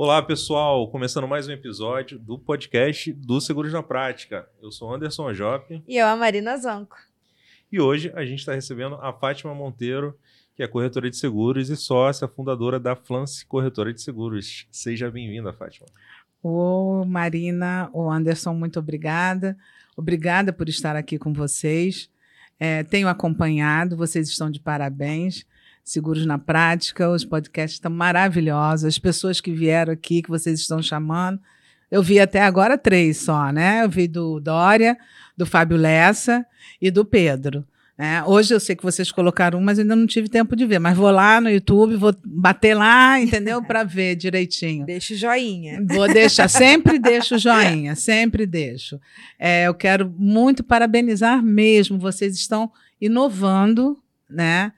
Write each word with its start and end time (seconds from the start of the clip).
Olá, 0.00 0.22
pessoal! 0.22 0.88
Começando 0.92 1.26
mais 1.26 1.48
um 1.48 1.50
episódio 1.50 2.20
do 2.20 2.38
podcast 2.38 3.12
do 3.12 3.40
Seguros 3.40 3.72
na 3.72 3.82
Prática. 3.82 4.48
Eu 4.62 4.70
sou 4.70 4.94
Anderson 4.94 5.34
Jop. 5.34 5.82
E 5.88 5.96
eu, 5.96 6.06
a 6.06 6.14
Marina 6.14 6.56
Zanco. 6.56 6.96
E 7.70 7.80
hoje 7.80 8.12
a 8.14 8.24
gente 8.24 8.38
está 8.38 8.54
recebendo 8.54 8.94
a 9.02 9.12
Fátima 9.12 9.52
Monteiro, 9.52 10.16
que 10.54 10.62
é 10.62 10.68
corretora 10.68 11.10
de 11.10 11.16
seguros 11.16 11.68
e 11.68 11.76
sócia 11.76 12.28
fundadora 12.28 12.78
da 12.78 12.94
Flance 12.94 13.44
Corretora 13.44 13.92
de 13.92 14.00
Seguros. 14.00 14.68
Seja 14.70 15.10
bem-vinda, 15.10 15.52
Fátima. 15.52 15.88
Ô, 16.40 17.04
Marina, 17.04 17.90
ô 17.92 18.08
Anderson, 18.08 18.54
muito 18.54 18.78
obrigada. 18.78 19.58
Obrigada 19.96 20.52
por 20.52 20.68
estar 20.68 20.94
aqui 20.94 21.18
com 21.18 21.32
vocês. 21.32 22.08
É, 22.60 22.84
tenho 22.84 23.08
acompanhado, 23.08 23.96
vocês 23.96 24.28
estão 24.28 24.48
de 24.48 24.60
parabéns. 24.60 25.44
Seguros 25.88 26.26
na 26.26 26.36
Prática, 26.36 27.08
os 27.08 27.24
podcasts 27.24 27.76
estão 27.76 27.90
maravilhosos, 27.90 28.84
as 28.84 28.98
pessoas 28.98 29.40
que 29.40 29.50
vieram 29.50 29.90
aqui, 29.90 30.20
que 30.20 30.28
vocês 30.28 30.60
estão 30.60 30.82
chamando. 30.82 31.40
Eu 31.90 32.02
vi 32.02 32.20
até 32.20 32.42
agora 32.42 32.76
três 32.76 33.16
só, 33.16 33.50
né? 33.50 33.82
Eu 33.82 33.88
vi 33.88 34.06
do 34.06 34.38
Dória, 34.38 34.98
do 35.34 35.46
Fábio 35.46 35.78
Lessa 35.78 36.44
e 36.78 36.90
do 36.90 37.06
Pedro. 37.06 37.66
É, 37.96 38.22
hoje 38.22 38.52
eu 38.52 38.60
sei 38.60 38.76
que 38.76 38.82
vocês 38.82 39.10
colocaram 39.10 39.58
um, 39.58 39.62
mas 39.62 39.78
ainda 39.78 39.96
não 39.96 40.06
tive 40.06 40.28
tempo 40.28 40.54
de 40.54 40.66
ver. 40.66 40.78
Mas 40.78 40.94
vou 40.94 41.10
lá 41.10 41.40
no 41.40 41.48
YouTube, 41.48 41.96
vou 41.96 42.14
bater 42.22 42.74
lá, 42.74 43.18
entendeu? 43.18 43.62
Para 43.64 43.82
ver 43.82 44.14
direitinho. 44.14 44.84
Deixa 44.84 45.14
o 45.14 45.16
joinha. 45.16 45.82
Vou 45.88 46.06
deixar, 46.06 46.48
sempre 46.48 46.98
deixo 46.98 47.36
o 47.36 47.38
joinha, 47.38 47.96
sempre 47.96 48.44
deixo. 48.44 49.00
É, 49.38 49.66
eu 49.66 49.72
quero 49.72 50.14
muito 50.18 50.62
parabenizar 50.62 51.42
mesmo. 51.42 51.98
Vocês 51.98 52.34
estão 52.36 52.70
inovando, 53.00 53.98
né? 54.28 54.70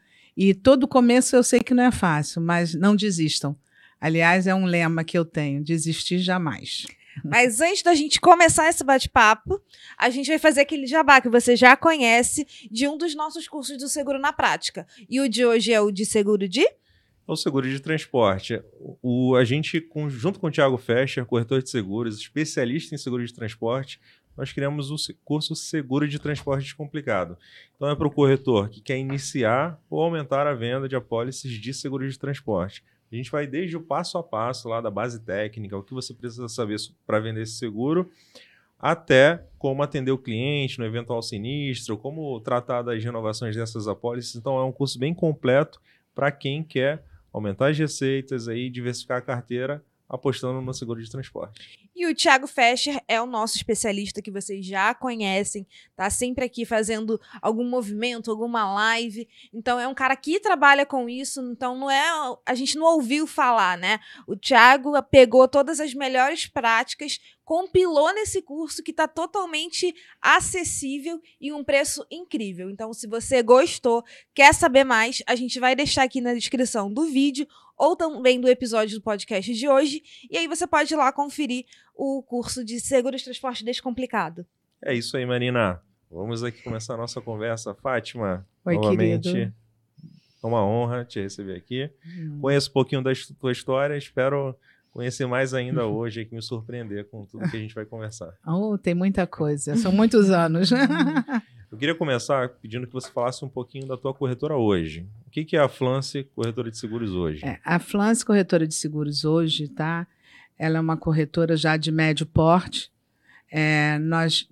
E 0.42 0.54
todo 0.54 0.88
começo 0.88 1.36
eu 1.36 1.42
sei 1.42 1.60
que 1.60 1.74
não 1.74 1.84
é 1.84 1.92
fácil, 1.92 2.40
mas 2.40 2.74
não 2.74 2.96
desistam. 2.96 3.54
Aliás, 4.00 4.46
é 4.46 4.54
um 4.54 4.64
lema 4.64 5.04
que 5.04 5.18
eu 5.18 5.22
tenho: 5.22 5.62
desistir 5.62 6.18
jamais. 6.18 6.86
Mas 7.22 7.60
antes 7.60 7.82
da 7.82 7.92
gente 7.92 8.18
começar 8.18 8.68
esse 8.70 8.82
bate-papo, 8.82 9.60
a 9.98 10.08
gente 10.08 10.28
vai 10.28 10.38
fazer 10.38 10.62
aquele 10.62 10.86
jabá 10.86 11.20
que 11.20 11.28
você 11.28 11.56
já 11.56 11.76
conhece 11.76 12.46
de 12.70 12.88
um 12.88 12.96
dos 12.96 13.14
nossos 13.14 13.46
cursos 13.46 13.76
do 13.76 13.88
Seguro 13.88 14.18
na 14.18 14.32
Prática. 14.32 14.86
E 15.10 15.20
o 15.20 15.28
de 15.28 15.44
hoje 15.44 15.72
é 15.72 15.80
o 15.80 15.90
de 15.90 16.06
seguro 16.06 16.48
de? 16.48 16.62
É 16.62 16.72
o 17.26 17.36
seguro 17.36 17.68
de 17.68 17.78
transporte. 17.78 18.62
O, 19.02 19.34
a 19.34 19.44
gente, 19.44 19.86
junto 20.08 20.40
com 20.40 20.46
o 20.46 20.50
Thiago 20.50 20.78
Fescher, 20.78 21.26
corretor 21.26 21.62
de 21.62 21.68
seguros, 21.68 22.16
especialista 22.16 22.94
em 22.94 22.98
seguro 22.98 23.26
de 23.26 23.34
transporte, 23.34 24.00
nós 24.40 24.54
criamos 24.54 24.90
o 24.90 24.96
curso 25.22 25.54
Seguro 25.54 26.08
de 26.08 26.18
Transporte 26.18 26.64
Descomplicado. 26.64 27.36
Então 27.76 27.90
é 27.90 27.94
para 27.94 28.06
o 28.06 28.10
corretor 28.10 28.70
que 28.70 28.80
quer 28.80 28.96
iniciar 28.96 29.78
ou 29.90 30.00
aumentar 30.00 30.46
a 30.46 30.54
venda 30.54 30.88
de 30.88 30.96
apólices 30.96 31.52
de 31.52 31.74
seguro 31.74 32.08
de 32.08 32.18
transporte. 32.18 32.82
A 33.12 33.16
gente 33.16 33.30
vai 33.30 33.46
desde 33.46 33.76
o 33.76 33.82
passo 33.82 34.16
a 34.16 34.22
passo 34.22 34.66
lá 34.66 34.80
da 34.80 34.90
base 34.90 35.20
técnica, 35.20 35.76
o 35.76 35.82
que 35.82 35.92
você 35.92 36.14
precisa 36.14 36.48
saber 36.48 36.78
para 37.06 37.20
vender 37.20 37.42
esse 37.42 37.52
seguro, 37.52 38.10
até 38.78 39.44
como 39.58 39.82
atender 39.82 40.10
o 40.10 40.16
cliente 40.16 40.78
no 40.78 40.86
eventual 40.86 41.22
sinistro, 41.22 41.98
como 41.98 42.40
tratar 42.40 42.80
das 42.80 43.04
renovações 43.04 43.54
dessas 43.54 43.86
apólices. 43.86 44.36
Então 44.36 44.58
é 44.58 44.64
um 44.64 44.72
curso 44.72 44.98
bem 44.98 45.12
completo 45.12 45.78
para 46.14 46.32
quem 46.32 46.62
quer 46.62 47.04
aumentar 47.30 47.68
as 47.68 47.78
receitas 47.78 48.48
aí, 48.48 48.70
diversificar 48.70 49.18
a 49.18 49.22
carteira 49.22 49.84
apostando 50.10 50.60
no 50.60 50.74
seguro 50.74 51.00
de 51.00 51.08
transporte. 51.08 51.78
E 51.94 52.06
o 52.06 52.14
Thiago 52.14 52.48
Fescher 52.48 53.00
é 53.06 53.20
o 53.22 53.26
nosso 53.26 53.56
especialista 53.56 54.20
que 54.20 54.30
vocês 54.30 54.66
já 54.66 54.92
conhecem, 54.92 55.66
tá 55.94 56.10
sempre 56.10 56.44
aqui 56.44 56.64
fazendo 56.64 57.20
algum 57.40 57.64
movimento, 57.64 58.30
alguma 58.30 58.72
live. 58.74 59.28
Então 59.54 59.78
é 59.78 59.86
um 59.86 59.94
cara 59.94 60.16
que 60.16 60.40
trabalha 60.40 60.84
com 60.84 61.08
isso, 61.08 61.40
então 61.52 61.78
não 61.78 61.88
é 61.90 62.02
a 62.44 62.54
gente 62.54 62.76
não 62.76 62.86
ouviu 62.86 63.26
falar, 63.26 63.78
né? 63.78 64.00
O 64.26 64.34
Thiago 64.34 65.00
pegou 65.04 65.46
todas 65.46 65.78
as 65.78 65.94
melhores 65.94 66.46
práticas, 66.46 67.20
compilou 67.44 68.12
nesse 68.14 68.42
curso 68.42 68.82
que 68.82 68.90
está 68.90 69.06
totalmente 69.06 69.94
acessível 70.20 71.20
e 71.40 71.52
um 71.52 71.64
preço 71.64 72.06
incrível. 72.10 72.70
Então, 72.70 72.92
se 72.92 73.06
você 73.06 73.42
gostou, 73.42 74.04
quer 74.34 74.54
saber 74.54 74.84
mais, 74.84 75.22
a 75.26 75.34
gente 75.34 75.58
vai 75.58 75.74
deixar 75.74 76.04
aqui 76.04 76.20
na 76.20 76.32
descrição 76.32 76.92
do 76.92 77.06
vídeo 77.06 77.46
ou 77.80 77.96
também 77.96 78.38
do 78.38 78.46
episódio 78.46 78.98
do 78.98 79.02
podcast 79.02 79.54
de 79.54 79.66
hoje. 79.66 80.02
E 80.30 80.36
aí 80.36 80.46
você 80.46 80.66
pode 80.66 80.92
ir 80.92 80.96
lá 80.98 81.10
conferir 81.10 81.64
o 81.96 82.22
curso 82.22 82.62
de 82.62 82.78
Seguros 82.78 83.22
Transporte 83.22 83.64
Descomplicado. 83.64 84.44
É 84.84 84.92
isso 84.92 85.16
aí, 85.16 85.24
Marina. 85.24 85.80
Vamos 86.10 86.44
aqui 86.44 86.62
começar 86.62 86.94
a 86.94 86.96
nossa 86.98 87.22
conversa. 87.22 87.74
Fátima, 87.74 88.46
Oi, 88.66 88.74
novamente. 88.74 89.32
Querido. 89.32 89.54
É 90.42 90.46
uma 90.46 90.62
honra 90.62 91.06
te 91.06 91.20
receber 91.20 91.56
aqui. 91.56 91.90
Hum. 92.06 92.38
Conheço 92.42 92.68
um 92.68 92.72
pouquinho 92.74 93.02
da 93.02 93.12
tua 93.38 93.52
história, 93.52 93.96
espero 93.96 94.54
conhecer 94.90 95.26
mais 95.26 95.54
ainda 95.54 95.86
hoje 95.86 96.28
e 96.30 96.34
me 96.34 96.42
surpreender 96.42 97.08
com 97.08 97.24
tudo 97.24 97.48
que 97.48 97.56
a 97.56 97.60
gente 97.60 97.74
vai 97.74 97.86
conversar. 97.86 98.34
Oh, 98.46 98.76
tem 98.76 98.94
muita 98.94 99.26
coisa, 99.26 99.76
são 99.76 99.92
muitos 99.92 100.30
anos. 100.30 100.70
Queria 101.80 101.94
começar 101.94 102.50
pedindo 102.60 102.86
que 102.86 102.92
você 102.92 103.10
falasse 103.10 103.42
um 103.42 103.48
pouquinho 103.48 103.86
da 103.86 103.96
tua 103.96 104.12
corretora 104.12 104.54
hoje. 104.54 105.08
O 105.26 105.30
que, 105.30 105.46
que 105.46 105.56
é 105.56 105.60
a 105.60 105.68
Flance 105.68 106.24
Corretora 106.34 106.70
de 106.70 106.76
Seguros 106.76 107.14
hoje? 107.14 107.42
É, 107.42 107.58
a 107.64 107.78
Flance 107.78 108.22
Corretora 108.22 108.66
de 108.66 108.74
Seguros 108.74 109.24
hoje, 109.24 109.66
tá? 109.66 110.06
Ela 110.58 110.76
é 110.76 110.80
uma 110.80 110.98
corretora 110.98 111.56
já 111.56 111.78
de 111.78 111.90
médio 111.90 112.26
porte. 112.26 112.92
É, 113.50 113.98
nós 113.98 114.46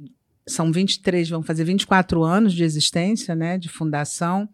são 0.47 0.73
23, 0.73 1.29
vamos 1.29 1.47
fazer 1.47 1.65
24 1.65 2.25
anos 2.25 2.55
de 2.55 2.65
existência, 2.65 3.35
né, 3.35 3.59
de 3.59 3.69
fundação. 3.69 4.49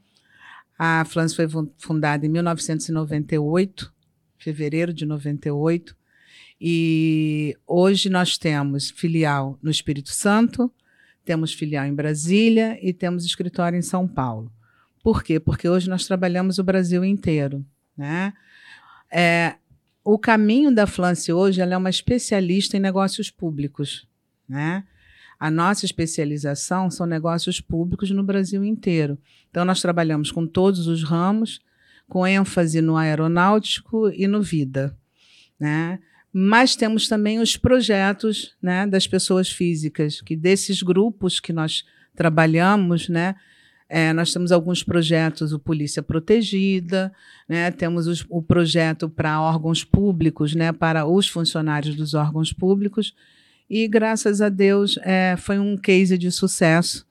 A 0.76 1.04
Flance 1.04 1.36
foi 1.36 1.46
fundada 1.78 2.26
em 2.26 2.28
1998, 2.28 3.94
fevereiro 4.36 4.92
de 4.92 5.06
98. 5.06 5.96
E 6.60 7.56
hoje 7.68 8.10
nós 8.10 8.36
temos 8.36 8.90
filial 8.90 9.56
no 9.62 9.70
Espírito 9.70 10.10
Santo, 10.10 10.72
temos 11.24 11.52
filial 11.52 11.86
em 11.86 11.94
Brasília 11.94 12.78
e 12.82 12.92
temos 12.92 13.24
escritório 13.24 13.78
em 13.78 13.82
São 13.82 14.06
Paulo. 14.06 14.52
Por 15.02 15.22
quê? 15.22 15.38
Porque 15.40 15.68
hoje 15.68 15.88
nós 15.88 16.06
trabalhamos 16.06 16.58
o 16.58 16.64
Brasil 16.64 17.04
inteiro. 17.04 17.64
Né? 17.96 18.32
É, 19.10 19.56
o 20.04 20.18
caminho 20.18 20.74
da 20.74 20.86
Flance 20.86 21.32
hoje 21.32 21.60
ela 21.60 21.74
é 21.74 21.76
uma 21.76 21.90
especialista 21.90 22.76
em 22.76 22.80
negócios 22.80 23.30
públicos. 23.30 24.06
Né? 24.48 24.84
A 25.38 25.50
nossa 25.50 25.84
especialização 25.84 26.90
são 26.90 27.06
negócios 27.06 27.60
públicos 27.60 28.10
no 28.10 28.22
Brasil 28.22 28.64
inteiro. 28.64 29.18
Então, 29.50 29.64
nós 29.64 29.80
trabalhamos 29.80 30.30
com 30.30 30.46
todos 30.46 30.86
os 30.86 31.02
ramos, 31.02 31.60
com 32.08 32.26
ênfase 32.26 32.80
no 32.80 32.96
aeronáutico 32.96 34.08
e 34.10 34.26
no 34.26 34.42
vida. 34.42 34.96
Né? 35.58 35.98
Mas 36.36 36.74
temos 36.74 37.06
também 37.06 37.38
os 37.38 37.56
projetos 37.56 38.56
né, 38.60 38.88
das 38.88 39.06
pessoas 39.06 39.48
físicas, 39.48 40.20
que 40.20 40.34
desses 40.34 40.82
grupos 40.82 41.38
que 41.38 41.52
nós 41.52 41.84
trabalhamos, 42.16 43.08
né, 43.08 43.36
é, 43.88 44.12
nós 44.12 44.32
temos 44.32 44.50
alguns 44.50 44.82
projetos, 44.82 45.52
o 45.52 45.60
Polícia 45.60 46.02
Protegida, 46.02 47.12
né, 47.48 47.70
temos 47.70 48.08
os, 48.08 48.26
o 48.28 48.42
projeto 48.42 49.08
para 49.08 49.40
órgãos 49.40 49.84
públicos, 49.84 50.56
né, 50.56 50.72
para 50.72 51.06
os 51.06 51.28
funcionários 51.28 51.94
dos 51.94 52.14
órgãos 52.14 52.52
públicos, 52.52 53.14
e 53.70 53.86
graças 53.86 54.40
a 54.40 54.48
Deus 54.48 54.98
é, 55.02 55.36
foi 55.38 55.60
um 55.60 55.76
case 55.76 56.18
de 56.18 56.32
sucesso. 56.32 57.06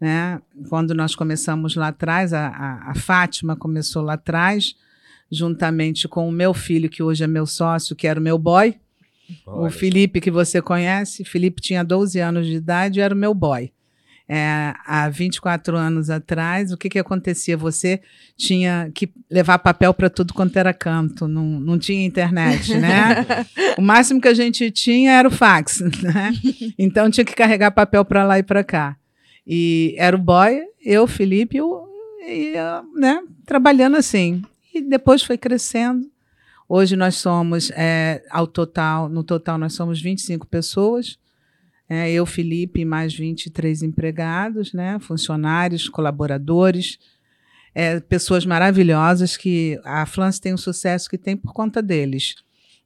Né? 0.00 0.40
Quando 0.68 0.94
nós 0.94 1.16
começamos 1.16 1.74
lá 1.74 1.88
atrás, 1.88 2.32
a, 2.32 2.46
a, 2.46 2.90
a 2.92 2.94
Fátima 2.94 3.56
começou 3.56 4.02
lá 4.02 4.12
atrás, 4.14 4.76
juntamente 5.30 6.08
com 6.08 6.28
o 6.28 6.32
meu 6.32 6.54
filho, 6.54 6.88
que 6.88 7.02
hoje 7.02 7.24
é 7.24 7.26
meu 7.26 7.46
sócio, 7.46 7.96
que 7.96 8.06
era 8.06 8.18
o 8.18 8.22
meu 8.22 8.38
boy. 8.38 8.74
Olha. 9.46 9.66
O 9.66 9.70
Felipe, 9.70 10.20
que 10.20 10.30
você 10.30 10.62
conhece. 10.62 11.24
Felipe 11.24 11.60
tinha 11.60 11.84
12 11.84 12.18
anos 12.18 12.46
de 12.46 12.54
idade 12.54 12.98
e 12.98 13.02
era 13.02 13.14
o 13.14 13.18
meu 13.18 13.34
boy. 13.34 13.70
É, 14.30 14.74
há 14.84 15.08
24 15.08 15.74
anos 15.74 16.10
atrás, 16.10 16.70
o 16.70 16.76
que, 16.76 16.90
que 16.90 16.98
acontecia? 16.98 17.56
Você 17.56 17.98
tinha 18.36 18.90
que 18.92 19.10
levar 19.30 19.58
papel 19.58 19.94
para 19.94 20.10
tudo 20.10 20.34
quanto 20.34 20.58
era 20.58 20.74
canto, 20.74 21.26
não, 21.26 21.42
não 21.58 21.78
tinha 21.78 22.04
internet, 22.04 22.76
né? 22.76 23.24
o 23.78 23.80
máximo 23.80 24.20
que 24.20 24.28
a 24.28 24.34
gente 24.34 24.70
tinha 24.70 25.12
era 25.12 25.26
o 25.26 25.30
fax, 25.30 25.80
né? 26.02 26.34
Então 26.78 27.10
tinha 27.10 27.24
que 27.24 27.34
carregar 27.34 27.70
papel 27.70 28.04
para 28.04 28.22
lá 28.22 28.38
e 28.38 28.42
para 28.42 28.62
cá. 28.62 28.98
E 29.46 29.94
era 29.96 30.14
o 30.14 30.20
boy, 30.20 30.60
eu, 30.84 31.06
Felipe, 31.06 31.56
eu, 31.56 31.88
eu, 32.28 33.00
né, 33.00 33.22
trabalhando 33.46 33.96
assim. 33.96 34.42
Depois 34.82 35.22
foi 35.22 35.38
crescendo. 35.38 36.10
Hoje 36.68 36.96
nós 36.96 37.14
somos, 37.16 37.70
é, 37.70 38.22
ao 38.30 38.46
total, 38.46 39.08
no 39.08 39.24
total 39.24 39.56
nós 39.56 39.72
somos 39.72 40.02
25 40.02 40.46
pessoas. 40.46 41.18
É, 41.88 42.10
eu, 42.10 42.26
Felipe, 42.26 42.84
mais 42.84 43.14
23 43.14 43.82
empregados, 43.82 44.74
né, 44.74 44.98
funcionários, 45.00 45.88
colaboradores, 45.88 46.98
é, 47.74 47.98
pessoas 48.00 48.44
maravilhosas 48.44 49.36
que 49.36 49.80
a 49.84 50.04
Flance 50.04 50.40
tem 50.40 50.52
o 50.52 50.58
sucesso 50.58 51.08
que 51.08 51.16
tem 51.16 51.34
por 51.34 51.54
conta 51.54 51.80
deles. 51.80 52.34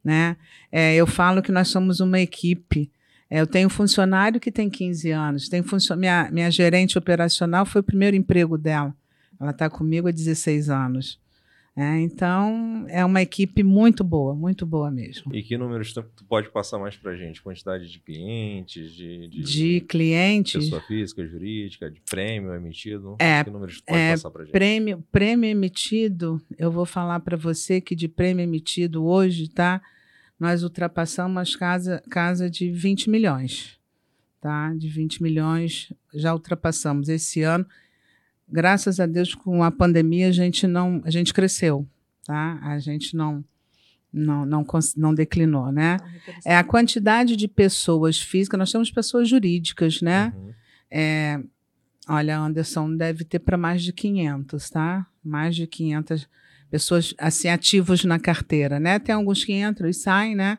Né? 0.04 0.36
É, 0.70 0.94
eu 0.94 1.06
falo 1.06 1.42
que 1.42 1.50
nós 1.50 1.68
somos 1.68 1.98
uma 1.98 2.20
equipe. 2.20 2.90
É, 3.28 3.40
eu 3.40 3.46
tenho 3.46 3.66
um 3.66 3.70
funcionário 3.70 4.38
que 4.38 4.52
tem 4.52 4.70
15 4.70 5.10
anos, 5.10 5.48
tenho 5.48 5.64
minha, 5.96 6.30
minha 6.30 6.50
gerente 6.50 6.98
operacional 6.98 7.66
foi 7.66 7.80
o 7.80 7.84
primeiro 7.84 8.14
emprego 8.14 8.56
dela. 8.56 8.94
Ela 9.40 9.50
está 9.50 9.68
comigo 9.68 10.06
há 10.06 10.12
16 10.12 10.70
anos. 10.70 11.21
É, 11.74 12.00
então, 12.00 12.84
é 12.88 13.02
uma 13.02 13.22
equipe 13.22 13.62
muito 13.62 14.04
boa, 14.04 14.34
muito 14.34 14.66
boa 14.66 14.90
mesmo. 14.90 15.34
E 15.34 15.42
que 15.42 15.56
números 15.56 15.94
tu 15.94 16.04
pode 16.28 16.50
passar 16.50 16.78
mais 16.78 16.96
para 16.96 17.16
gente? 17.16 17.40
Quantidade 17.40 17.90
de 17.90 17.98
clientes, 17.98 18.92
de, 18.92 19.28
de, 19.28 19.42
De 19.42 19.80
clientes, 19.80 20.64
pessoa 20.64 20.82
física, 20.82 21.26
jurídica, 21.26 21.90
de 21.90 21.98
prêmio 22.10 22.54
emitido? 22.54 23.16
É, 23.18 23.42
que 23.42 23.50
números 23.50 23.80
tu 23.80 23.84
pode 23.86 23.98
é, 23.98 24.10
passar 24.10 24.30
para 24.30 24.44
gente? 24.44 24.52
prêmio, 24.52 25.04
prêmio 25.10 25.48
emitido, 25.48 26.42
eu 26.58 26.70
vou 26.70 26.84
falar 26.84 27.20
para 27.20 27.38
você 27.38 27.80
que 27.80 27.96
de 27.96 28.06
prêmio 28.06 28.42
emitido 28.42 29.06
hoje, 29.06 29.48
tá? 29.48 29.80
Nós 30.38 30.62
ultrapassamos 30.62 31.56
casa, 31.56 32.02
casa 32.10 32.50
de 32.50 32.70
20 32.70 33.08
milhões, 33.08 33.78
tá? 34.42 34.74
De 34.74 34.88
20 34.88 35.22
milhões 35.22 35.90
já 36.12 36.34
ultrapassamos 36.34 37.08
esse 37.08 37.40
ano. 37.40 37.64
Graças 38.52 39.00
a 39.00 39.06
Deus, 39.06 39.34
com 39.34 39.64
a 39.64 39.70
pandemia, 39.70 40.28
a 40.28 40.32
gente 40.32 40.66
não, 40.66 41.00
a 41.04 41.10
gente 41.10 41.32
cresceu, 41.32 41.88
tá? 42.26 42.58
A 42.62 42.78
gente 42.78 43.16
não, 43.16 43.42
não, 44.12 44.44
não, 44.44 44.66
não 44.94 45.14
declinou, 45.14 45.72
né? 45.72 45.96
É 46.44 46.54
a 46.54 46.62
quantidade 46.62 47.34
de 47.34 47.48
pessoas 47.48 48.20
físicas, 48.20 48.58
nós 48.58 48.70
temos 48.70 48.90
pessoas 48.90 49.26
jurídicas, 49.26 50.02
né? 50.02 50.34
Uhum. 50.36 50.52
É, 50.90 51.40
olha, 52.06 52.38
Anderson, 52.38 52.94
deve 52.94 53.24
ter 53.24 53.38
para 53.38 53.56
mais 53.56 53.82
de 53.82 53.90
500, 53.90 54.68
tá? 54.68 55.06
Mais 55.24 55.56
de 55.56 55.66
500 55.66 56.28
pessoas 56.70 57.14
assim 57.16 57.48
ativos 57.48 58.04
na 58.04 58.18
carteira, 58.18 58.78
né? 58.78 58.98
Tem 58.98 59.14
alguns 59.14 59.44
que 59.44 59.54
entram 59.54 59.88
e 59.88 59.94
saem, 59.94 60.34
né? 60.34 60.58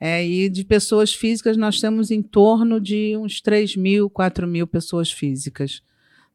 É, 0.00 0.26
e 0.26 0.48
de 0.48 0.64
pessoas 0.64 1.14
físicas 1.14 1.56
nós 1.56 1.80
temos 1.80 2.10
em 2.10 2.22
torno 2.22 2.80
de 2.80 3.16
uns 3.16 3.40
3 3.40 3.76
mil, 3.76 4.10
4 4.10 4.48
mil 4.48 4.66
pessoas 4.66 5.12
físicas, 5.12 5.80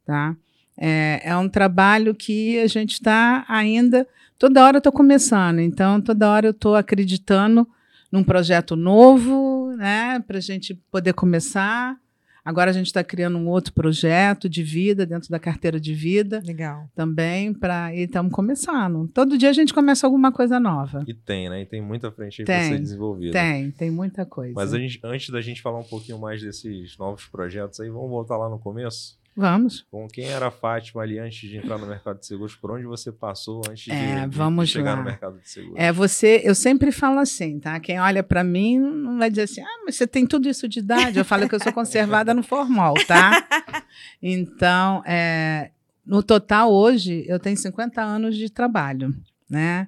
tá? 0.06 0.38
É, 0.78 1.22
é 1.24 1.38
um 1.38 1.48
trabalho 1.48 2.14
que 2.14 2.60
a 2.60 2.68
gente 2.68 2.94
está 2.94 3.46
ainda, 3.48 4.08
toda 4.38 4.64
hora 4.64 4.78
eu 4.78 4.80
estou 4.80 4.92
começando, 4.92 5.60
então 5.60 6.02
toda 6.02 6.30
hora 6.30 6.48
eu 6.48 6.52
estou 6.52 6.76
acreditando 6.76 7.68
num 8.12 8.24
projeto 8.24 8.76
novo, 8.76 9.74
né? 9.78 10.20
Para 10.26 10.38
a 10.38 10.42
gente 10.42 10.74
poder 10.92 11.14
começar. 11.14 11.98
Agora 12.44 12.70
a 12.70 12.74
gente 12.74 12.86
está 12.86 13.04
criando 13.04 13.40
um 13.40 13.48
outro 13.48 13.74
projeto 13.74 14.48
de 14.48 14.62
vida 14.62 15.04
dentro 15.04 15.32
da 15.32 15.40
carteira 15.40 15.80
de 15.80 15.96
vida 15.96 16.44
Legal. 16.46 16.88
também 16.94 17.52
para 17.52 17.92
e 17.96 18.02
estamos 18.02 18.32
começando. 18.32 19.10
Todo 19.12 19.36
dia 19.36 19.50
a 19.50 19.54
gente 19.54 19.74
começa 19.74 20.06
alguma 20.06 20.32
coisa 20.32 20.60
nova. 20.60 21.04
E 21.08 21.14
tem, 21.16 21.50
né? 21.50 21.62
E 21.64 21.66
tem 21.66 21.82
muita 21.82 22.12
frente 22.12 22.44
aí 22.44 22.46
para 22.46 22.62
ser 22.62 22.80
desenvolvida. 22.80 23.32
Tem, 23.32 23.72
tem 23.72 23.90
muita 23.90 24.28
coisa. 24.28 24.54
Mas 24.54 24.76
a 24.76 24.78
gente- 24.78 25.00
antes 25.04 25.30
da 25.32 25.42
gente 25.42 25.60
falar 25.60 25.80
um 25.80 25.84
pouquinho 25.84 26.20
mais 26.20 26.40
desses 26.40 26.96
novos 27.00 27.26
projetos 27.26 27.80
aí, 27.80 27.90
vamos 27.90 28.12
voltar 28.12 28.38
lá 28.38 28.48
no 28.48 28.60
começo? 28.60 29.18
Vamos. 29.38 29.86
Com 29.92 30.08
quem 30.08 30.26
era 30.26 30.48
a 30.48 30.52
Fátima 30.52 31.02
ali 31.02 31.20
antes 31.20 31.50
de 31.50 31.58
entrar 31.58 31.78
no 31.78 31.86
mercado 31.86 32.20
de 32.20 32.26
seguros? 32.26 32.56
Por 32.56 32.72
onde 32.72 32.86
você 32.86 33.12
passou 33.12 33.62
antes 33.70 33.84
de, 33.84 33.92
É, 33.92 34.26
de 34.26 34.36
vamos 34.38 34.70
chegar 34.70 34.92
lá. 34.92 34.98
no 34.98 35.04
mercado 35.04 35.38
de 35.40 35.50
seguros? 35.50 35.76
É 35.78 35.92
você, 35.92 36.40
eu 36.46 36.56
sempre 36.56 36.90
falo 36.92 37.20
assim, 37.20 37.60
tá? 37.60 37.78
Quem 37.82 38.00
olha 38.00 38.24
para 38.24 38.46
mim 38.46 38.80
não 38.80 39.18
vai 39.18 39.30
dizer 39.30 39.42
assim: 39.44 39.60
"Ah, 39.62 39.82
mas 39.86 39.96
você 39.96 40.08
tem 40.08 40.26
tudo 40.26 40.48
isso 40.48 40.70
de 40.70 40.80
idade". 40.80 41.20
Eu 41.20 41.26
falo 41.26 41.50
que 41.50 41.56
eu 41.56 41.60
sou 41.60 41.74
conservada 41.74 42.34
no 42.34 42.42
formal, 42.44 42.94
tá? 43.08 43.32
Então, 44.22 45.04
é, 45.06 45.72
no 46.06 46.22
total 46.24 46.72
hoje 46.72 47.26
eu 47.28 47.40
tenho 47.40 47.58
50 47.58 48.02
anos 48.02 48.36
de 48.38 48.50
trabalho, 48.50 49.14
né? 49.50 49.88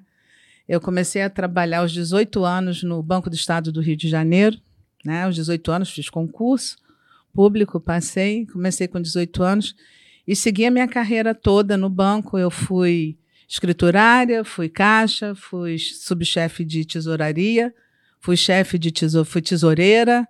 Eu 0.68 0.80
comecei 0.80 1.22
a 1.22 1.30
trabalhar 1.30 1.78
aos 1.80 1.92
18 1.92 2.44
anos 2.44 2.82
no 2.82 3.02
Banco 3.02 3.30
do 3.30 3.36
Estado 3.36 3.72
do 3.72 3.80
Rio 3.80 3.96
de 3.96 4.08
Janeiro, 4.08 4.58
né? 5.04 5.24
Aos 5.24 5.34
18 5.34 5.70
anos 5.72 5.90
fiz 5.90 6.10
concurso 6.10 6.76
público, 7.32 7.80
passei, 7.80 8.46
comecei 8.46 8.88
com 8.88 9.00
18 9.00 9.42
anos 9.42 9.74
e 10.26 10.36
segui 10.36 10.66
a 10.66 10.70
minha 10.70 10.88
carreira 10.88 11.34
toda 11.34 11.76
no 11.76 11.88
banco. 11.88 12.38
Eu 12.38 12.50
fui 12.50 13.18
escriturária, 13.48 14.44
fui 14.44 14.68
caixa, 14.68 15.34
fui 15.34 15.78
subchefe 15.78 16.64
de 16.64 16.84
tesouraria, 16.84 17.74
fui 18.20 18.36
chefe 18.36 18.78
de 18.78 18.90
tesouro, 18.90 19.24
fui 19.24 19.40
tesoureira, 19.40 20.28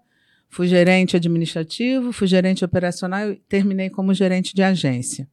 fui 0.49 0.69
gerente 0.69 1.17
administrativo, 1.17 2.13
fui 2.13 2.27
gerente 2.27 2.65
operacional 2.65 3.33
e 3.33 3.37
terminei 3.49 3.91
como 3.91 4.15
gerente 4.15 4.55
de 4.55 4.63
agência. 4.63 5.29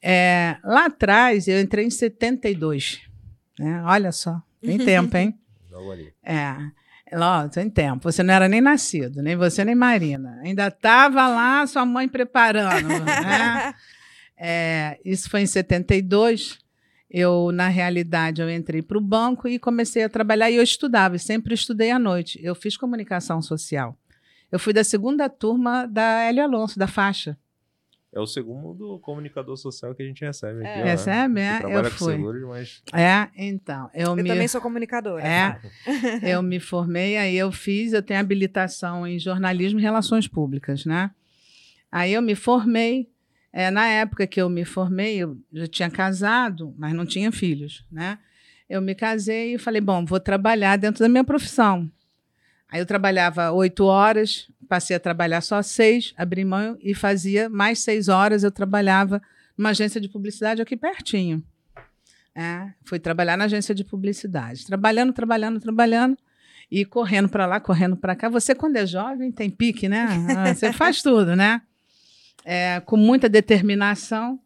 É, 0.00 0.56
lá 0.64 0.86
atrás, 0.86 1.46
eu 1.46 1.60
entrei 1.60 1.84
em 1.84 1.90
72. 1.90 3.00
Né? 3.58 3.82
Olha 3.84 4.10
só, 4.10 4.42
tem 4.60 4.78
tempo, 4.84 5.16
hein? 5.16 5.38
É. 6.24 6.56
Ó, 7.14 7.48
tem 7.48 7.68
tempo. 7.68 8.10
Você 8.10 8.22
não 8.22 8.32
era 8.32 8.48
nem 8.48 8.60
nascido, 8.60 9.22
nem 9.22 9.36
você 9.36 9.64
nem 9.64 9.74
Marina. 9.74 10.40
Ainda 10.42 10.68
estava 10.68 11.28
lá 11.28 11.66
sua 11.66 11.84
mãe 11.84 12.08
preparando. 12.08 12.88
né? 12.88 13.74
É, 14.44 14.98
isso 15.04 15.30
foi 15.30 15.42
em 15.42 15.46
72. 15.46 16.58
Eu, 17.08 17.52
na 17.52 17.68
realidade, 17.68 18.42
eu 18.42 18.50
entrei 18.50 18.82
para 18.82 18.98
o 18.98 19.00
banco 19.00 19.46
e 19.46 19.56
comecei 19.56 20.02
a 20.02 20.08
trabalhar 20.08 20.50
e 20.50 20.56
eu 20.56 20.62
estudava, 20.64 21.14
e 21.14 21.18
sempre 21.20 21.54
estudei 21.54 21.92
à 21.92 21.98
noite. 21.98 22.40
Eu 22.42 22.52
fiz 22.56 22.76
comunicação 22.76 23.40
social. 23.40 23.96
Eu 24.50 24.58
fui 24.58 24.72
da 24.72 24.82
segunda 24.82 25.28
turma 25.28 25.86
da 25.86 26.22
Hélio 26.22 26.42
Alonso, 26.42 26.76
da 26.76 26.88
faixa. 26.88 27.38
É 28.14 28.20
o 28.20 28.26
segundo 28.26 28.98
comunicador 28.98 29.56
social 29.56 29.94
que 29.94 30.02
a 30.02 30.06
gente 30.06 30.22
recebe 30.22 30.58
aqui. 30.60 30.68
É. 30.80 30.82
ó? 30.82 30.84
Recebe, 30.84 31.34
Que 31.34 31.40
é? 31.40 31.58
trabalha 31.60 31.86
Eu 31.86 31.90
com 31.90 31.96
fui. 31.96 32.12
seguros, 32.14 32.42
mas 32.46 32.82
É, 32.92 33.28
então. 33.36 33.90
Eu, 33.94 34.08
Eu 34.08 34.16
me... 34.16 34.24
também 34.28 34.46
sou 34.48 34.60
comunicadora. 34.60 35.22
É. 35.26 35.58
Eu 36.22 36.42
me 36.42 36.60
formei, 36.60 37.16
aí 37.16 37.36
eu 37.36 37.50
fiz, 37.50 37.92
eu 37.94 38.02
tenho 38.02 38.20
habilitação 38.20 39.06
em 39.06 39.18
jornalismo 39.18 39.78
e 39.80 39.82
relações 39.82 40.28
públicas, 40.28 40.84
né? 40.84 41.10
Aí 41.90 42.12
eu 42.12 42.20
me 42.22 42.34
formei. 42.34 43.08
é, 43.52 43.70
na 43.70 43.86
época 43.86 44.26
que 44.26 44.40
eu 44.40 44.48
me 44.48 44.64
formei, 44.64 45.16
eu 45.18 45.38
já 45.52 45.66
tinha 45.66 45.90
casado, 45.90 46.74
mas 46.78 46.92
não 46.94 47.04
tinha 47.06 47.30
filhos, 47.32 47.84
né? 47.90 48.18
Eu 48.68 48.80
me 48.80 48.94
casei 48.94 49.54
e 49.54 49.58
falei, 49.58 49.80
bom, 49.80 50.04
vou 50.04 50.18
trabalhar 50.20 50.76
dentro 50.76 51.00
da 51.02 51.08
minha 51.08 51.24
profissão. 51.24 51.90
Aí 52.72 52.80
eu 52.80 52.86
trabalhava 52.86 53.52
oito 53.52 53.84
horas, 53.84 54.48
passei 54.66 54.96
a 54.96 55.00
trabalhar 55.00 55.42
só 55.42 55.60
seis, 55.60 56.14
abri 56.16 56.42
mão 56.42 56.78
e 56.80 56.94
fazia 56.94 57.46
mais 57.50 57.80
seis 57.80 58.08
horas. 58.08 58.42
Eu 58.42 58.50
trabalhava 58.50 59.20
numa 59.58 59.68
agência 59.68 60.00
de 60.00 60.08
publicidade 60.08 60.62
aqui 60.62 60.74
pertinho. 60.74 61.44
É, 62.34 62.70
fui 62.82 62.98
trabalhar 62.98 63.36
na 63.36 63.44
agência 63.44 63.74
de 63.74 63.84
publicidade. 63.84 64.64
Trabalhando, 64.64 65.12
trabalhando, 65.12 65.60
trabalhando. 65.60 66.16
E 66.70 66.86
correndo 66.86 67.28
para 67.28 67.44
lá, 67.44 67.60
correndo 67.60 67.94
para 67.94 68.16
cá. 68.16 68.30
Você, 68.30 68.54
quando 68.54 68.76
é 68.76 68.86
jovem, 68.86 69.30
tem 69.30 69.50
pique, 69.50 69.86
né? 69.86 70.06
Ah, 70.34 70.54
Você 70.54 70.72
faz 70.72 71.02
tudo, 71.02 71.36
né? 71.36 71.60
É, 72.42 72.80
com 72.80 72.96
muita 72.96 73.28
determinação. 73.28 74.40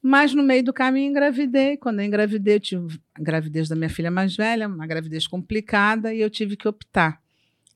Mas 0.00 0.32
no 0.32 0.44
meio 0.44 0.62
do 0.62 0.72
caminho 0.72 1.10
engravidei. 1.10 1.76
Quando 1.76 1.98
eu 1.98 2.06
engravidei, 2.06 2.54
eu 2.54 2.60
tive 2.60 3.00
a 3.12 3.20
gravidez 3.20 3.68
da 3.68 3.74
minha 3.74 3.90
filha 3.90 4.12
mais 4.12 4.36
velha, 4.36 4.68
uma 4.68 4.86
gravidez 4.86 5.26
complicada, 5.26 6.14
e 6.14 6.20
eu 6.20 6.30
tive 6.30 6.56
que 6.56 6.68
optar. 6.68 7.21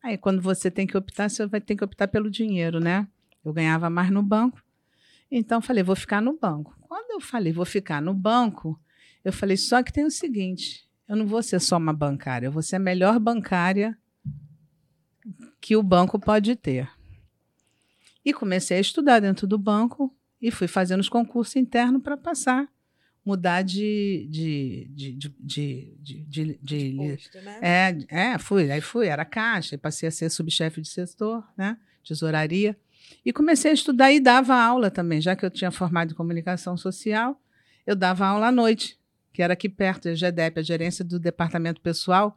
Aí, 0.07 0.17
quando 0.17 0.41
você 0.41 0.71
tem 0.71 0.87
que 0.87 0.97
optar, 0.97 1.29
você 1.29 1.45
vai 1.49 1.61
ter 1.61 1.75
que 1.75 1.83
optar 1.83 2.07
pelo 2.07 2.31
dinheiro, 2.31 2.79
né? 2.79 3.09
Eu 3.45 3.53
ganhava 3.53 3.91
mais 3.91 4.09
no 4.09 4.23
banco. 4.23 4.63
Então, 5.29 5.61
falei, 5.61 5.83
vou 5.83 5.97
ficar 5.97 6.23
no 6.23 6.39
banco. 6.39 6.79
Quando 6.83 7.11
eu 7.11 7.21
falei, 7.21 7.53
vou 7.53 7.65
ficar 7.65 8.01
no 8.01 8.15
banco, 8.15 8.81
eu 9.25 9.33
falei, 9.33 9.57
só 9.57 9.83
que 9.83 9.93
tem 9.93 10.05
o 10.05 10.11
seguinte: 10.11 10.89
eu 11.09 11.17
não 11.17 11.27
vou 11.27 11.43
ser 11.43 11.61
só 11.61 11.77
uma 11.77 11.93
bancária, 11.93 12.47
eu 12.47 12.53
vou 12.53 12.63
ser 12.63 12.77
a 12.77 12.79
melhor 12.79 13.19
bancária 13.19 13.99
que 15.61 15.75
o 15.75 15.83
banco 15.83 16.21
pode 16.21 16.55
ter. 16.55 16.89
E 18.25 18.33
comecei 18.33 18.77
a 18.77 18.81
estudar 18.81 19.19
dentro 19.19 19.45
do 19.45 19.59
banco 19.59 20.17
e 20.41 20.53
fui 20.53 20.69
fazendo 20.69 21.01
os 21.01 21.09
concursos 21.09 21.57
internos 21.57 22.01
para 22.01 22.17
passar, 22.17 22.69
mudar 23.26 23.62
de. 23.62 24.28
de, 24.30 24.87
de, 24.88 25.12
de, 25.40 25.97
de, 26.00 26.59
de, 26.62 26.97
Posto, 26.97 27.40
né? 27.42 27.59
é, 27.61 27.97
é, 28.09 28.38
fui, 28.38 28.71
aí 28.71 28.80
fui, 28.80 29.09
era 29.09 29.25
caixa, 29.25 29.76
passei 29.76 30.09
a 30.09 30.12
ser 30.12 30.30
subchefe 30.30 30.80
de 30.80 30.88
setor, 30.88 31.45
né? 31.59 31.76
Tesouraria. 32.06 32.76
E 33.25 33.33
comecei 33.33 33.73
a 33.73 33.75
estudar 33.75 34.12
e 34.12 34.21
dava 34.21 34.54
aula 34.54 34.92
também, 34.92 35.21
já 35.21 35.35
que 35.35 35.45
eu 35.45 35.50
tinha 35.50 35.73
formado 35.73 36.12
em 36.12 36.14
comunicação 36.14 36.76
social, 36.76 37.40
eu 37.85 37.97
dava 37.97 38.25
aula 38.26 38.47
à 38.47 38.52
noite, 38.52 38.97
que 39.33 39.42
era 39.42 39.54
aqui 39.54 39.68
perto, 39.68 40.09
a 40.09 40.14
GEDEP, 40.14 40.61
a 40.61 40.62
gerência 40.62 41.04
do 41.04 41.18
departamento 41.18 41.80
pessoal, 41.80 42.37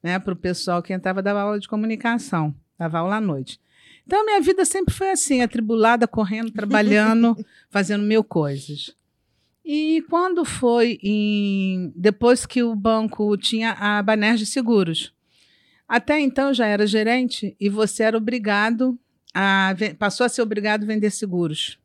né? 0.00 0.20
Para 0.20 0.34
o 0.34 0.36
pessoal 0.36 0.80
que 0.80 0.92
entrava, 0.92 1.20
dava 1.20 1.40
aula 1.40 1.58
de 1.58 1.66
comunicação, 1.66 2.54
dava 2.78 3.00
aula 3.00 3.16
à 3.16 3.20
noite. 3.20 3.60
Então, 4.06 4.22
a 4.22 4.24
minha 4.24 4.40
vida 4.40 4.64
sempre 4.64 4.94
foi 4.94 5.10
assim, 5.10 5.42
atribulada, 5.42 6.06
correndo, 6.06 6.52
trabalhando, 6.52 7.36
fazendo 7.68 8.04
mil 8.04 8.22
coisas. 8.22 8.96
E 9.70 10.00
quando 10.08 10.46
foi 10.46 10.98
em 11.02 11.92
depois 11.94 12.46
que 12.46 12.62
o 12.62 12.74
banco 12.74 13.36
tinha 13.36 13.72
a 13.72 14.02
Banerj 14.02 14.46
Seguros, 14.46 15.12
até 15.86 16.18
então 16.18 16.54
já 16.54 16.66
era 16.66 16.86
gerente 16.86 17.54
e 17.60 17.68
você 17.68 18.04
era 18.04 18.16
obrigado 18.16 18.98
a 19.34 19.74
passou 19.98 20.24
a 20.24 20.28
ser 20.30 20.40
obrigado 20.40 20.84
a 20.84 20.86
vender 20.86 21.10
seguros. 21.10 21.78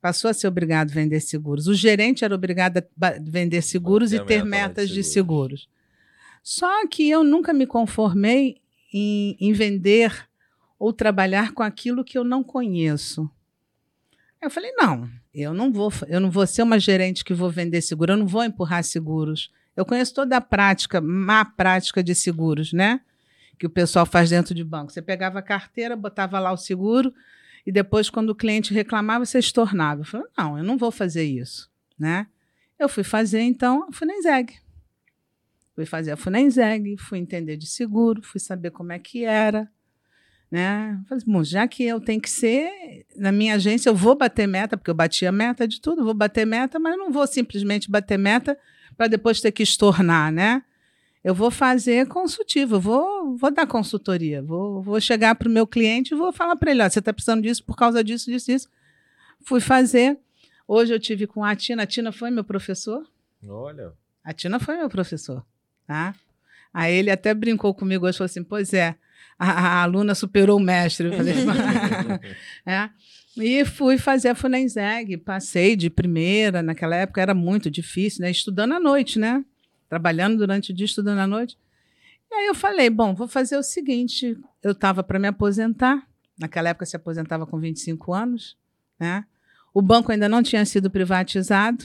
Passou 0.00 0.30
a 0.30 0.32
ser 0.32 0.46
obrigado 0.46 0.92
a 0.92 0.94
vender 0.94 1.18
seguros. 1.18 1.66
O 1.66 1.74
gerente 1.74 2.24
era 2.24 2.32
obrigado 2.32 2.78
a 2.78 2.84
vender 3.20 3.60
seguros 3.60 4.12
e 4.12 4.20
ter 4.20 4.44
de 4.44 4.48
metas 4.48 4.88
de 4.88 5.02
seguros. 5.02 5.62
seguros. 5.62 5.68
Só 6.44 6.86
que 6.86 7.10
eu 7.10 7.24
nunca 7.24 7.52
me 7.52 7.66
conformei 7.66 8.60
em, 8.94 9.36
em 9.40 9.52
vender 9.52 10.28
ou 10.78 10.92
trabalhar 10.92 11.50
com 11.54 11.64
aquilo 11.64 12.04
que 12.04 12.16
eu 12.16 12.22
não 12.22 12.44
conheço. 12.44 13.28
Eu 14.40 14.50
falei, 14.50 14.72
não, 14.72 15.08
eu 15.34 15.54
não 15.54 15.72
vou, 15.72 15.92
eu 16.08 16.20
não 16.20 16.30
vou 16.30 16.46
ser 16.46 16.62
uma 16.62 16.78
gerente 16.78 17.24
que 17.24 17.34
vou 17.34 17.50
vender 17.50 17.80
seguro, 17.80 18.12
eu 18.12 18.16
não 18.16 18.26
vou 18.26 18.44
empurrar 18.44 18.84
seguros. 18.84 19.50
Eu 19.74 19.84
conheço 19.84 20.14
toda 20.14 20.36
a 20.36 20.40
prática, 20.40 21.00
má 21.00 21.44
prática 21.44 22.02
de 22.02 22.14
seguros, 22.14 22.72
né? 22.72 23.00
Que 23.58 23.66
o 23.66 23.70
pessoal 23.70 24.06
faz 24.06 24.30
dentro 24.30 24.54
de 24.54 24.62
banco. 24.64 24.92
Você 24.92 25.02
pegava 25.02 25.38
a 25.38 25.42
carteira, 25.42 25.96
botava 25.96 26.38
lá 26.38 26.52
o 26.52 26.56
seguro, 26.56 27.12
e 27.66 27.72
depois, 27.72 28.08
quando 28.08 28.30
o 28.30 28.34
cliente 28.34 28.72
reclamava, 28.72 29.24
você 29.24 29.38
estornava. 29.38 30.02
Eu 30.02 30.04
falei, 30.04 30.26
não, 30.38 30.58
eu 30.58 30.64
não 30.64 30.78
vou 30.78 30.92
fazer 30.92 31.24
isso, 31.24 31.68
né? 31.98 32.28
Eu 32.78 32.88
fui 32.88 33.02
fazer, 33.02 33.40
então, 33.40 33.88
a 33.88 33.92
Funenzeg. 33.92 34.54
Fui 35.74 35.84
fazer 35.84 36.12
a 36.12 36.16
Funenzeg, 36.16 36.96
fui 36.96 37.18
entender 37.18 37.56
de 37.56 37.66
seguro, 37.66 38.22
fui 38.22 38.40
saber 38.40 38.70
como 38.70 38.92
é 38.92 38.98
que 38.98 39.24
era, 39.24 39.68
né? 40.50 41.00
Falei, 41.08 41.24
bom, 41.26 41.42
já 41.42 41.66
que 41.66 41.84
eu 41.84 42.00
tenho 42.00 42.20
que 42.20 42.30
ser, 42.30 43.04
na 43.16 43.32
minha 43.32 43.54
agência, 43.54 43.88
eu 43.88 43.94
vou 43.94 44.14
bater 44.14 44.46
meta, 44.46 44.76
porque 44.76 44.90
eu 44.90 44.94
bati 44.94 45.26
a 45.26 45.32
meta 45.32 45.66
de 45.66 45.80
tudo, 45.80 46.04
vou 46.04 46.14
bater 46.14 46.46
meta, 46.46 46.78
mas 46.78 46.96
não 46.96 47.10
vou 47.10 47.26
simplesmente 47.26 47.90
bater 47.90 48.18
meta 48.18 48.56
para 48.96 49.08
depois 49.08 49.40
ter 49.40 49.52
que 49.52 49.62
estornar, 49.62 50.32
né? 50.32 50.62
Eu 51.22 51.34
vou 51.34 51.50
fazer 51.50 52.06
consultivo, 52.06 52.78
vou, 52.78 53.36
vou 53.36 53.50
dar 53.50 53.66
consultoria, 53.66 54.40
vou, 54.40 54.80
vou 54.80 55.00
chegar 55.00 55.34
para 55.34 55.48
o 55.48 55.50
meu 55.50 55.66
cliente 55.66 56.14
e 56.14 56.16
vou 56.16 56.32
falar 56.32 56.54
para 56.54 56.70
ele: 56.70 56.82
ó, 56.82 56.88
você 56.88 57.00
está 57.00 57.12
precisando 57.12 57.42
disso 57.42 57.64
por 57.64 57.76
causa 57.76 58.04
disso, 58.04 58.30
disso, 58.30 58.46
disso. 58.46 58.68
Fui 59.42 59.60
fazer. 59.60 60.16
Hoje 60.68 60.94
eu 60.94 61.00
tive 61.00 61.26
com 61.26 61.44
a 61.44 61.56
Tina. 61.56 61.82
A 61.82 61.86
Tina 61.86 62.12
foi 62.12 62.30
meu 62.30 62.44
professor. 62.44 63.04
Olha. 63.44 63.92
A 64.22 64.32
Tina 64.32 64.60
foi 64.60 64.76
meu 64.76 64.88
professor. 64.88 65.44
Tá? 65.84 66.14
Aí 66.72 66.94
ele 66.94 67.10
até 67.10 67.34
brincou 67.34 67.74
comigo 67.74 68.06
hoje, 68.06 68.18
falou 68.18 68.26
assim: 68.26 68.44
pois 68.44 68.72
é, 68.72 68.94
a, 69.38 69.50
a 69.50 69.82
aluna 69.82 70.14
superou 70.14 70.58
o 70.58 70.62
mestre. 70.62 71.08
Eu 71.08 71.12
falei, 71.12 71.34
é. 72.66 72.90
E 73.38 73.64
fui 73.66 73.98
fazer 73.98 74.30
a 74.30 74.34
Funenzeg, 74.34 75.18
passei 75.18 75.76
de 75.76 75.90
primeira, 75.90 76.62
naquela 76.62 76.96
época 76.96 77.20
era 77.20 77.34
muito 77.34 77.70
difícil, 77.70 78.22
né? 78.22 78.30
Estudando 78.30 78.72
à 78.72 78.80
noite, 78.80 79.18
né? 79.18 79.44
Trabalhando 79.90 80.38
durante 80.38 80.72
o 80.72 80.74
dia, 80.74 80.86
estudando 80.86 81.18
à 81.18 81.26
noite. 81.26 81.58
E 82.30 82.34
aí 82.34 82.46
eu 82.46 82.54
falei, 82.54 82.88
bom, 82.88 83.14
vou 83.14 83.28
fazer 83.28 83.58
o 83.58 83.62
seguinte, 83.62 84.36
eu 84.62 84.72
estava 84.72 85.02
para 85.02 85.18
me 85.18 85.28
aposentar, 85.28 86.02
naquela 86.38 86.70
época 86.70 86.86
se 86.86 86.96
aposentava 86.96 87.46
com 87.46 87.58
25 87.58 88.12
anos, 88.14 88.56
né? 88.98 89.24
O 89.72 89.82
banco 89.82 90.10
ainda 90.10 90.28
não 90.28 90.42
tinha 90.42 90.64
sido 90.64 90.90
privatizado. 90.90 91.84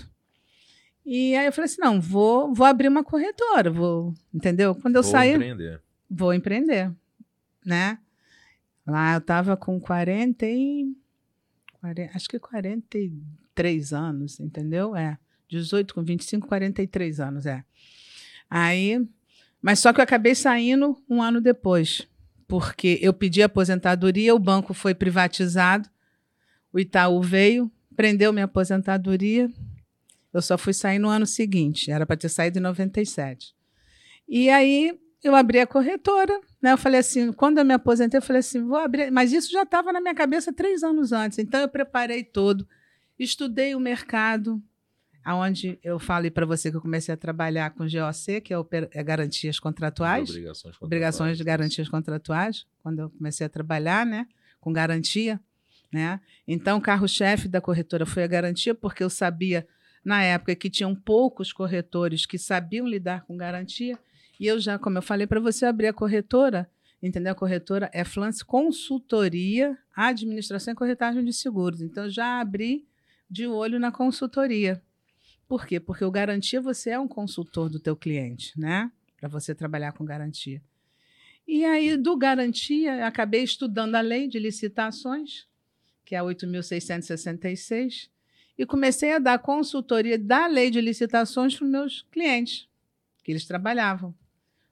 E 1.05 1.36
aí 1.36 1.46
eu 1.46 1.51
falei 1.51 1.65
assim, 1.65 1.81
não, 1.81 2.00
vou, 2.00 2.53
vou 2.53 2.65
abrir 2.65 2.88
uma 2.88 3.03
corretora, 3.03 3.70
vou, 3.70 4.13
entendeu? 4.34 4.74
Quando 4.75 4.96
eu 4.96 5.03
Vou 5.03 5.12
sair, 5.12 5.36
empreender. 5.36 5.81
vou 6.10 6.34
empreender, 6.34 6.91
né? 7.65 7.98
Lá 8.86 9.13
eu 9.13 9.20
estava 9.20 9.56
com 9.56 9.80
40 9.80 10.46
e 10.46 10.96
40, 11.80 12.15
acho 12.15 12.30
que 12.30 12.39
43 12.39 13.94
anos, 13.94 14.39
entendeu? 14.39 14.96
É. 14.96 15.18
18 15.50 15.94
com 15.94 16.03
25, 16.03 16.48
43 16.48 17.20
anos, 17.20 17.46
é. 17.46 17.63
Aí, 18.50 19.06
mas 19.62 19.80
só 19.80 19.91
que 19.91 20.00
eu 20.00 20.03
acabei 20.03 20.34
saindo 20.34 20.98
um 21.10 21.22
ano 21.22 21.41
depois, 21.41 22.08
porque 22.48 22.98
eu 23.01 23.13
pedi 23.13 23.44
aposentadoria, 23.44 24.34
o 24.34 24.39
banco 24.39 24.74
foi 24.74 24.96
privatizado, 24.96 25.89
o 26.72 26.80
Itaú 26.80 27.22
veio, 27.22 27.70
prendeu 27.96 28.32
minha 28.32 28.46
aposentadoria, 28.46 29.51
eu 30.34 30.41
só 30.41 30.58
fui 30.58 30.74
sair 30.74 31.00
no 31.00 31.10
ano 31.10 31.25
seguinte, 31.25 31.91
era 31.91 32.06
para 32.06 32.15
ter 32.15 32.30
saído 32.30 32.60
em 32.60 32.62
97. 32.62 33.53
E 34.27 34.50
aí 34.50 34.98
eu 35.23 35.35
abri 35.35 35.59
a 35.59 35.67
corretora, 35.67 36.39
né? 36.61 36.71
Eu 36.71 36.77
falei 36.77 36.99
assim, 36.99 37.31
quando 37.31 37.59
eu 37.59 37.65
me 37.65 37.73
aposentei, 37.73 38.17
eu 38.17 38.21
falei 38.21 38.39
assim, 38.39 38.65
vou 38.65 38.77
abrir, 38.77 39.11
mas 39.11 39.31
isso 39.31 39.51
já 39.51 39.63
estava 39.63 39.91
na 39.93 40.01
minha 40.01 40.15
cabeça 40.15 40.51
três 40.51 40.83
anos 40.83 41.11
antes. 41.11 41.37
Então 41.39 41.59
eu 41.61 41.69
preparei 41.69 42.23
todo, 42.23 42.67
estudei 43.19 43.75
o 43.75 43.79
mercado, 43.79 44.61
aonde 45.23 45.79
eu 45.83 45.99
falei 45.99 46.31
para 46.31 46.45
você 46.45 46.71
que 46.71 46.77
eu 46.77 46.81
comecei 46.81 47.13
a 47.13 47.17
trabalhar 47.17 47.69
com 47.71 47.85
GOC, 47.85 48.41
que 48.41 48.53
é, 48.53 48.57
é 48.91 49.03
garantias 49.03 49.59
contratuais, 49.59 50.29
Obrigações, 50.29 50.75
obrigações 50.81 51.37
de 51.37 51.43
contratuais. 51.43 51.59
garantias 51.59 51.89
contratuais, 51.89 52.65
quando 52.81 52.99
eu 52.99 53.09
comecei 53.11 53.45
a 53.45 53.49
trabalhar, 53.49 54.05
né, 54.05 54.27
com 54.59 54.73
garantia, 54.73 55.39
né? 55.91 56.21
Então, 56.47 56.77
o 56.77 56.81
carro-chefe 56.81 57.47
da 57.47 57.59
corretora 57.59 58.05
foi 58.05 58.23
a 58.23 58.27
garantia, 58.27 58.73
porque 58.73 59.03
eu 59.03 59.09
sabia 59.09 59.67
na 60.03 60.23
época 60.23 60.55
que 60.55 60.69
tinham 60.69 60.95
poucos 60.95 61.51
corretores 61.51 62.25
que 62.25 62.37
sabiam 62.37 62.87
lidar 62.87 63.25
com 63.25 63.35
garantia, 63.35 63.99
e 64.41 64.48
eu 64.48 64.60
já, 64.60 64.79
como 64.79 64.98
eu 64.98 65.03
falei 65.03 65.27
para 65.27 65.39
você, 65.39 65.67
abri 65.67 65.86
a 65.86 65.93
corretora, 65.93 66.67
entendeu? 67.00 67.31
A 67.31 67.36
corretora 67.36 67.91
é 67.93 68.03
Flance 68.03 68.43
Consultoria, 68.43 69.77
Administração 69.95 70.74
e 70.74 70.75
Corretagem 70.75 71.24
de 71.24 71.31
Seguros. 71.31 71.79
Então, 71.79 72.10
já 72.10 72.39
abri 72.39 72.88
de 73.29 73.45
olho 73.45 73.79
na 73.79 73.91
consultoria. 73.91 74.81
Por 75.48 75.67
quê? 75.67 75.79
Porque 75.79 76.03
o 76.03 76.10
garantia 76.10 76.60
você 76.60 76.89
é 76.89 77.00
um 77.00 77.07
consultor 77.07 77.69
do 77.69 77.79
teu 77.79 77.95
cliente, 77.95 78.60
né? 78.60 78.91
Para 79.19 79.29
você 79.29 79.53
trabalhar 79.53 79.91
com 79.91 80.03
garantia. 80.03 80.60
E 81.48 81.63
aí, 81.63 81.95
do 81.95 82.17
garantia, 82.17 83.05
acabei 83.05 83.43
estudando 83.43 83.93
a 83.93 84.01
lei 84.01 84.27
de 84.27 84.39
licitações, 84.39 85.45
que 86.03 86.15
é 86.15 86.17
a 86.17 86.24
8.666, 86.24 88.10
e 88.57 88.65
comecei 88.65 89.13
a 89.13 89.19
dar 89.19 89.38
consultoria 89.38 90.17
da 90.17 90.48
lei 90.48 90.71
de 90.71 90.81
licitações 90.81 91.55
para 91.55 91.65
os 91.65 91.71
meus 91.71 92.01
clientes, 92.12 92.67
que 93.24 93.31
eles 93.31 93.45
trabalhavam. 93.45 94.19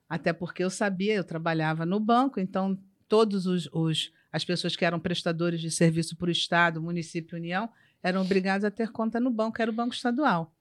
Até 0.09 0.33
porque 0.33 0.63
eu 0.63 0.69
sabia, 0.71 1.13
eu 1.13 1.23
trabalhava 1.23 1.85
no 1.85 1.99
banco, 1.99 2.39
então 2.39 2.77
todos 3.07 3.45
os, 3.45 3.69
os 3.71 4.11
as 4.31 4.43
pessoas 4.43 4.75
que 4.75 4.83
eram 4.83 4.99
prestadores 4.99 5.61
de 5.61 5.71
serviço 5.71 6.15
para 6.15 6.27
o 6.27 6.31
Estado, 6.31 6.81
município 6.81 7.37
União, 7.37 7.69
eram 8.01 8.21
obrigados 8.21 8.65
a 8.65 8.71
ter 8.71 8.91
conta 8.91 9.19
no 9.19 9.29
banco, 9.29 9.61
era 9.61 9.71
o 9.71 9.73
Banco 9.73 9.93
Estadual. 9.93 10.53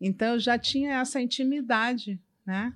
Então 0.00 0.34
eu 0.34 0.38
já 0.38 0.58
tinha 0.58 1.00
essa 1.00 1.20
intimidade, 1.20 2.20
né? 2.44 2.74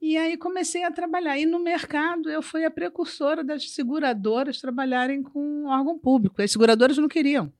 E 0.00 0.16
aí 0.16 0.36
comecei 0.36 0.82
a 0.82 0.90
trabalhar. 0.90 1.38
E 1.38 1.46
no 1.46 1.60
mercado 1.60 2.28
eu 2.28 2.42
fui 2.42 2.64
a 2.64 2.70
precursora 2.70 3.44
das 3.44 3.70
seguradoras 3.70 4.60
trabalharem 4.60 5.22
com 5.22 5.66
órgão 5.66 5.96
público. 5.96 6.42
As 6.42 6.50
seguradoras 6.50 6.98
não 6.98 7.06
queriam. 7.06 7.52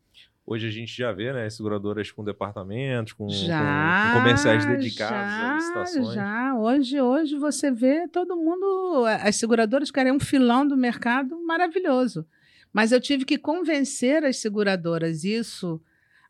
Hoje 0.52 0.66
a 0.68 0.70
gente 0.70 0.94
já 0.94 1.10
vê, 1.12 1.32
né, 1.32 1.48
seguradoras 1.48 2.10
com 2.10 2.22
departamentos, 2.22 3.14
com, 3.14 3.26
com- 3.26 3.32
Já, 3.32 4.10
com 4.12 4.18
comerciais 4.18 4.66
dedicados 4.66 5.32
já, 5.32 5.50
a 5.50 5.54
licitações. 5.54 6.14
Já, 6.14 6.54
hoje, 6.54 7.00
hoje 7.00 7.36
você 7.38 7.70
vê 7.70 8.06
todo 8.06 8.36
mundo, 8.36 9.06
as 9.22 9.36
seguradoras 9.36 9.90
querem 9.90 10.12
um 10.12 10.20
filão 10.20 10.68
do 10.68 10.76
mercado 10.76 11.42
maravilhoso. 11.46 12.26
Mas 12.70 12.92
eu 12.92 13.00
tive 13.00 13.24
que 13.24 13.38
convencer 13.38 14.24
as 14.24 14.36
seguradoras 14.36 15.24
isso 15.24 15.80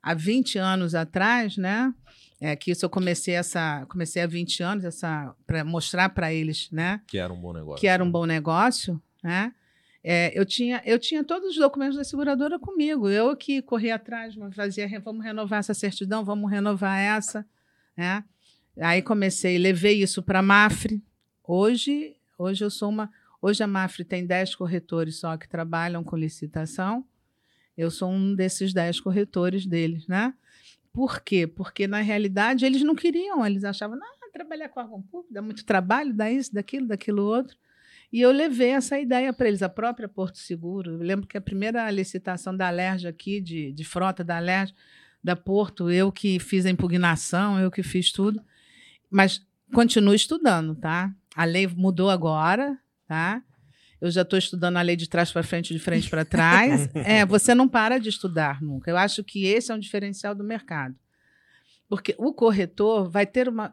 há 0.00 0.14
20 0.14 0.56
anos 0.56 0.94
atrás, 0.94 1.56
né? 1.56 1.92
É, 2.40 2.54
que 2.54 2.70
isso 2.70 2.84
eu 2.84 2.90
comecei 2.90 3.34
essa, 3.34 3.84
comecei 3.88 4.22
há 4.22 4.26
20 4.26 4.62
anos 4.62 4.84
essa 4.84 5.34
para 5.46 5.64
mostrar 5.64 6.08
para 6.10 6.32
eles, 6.32 6.68
né? 6.70 7.00
Que 7.08 7.18
era 7.18 7.32
um 7.32 7.40
bom 7.40 7.52
negócio. 7.52 7.80
que 7.80 7.88
era 7.88 8.02
um 8.02 8.06
né? 8.06 8.12
bom 8.12 8.26
negócio, 8.26 9.02
né? 9.22 9.52
É, 10.04 10.36
eu, 10.38 10.44
tinha, 10.44 10.82
eu 10.84 10.98
tinha 10.98 11.22
todos 11.22 11.50
os 11.50 11.56
documentos 11.56 11.96
da 11.96 12.02
seguradora 12.04 12.58
comigo. 12.58 13.08
Eu 13.08 13.36
que 13.36 13.62
corria 13.62 13.94
atrás, 13.94 14.34
fazia, 14.52 14.86
"Re- 14.86 14.98
vamos 14.98 15.24
renovar 15.24 15.60
essa 15.60 15.74
certidão, 15.74 16.24
vamos 16.24 16.50
renovar 16.50 16.98
essa. 16.98 17.46
Né? 17.96 18.24
Aí 18.80 19.00
comecei, 19.02 19.58
levei 19.58 20.02
isso 20.02 20.22
para 20.22 20.40
a 20.40 20.42
Mafre. 20.42 21.02
Hoje, 21.44 22.16
hoje 22.36 22.64
eu 22.64 22.70
sou 22.70 22.88
uma. 22.88 23.10
Hoje 23.40 23.62
a 23.62 23.66
Mafre 23.66 24.04
tem 24.04 24.24
10 24.26 24.54
corretores 24.54 25.16
só 25.16 25.36
que 25.36 25.48
trabalham 25.48 26.02
com 26.02 26.16
licitação. 26.16 27.04
Eu 27.76 27.90
sou 27.90 28.10
um 28.10 28.34
desses 28.34 28.72
10 28.72 29.00
corretores 29.00 29.66
deles, 29.66 30.06
né? 30.06 30.34
Por 30.92 31.20
quê? 31.22 31.46
Porque, 31.46 31.86
na 31.86 32.00
realidade, 32.00 32.66
eles 32.66 32.82
não 32.82 32.94
queriam, 32.94 33.44
eles 33.46 33.64
achavam, 33.64 33.98
trabalhar 34.32 34.68
com 34.70 34.80
órgão 34.80 35.02
público 35.02 35.32
dá 35.32 35.42
muito 35.42 35.64
trabalho, 35.64 36.12
dá 36.14 36.30
isso, 36.30 36.52
daquilo, 36.54 36.86
daquilo 36.86 37.22
outro. 37.22 37.56
E 38.12 38.20
eu 38.20 38.30
levei 38.30 38.70
essa 38.70 38.98
ideia 38.98 39.32
para 39.32 39.48
eles, 39.48 39.62
a 39.62 39.68
própria 39.68 40.06
Porto 40.06 40.36
Seguro. 40.38 40.92
Eu 40.92 40.98
lembro 40.98 41.26
que 41.26 41.38
a 41.38 41.40
primeira 41.40 41.90
licitação 41.90 42.54
da 42.54 42.68
Alerj 42.68 43.08
aqui, 43.08 43.40
de, 43.40 43.72
de 43.72 43.84
frota 43.84 44.22
da 44.22 44.36
Alerj, 44.36 44.74
da 45.24 45.34
Porto, 45.34 45.90
eu 45.90 46.12
que 46.12 46.38
fiz 46.38 46.66
a 46.66 46.70
impugnação, 46.70 47.58
eu 47.58 47.70
que 47.70 47.82
fiz 47.82 48.12
tudo. 48.12 48.42
Mas 49.10 49.44
continuo 49.72 50.14
estudando, 50.14 50.74
tá? 50.74 51.10
A 51.34 51.44
lei 51.44 51.66
mudou 51.66 52.10
agora, 52.10 52.78
tá? 53.06 53.42
Eu 53.98 54.10
já 54.10 54.22
estou 54.22 54.38
estudando 54.38 54.76
a 54.76 54.82
lei 54.82 54.96
de 54.96 55.08
trás 55.08 55.30
para 55.30 55.44
frente, 55.44 55.72
de 55.72 55.78
frente 55.78 56.10
para 56.10 56.24
trás. 56.24 56.90
é, 57.06 57.24
você 57.24 57.54
não 57.54 57.68
para 57.68 57.98
de 57.98 58.08
estudar 58.08 58.60
nunca. 58.60 58.90
Eu 58.90 58.96
acho 58.96 59.22
que 59.22 59.46
esse 59.46 59.70
é 59.70 59.74
um 59.74 59.78
diferencial 59.78 60.34
do 60.34 60.42
mercado. 60.42 60.96
Porque 61.88 62.14
o 62.18 62.34
corretor 62.34 63.08
vai 63.08 63.24
ter 63.24 63.48
uma. 63.48 63.72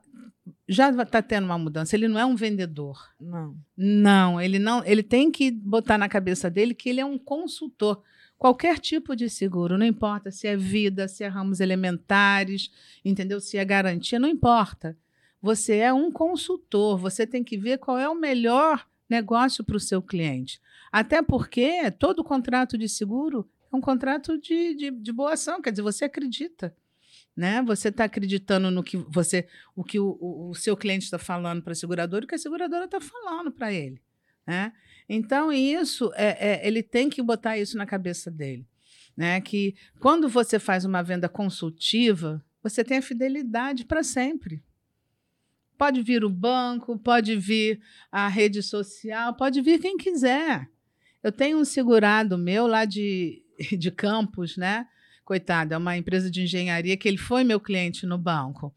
Já 0.72 0.92
está 0.92 1.20
tendo 1.20 1.46
uma 1.46 1.58
mudança. 1.58 1.96
Ele 1.96 2.08
não 2.08 2.20
é 2.20 2.26
um 2.26 2.36
vendedor. 2.36 3.10
Não. 3.20 3.58
Não, 3.76 4.40
ele 4.40 4.60
não. 4.60 4.86
Ele 4.86 5.02
tem 5.02 5.32
que 5.32 5.50
botar 5.50 5.98
na 5.98 6.08
cabeça 6.08 6.48
dele 6.48 6.76
que 6.76 6.90
ele 6.90 7.02
é 7.02 7.06
um 7.06 7.18
consultor. 7.18 8.04
Qualquer 8.38 8.78
tipo 8.80 9.16
de 9.16 9.30
seguro, 9.30 9.80
não 9.80 9.86
importa 9.86 10.32
se 10.32 10.48
é 10.48 10.56
vida, 10.56 11.08
se 11.08 11.24
é 11.24 11.28
ramos 11.28 11.60
elementares, 11.60 12.72
entendeu? 13.04 13.42
Se 13.42 13.58
é 13.58 13.66
garantia, 13.66 14.20
não 14.20 14.30
importa. 14.30 14.96
Você 15.42 15.78
é 15.78 15.92
um 15.92 16.12
consultor, 16.12 16.98
você 16.98 17.26
tem 17.26 17.44
que 17.44 17.58
ver 17.58 17.80
qual 17.80 17.98
é 17.98 18.08
o 18.08 18.16
melhor 18.16 18.88
negócio 19.10 19.64
para 19.64 19.76
o 19.76 19.80
seu 19.80 20.02
cliente. 20.02 20.62
Até 20.92 21.22
porque 21.22 21.90
todo 21.92 22.24
contrato 22.24 22.78
de 22.78 22.88
seguro 22.88 23.50
É 23.72 23.76
um 23.76 23.82
contrato 23.82 24.38
de, 24.38 24.74
de, 24.74 24.92
de 24.92 25.12
boa 25.12 25.34
ação, 25.34 25.62
quer 25.62 25.72
dizer, 25.72 25.84
você 25.84 26.06
acredita. 26.06 26.76
Né? 27.40 27.62
Você 27.62 27.88
está 27.88 28.04
acreditando 28.04 28.70
no 28.70 28.84
que 28.84 28.98
você, 28.98 29.48
o 29.74 29.82
que 29.82 29.98
o, 29.98 30.18
o, 30.20 30.50
o 30.50 30.54
seu 30.54 30.76
cliente 30.76 31.06
está 31.06 31.18
falando 31.18 31.62
para 31.62 31.72
a 31.72 31.76
seguradora 31.76 32.22
e 32.22 32.26
o 32.26 32.28
que 32.28 32.36
a 32.36 32.38
seguradora 32.38 32.84
está 32.84 33.00
falando 33.00 33.50
para 33.50 33.72
ele. 33.72 34.02
Né? 34.46 34.74
Então, 35.08 35.50
isso, 35.50 36.12
é, 36.16 36.50
é, 36.50 36.68
ele 36.68 36.84
tem 36.84 37.10
que 37.10 37.22
botar 37.22 37.58
isso 37.58 37.78
na 37.78 37.86
cabeça 37.86 38.30
dele. 38.30 38.68
Né? 39.16 39.40
Que 39.40 39.74
quando 40.02 40.28
você 40.28 40.60
faz 40.60 40.84
uma 40.84 41.02
venda 41.02 41.30
consultiva, 41.30 42.44
você 42.62 42.84
tem 42.84 42.98
a 42.98 43.02
fidelidade 43.02 43.86
para 43.86 44.04
sempre. 44.04 44.62
Pode 45.78 46.02
vir 46.02 46.26
o 46.26 46.30
banco, 46.30 47.00
pode 47.00 47.38
vir 47.38 47.80
a 48.12 48.28
rede 48.28 48.62
social, 48.62 49.34
pode 49.34 49.62
vir 49.62 49.80
quem 49.80 49.96
quiser. 49.96 50.68
Eu 51.24 51.32
tenho 51.32 51.58
um 51.58 51.64
segurado 51.64 52.38
meu 52.38 52.68
lá 52.68 52.84
de, 52.84 53.42
de 53.80 53.92
Campos, 53.92 54.58
né? 54.58 54.86
Coitado, 55.30 55.76
é 55.76 55.78
uma 55.78 55.96
empresa 55.96 56.28
de 56.28 56.42
engenharia 56.42 56.98
que 56.98 57.08
ele 57.08 57.16
foi 57.16 57.44
meu 57.44 57.60
cliente 57.60 58.04
no 58.04 58.18
banco. 58.18 58.74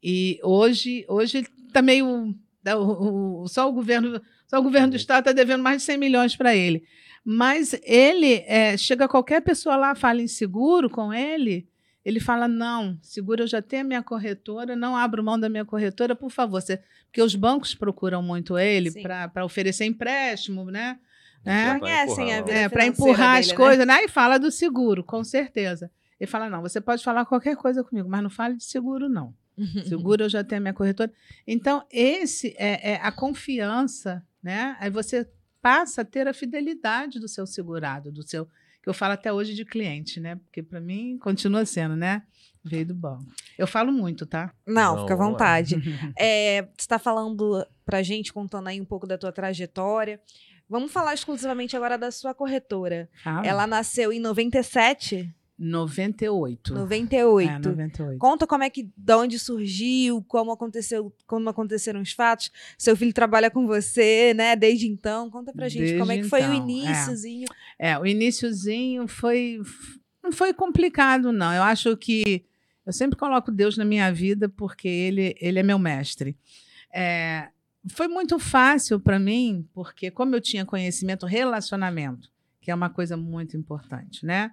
E 0.00 0.38
hoje, 0.40 1.04
hoje 1.08 1.44
está 1.66 1.82
meio. 1.82 2.32
Né, 2.64 2.76
o, 2.76 3.42
o, 3.42 3.48
só 3.48 3.68
o 3.68 3.72
governo, 3.72 4.22
só 4.46 4.60
o 4.60 4.62
governo 4.62 4.86
do 4.86 4.92
uhum. 4.92 4.98
estado 4.98 5.18
está 5.18 5.32
devendo 5.32 5.64
mais 5.64 5.78
de 5.78 5.82
100 5.82 5.98
milhões 5.98 6.36
para 6.36 6.54
ele. 6.54 6.84
Mas 7.24 7.74
ele 7.82 8.44
é, 8.46 8.76
chega 8.76 9.08
qualquer 9.08 9.42
pessoa 9.42 9.74
lá, 9.74 9.96
fala 9.96 10.22
em 10.22 10.28
seguro 10.28 10.88
com 10.88 11.12
ele, 11.12 11.66
ele 12.04 12.20
fala: 12.20 12.46
não, 12.46 12.96
seguro, 13.02 13.42
eu 13.42 13.48
já 13.48 13.60
tenho 13.60 13.82
a 13.82 13.88
minha 13.88 14.02
corretora, 14.04 14.76
não 14.76 14.96
abro 14.96 15.24
mão 15.24 15.36
da 15.36 15.48
minha 15.48 15.64
corretora, 15.64 16.14
por 16.14 16.30
favor. 16.30 16.62
Você, 16.62 16.80
porque 17.06 17.20
os 17.20 17.34
bancos 17.34 17.74
procuram 17.74 18.22
muito 18.22 18.56
ele 18.56 18.92
para 19.02 19.44
oferecer 19.44 19.86
empréstimo, 19.86 20.66
né? 20.66 21.00
né? 21.44 21.78
Conhecem 21.78 22.34
a 22.34 22.42
vida 22.42 22.52
é, 22.52 22.68
Para 22.68 22.86
empurrar 22.86 23.38
as 23.38 23.48
né? 23.48 23.54
coisas, 23.54 23.86
né? 23.86 24.04
E 24.04 24.08
fala 24.08 24.38
do 24.38 24.50
seguro, 24.50 25.04
com 25.04 25.22
certeza. 25.22 25.90
Ele 26.18 26.30
fala: 26.30 26.48
não, 26.48 26.62
você 26.62 26.80
pode 26.80 27.02
falar 27.02 27.24
qualquer 27.24 27.56
coisa 27.56 27.84
comigo, 27.84 28.08
mas 28.08 28.22
não 28.22 28.30
fale 28.30 28.56
de 28.56 28.64
seguro, 28.64 29.08
não. 29.08 29.34
Seguro 29.88 30.24
eu 30.24 30.28
já 30.28 30.44
tenho 30.44 30.60
a 30.60 30.62
minha 30.62 30.74
corretora. 30.74 31.10
Então, 31.46 31.82
esse 31.90 32.54
é, 32.58 32.92
é, 32.92 33.00
a 33.02 33.10
confiança, 33.10 34.22
né? 34.42 34.76
Aí 34.78 34.90
você 34.90 35.26
passa 35.62 36.02
a 36.02 36.04
ter 36.04 36.28
a 36.28 36.34
fidelidade 36.34 37.18
do 37.18 37.26
seu 37.26 37.46
segurado, 37.46 38.12
do 38.12 38.22
seu. 38.22 38.46
Que 38.82 38.88
eu 38.90 38.94
falo 38.94 39.14
até 39.14 39.32
hoje 39.32 39.54
de 39.54 39.64
cliente, 39.64 40.20
né? 40.20 40.36
Porque 40.36 40.62
para 40.62 40.80
mim 40.80 41.18
continua 41.18 41.64
sendo, 41.64 41.96
né? 41.96 42.22
Veio 42.62 42.86
do 42.86 42.94
banco. 42.94 43.26
Eu 43.56 43.66
falo 43.66 43.90
muito, 43.90 44.26
tá? 44.26 44.52
Não, 44.66 44.96
Não 44.96 45.02
fica 45.02 45.14
à 45.14 45.16
vontade. 45.16 45.76
é, 46.18 46.62
você 46.62 46.70
está 46.78 46.98
falando 46.98 47.66
pra 47.84 48.02
gente, 48.02 48.32
contando 48.32 48.68
aí 48.68 48.80
um 48.80 48.84
pouco 48.84 49.06
da 49.06 49.16
tua 49.16 49.32
trajetória. 49.32 50.20
Vamos 50.68 50.92
falar 50.92 51.14
exclusivamente 51.14 51.76
agora 51.76 51.96
da 51.96 52.10
sua 52.10 52.34
corretora. 52.34 53.08
Ah. 53.24 53.42
Ela 53.44 53.66
nasceu 53.66 54.12
em 54.12 54.20
97? 54.20 55.32
98. 55.58 56.74
98. 56.74 57.50
É, 57.50 57.58
98. 57.58 58.18
Conta 58.18 58.46
como 58.46 58.62
é 58.62 58.70
que, 58.70 58.90
de 58.96 59.14
onde 59.14 59.38
surgiu, 59.38 60.22
como 60.28 60.52
aconteceu, 60.52 61.12
como 61.26 61.48
aconteceram 61.48 62.00
os 62.02 62.12
fatos. 62.12 62.50
Seu 62.76 62.96
filho 62.96 63.12
trabalha 63.12 63.50
com 63.50 63.66
você, 63.66 64.34
né, 64.34 64.54
desde 64.54 64.86
então. 64.86 65.30
Conta 65.30 65.52
pra 65.52 65.68
gente 65.68 65.80
desde 65.80 65.98
como 65.98 66.12
é 66.12 66.18
que 66.18 66.24
foi 66.24 66.40
então, 66.40 66.52
o 66.52 66.54
iníciozinho. 66.54 67.48
É. 67.78 67.90
é, 67.90 67.98
o 67.98 68.06
iníciozinho 68.06 69.08
foi 69.08 69.60
não 70.22 70.30
foi 70.30 70.52
complicado 70.52 71.32
não. 71.32 71.52
Eu 71.52 71.62
acho 71.62 71.96
que 71.96 72.44
eu 72.84 72.92
sempre 72.92 73.18
coloco 73.18 73.50
Deus 73.50 73.78
na 73.78 73.84
minha 73.84 74.12
vida 74.12 74.48
porque 74.48 74.88
ele 74.88 75.34
ele 75.40 75.58
é 75.58 75.62
meu 75.62 75.78
mestre. 75.78 76.36
É, 76.92 77.48
foi 77.88 78.08
muito 78.08 78.38
fácil 78.38 79.00
para 79.00 79.18
mim, 79.18 79.66
porque 79.72 80.10
como 80.10 80.34
eu 80.34 80.40
tinha 80.40 80.64
conhecimento, 80.64 81.24
relacionamento, 81.24 82.30
que 82.60 82.70
é 82.70 82.74
uma 82.74 82.90
coisa 82.90 83.16
muito 83.16 83.56
importante, 83.56 84.26
né? 84.26 84.52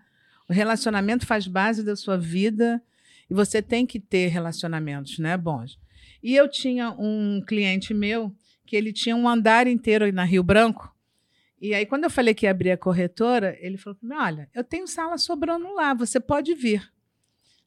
O 0.49 0.53
relacionamento 0.53 1.25
faz 1.25 1.47
base 1.47 1.83
da 1.83 1.95
sua 1.95 2.17
vida 2.17 2.81
e 3.29 3.33
você 3.33 3.61
tem 3.61 3.85
que 3.85 3.99
ter 3.99 4.27
relacionamentos, 4.27 5.19
né, 5.19 5.37
bons. 5.37 5.79
E 6.21 6.35
eu 6.35 6.49
tinha 6.49 6.91
um 6.91 7.41
cliente 7.45 7.93
meu 7.93 8.33
que 8.65 8.75
ele 8.75 8.93
tinha 8.93 9.15
um 9.15 9.27
andar 9.27 9.67
inteiro 9.67 10.11
na 10.11 10.23
Rio 10.23 10.43
Branco. 10.43 10.93
E 11.59 11.73
aí, 11.73 11.85
quando 11.85 12.03
eu 12.03 12.09
falei 12.09 12.33
que 12.33 12.45
ia 12.45 12.51
abrir 12.51 12.71
a 12.71 12.77
corretora, 12.77 13.57
ele 13.59 13.77
falou: 13.77 13.97
Olha, 14.11 14.49
eu 14.53 14.63
tenho 14.63 14.87
sala 14.87 15.17
sobrando 15.17 15.73
lá, 15.73 15.93
você 15.93 16.19
pode 16.19 16.53
vir. 16.53 16.91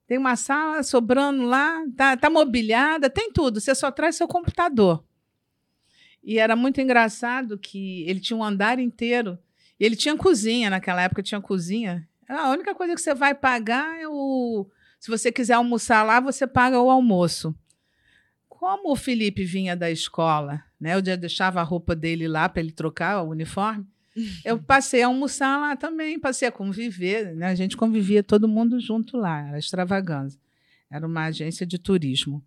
Tem 0.07 0.19
uma 0.19 0.37
sala 0.37 0.83
sobrando 0.83 1.43
lá, 1.45 1.83
tá, 1.97 2.17
tá 2.17 2.31
mobiliada, 2.31 3.11
tem 3.11 3.33
tudo, 3.33 3.61
você 3.61 3.75
só 3.75 3.91
traz 3.91 4.17
seu 4.17 4.29
computador. 4.29 5.03
E 6.23 6.39
era 6.39 6.55
muito 6.57 6.81
engraçado 6.81 7.59
que 7.59 8.03
ele 8.09 8.21
tinha 8.21 8.37
um 8.37 8.45
andar 8.45 8.79
inteiro. 8.79 9.39
E 9.79 9.85
ele 9.85 9.97
tinha 9.97 10.17
cozinha, 10.17 10.71
naquela 10.71 11.03
época 11.03 11.23
tinha 11.23 11.41
cozinha. 11.41 12.09
A 12.29 12.51
única 12.51 12.75
coisa 12.75 12.95
que 12.95 13.01
você 13.01 13.15
vai 13.15 13.35
pagar 13.35 14.01
é 14.01 14.09
o. 14.09 14.67
Se 14.99 15.11
você 15.11 15.31
quiser 15.31 15.55
almoçar 15.55 16.03
lá, 16.03 16.21
você 16.21 16.47
paga 16.47 16.81
o 16.81 16.91
almoço. 16.91 17.55
Como 18.49 18.91
o 18.91 18.97
Felipe 18.97 19.45
vinha 19.45 19.77
da 19.77 19.91
escola, 19.91 20.63
né? 20.81 20.95
Eu 20.95 21.05
já 21.05 21.15
deixava 21.15 21.61
a 21.61 21.65
roupa 21.65 21.95
dele 21.95 22.27
lá 22.27 22.49
para 22.49 22.61
ele 22.61 22.73
trocar 22.73 23.23
o 23.23 23.31
uniforme. 23.31 23.87
Eu 24.45 24.59
passei 24.59 25.03
a 25.03 25.07
almoçar 25.07 25.61
lá 25.61 25.77
também, 25.77 26.19
passei 26.19 26.49
a 26.49 26.53
conviver, 26.53 27.35
né? 27.37 27.47
A 27.47 27.55
gente 27.55 27.77
convivia 27.77 28.23
todo 28.23 28.49
mundo 28.49 28.81
junto 28.81 29.17
lá, 29.17 29.49
era 29.49 29.59
extravagância. 29.59 30.41
Era 30.91 31.07
uma 31.07 31.25
agência 31.25 31.67
de 31.67 31.79
turismo. 31.79 32.43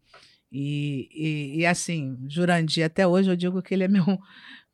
E, 0.52 1.10
e, 1.14 1.60
e, 1.60 1.66
assim, 1.66 2.18
Jurandir, 2.28 2.84
até 2.84 3.06
hoje 3.06 3.30
eu 3.30 3.36
digo 3.36 3.62
que 3.62 3.74
ele 3.74 3.84
é 3.84 3.88
meu, 3.88 4.04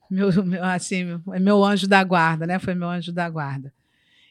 meu, 0.09 0.45
meu 0.45 0.63
assim, 0.63 1.21
é 1.33 1.39
meu 1.39 1.63
anjo 1.63 1.87
da 1.87 2.03
guarda, 2.03 2.47
né? 2.47 2.59
Foi 2.59 2.73
meu 2.73 2.89
anjo 2.89 3.11
da 3.11 3.29
guarda. 3.29 3.73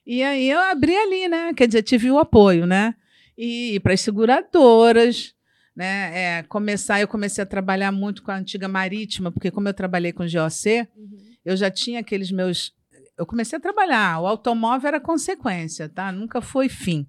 E 0.06 0.22
aí 0.22 0.50
eu 0.50 0.60
abri 0.60 0.94
ali, 0.94 1.28
né? 1.28 1.54
Quer 1.54 1.66
dizer, 1.66 1.82
tive 1.82 2.10
o 2.10 2.18
apoio, 2.18 2.66
né? 2.66 2.94
E, 3.36 3.74
e 3.74 3.80
para 3.80 3.94
as 3.94 4.00
seguradoras, 4.00 5.34
né? 5.74 6.38
É, 6.38 6.42
começar, 6.44 7.00
eu 7.00 7.08
comecei 7.08 7.42
a 7.42 7.46
trabalhar 7.46 7.90
muito 7.90 8.22
com 8.22 8.30
a 8.30 8.36
antiga 8.36 8.68
marítima, 8.68 9.32
porque 9.32 9.50
como 9.50 9.68
eu 9.68 9.74
trabalhei 9.74 10.12
com 10.12 10.24
GOC, 10.24 10.88
uhum. 10.96 11.18
eu 11.44 11.56
já 11.56 11.70
tinha 11.70 12.00
aqueles 12.00 12.30
meus. 12.30 12.74
Eu 13.16 13.26
comecei 13.26 13.56
a 13.56 13.60
trabalhar. 13.60 14.20
O 14.20 14.26
automóvel 14.26 14.88
era 14.88 15.00
consequência, 15.00 15.88
tá? 15.88 16.12
Nunca 16.12 16.40
foi 16.40 16.68
fim. 16.68 17.06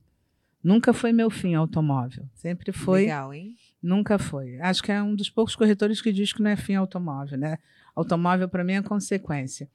Nunca 0.63 0.93
foi 0.93 1.11
meu 1.11 1.29
fim 1.29 1.53
automóvel. 1.53 2.25
Sempre 2.33 2.71
foi. 2.71 3.01
Legal, 3.01 3.33
hein? 3.33 3.55
Nunca 3.81 4.17
foi. 4.17 4.59
Acho 4.61 4.81
que 4.81 4.91
é 4.91 5.01
um 5.01 5.15
dos 5.15 5.29
poucos 5.29 5.55
corretores 5.55 6.01
que 6.01 6.11
diz 6.11 6.33
que 6.33 6.41
não 6.41 6.49
é 6.49 6.55
fim 6.55 6.73
automóvel, 6.73 7.37
né? 7.37 7.59
Automóvel 7.95 8.49
para 8.49 8.63
mim 8.63 8.73
é 8.73 8.81
consequência. 8.81 9.69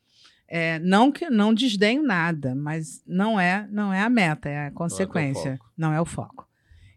É, 0.52 0.80
não 0.80 1.12
que 1.12 1.30
não 1.30 1.54
desdenho 1.54 2.02
nada, 2.02 2.56
mas 2.56 3.04
não 3.06 3.38
é 3.38 3.68
não 3.70 3.92
é 3.92 4.02
a 4.02 4.10
meta, 4.10 4.48
é 4.48 4.66
a 4.66 4.70
consequência, 4.72 5.60
não 5.78 5.92
é 5.92 6.00
o 6.00 6.04
foco. 6.04 6.26
Não 6.26 6.34
é 6.34 6.40
o 6.40 6.44
foco. 6.44 6.48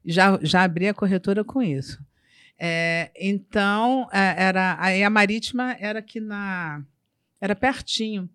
Já, 0.03 0.39
já 0.41 0.63
abri 0.63 0.87
a 0.87 0.93
corretora 0.93 1.43
com 1.43 1.61
isso. 1.61 2.03
É, 2.57 3.11
então 3.15 4.09
é, 4.11 4.43
era 4.43 4.75
aí 4.79 5.03
a 5.03 5.09
marítima 5.09 5.77
era 5.79 5.99
aqui 5.99 6.19
na 6.19 6.83
era 7.39 7.55
pertinho 7.55 8.27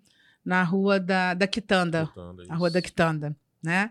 na 0.45 0.63
rua 0.63 1.01
da, 1.01 1.35
da 1.35 1.49
Quitanda, 1.49 2.07
Quitanda 2.07 2.45
a 2.49 2.55
rua 2.55 2.71
da 2.71 2.81
Quitanda, 2.81 3.37
né? 3.61 3.91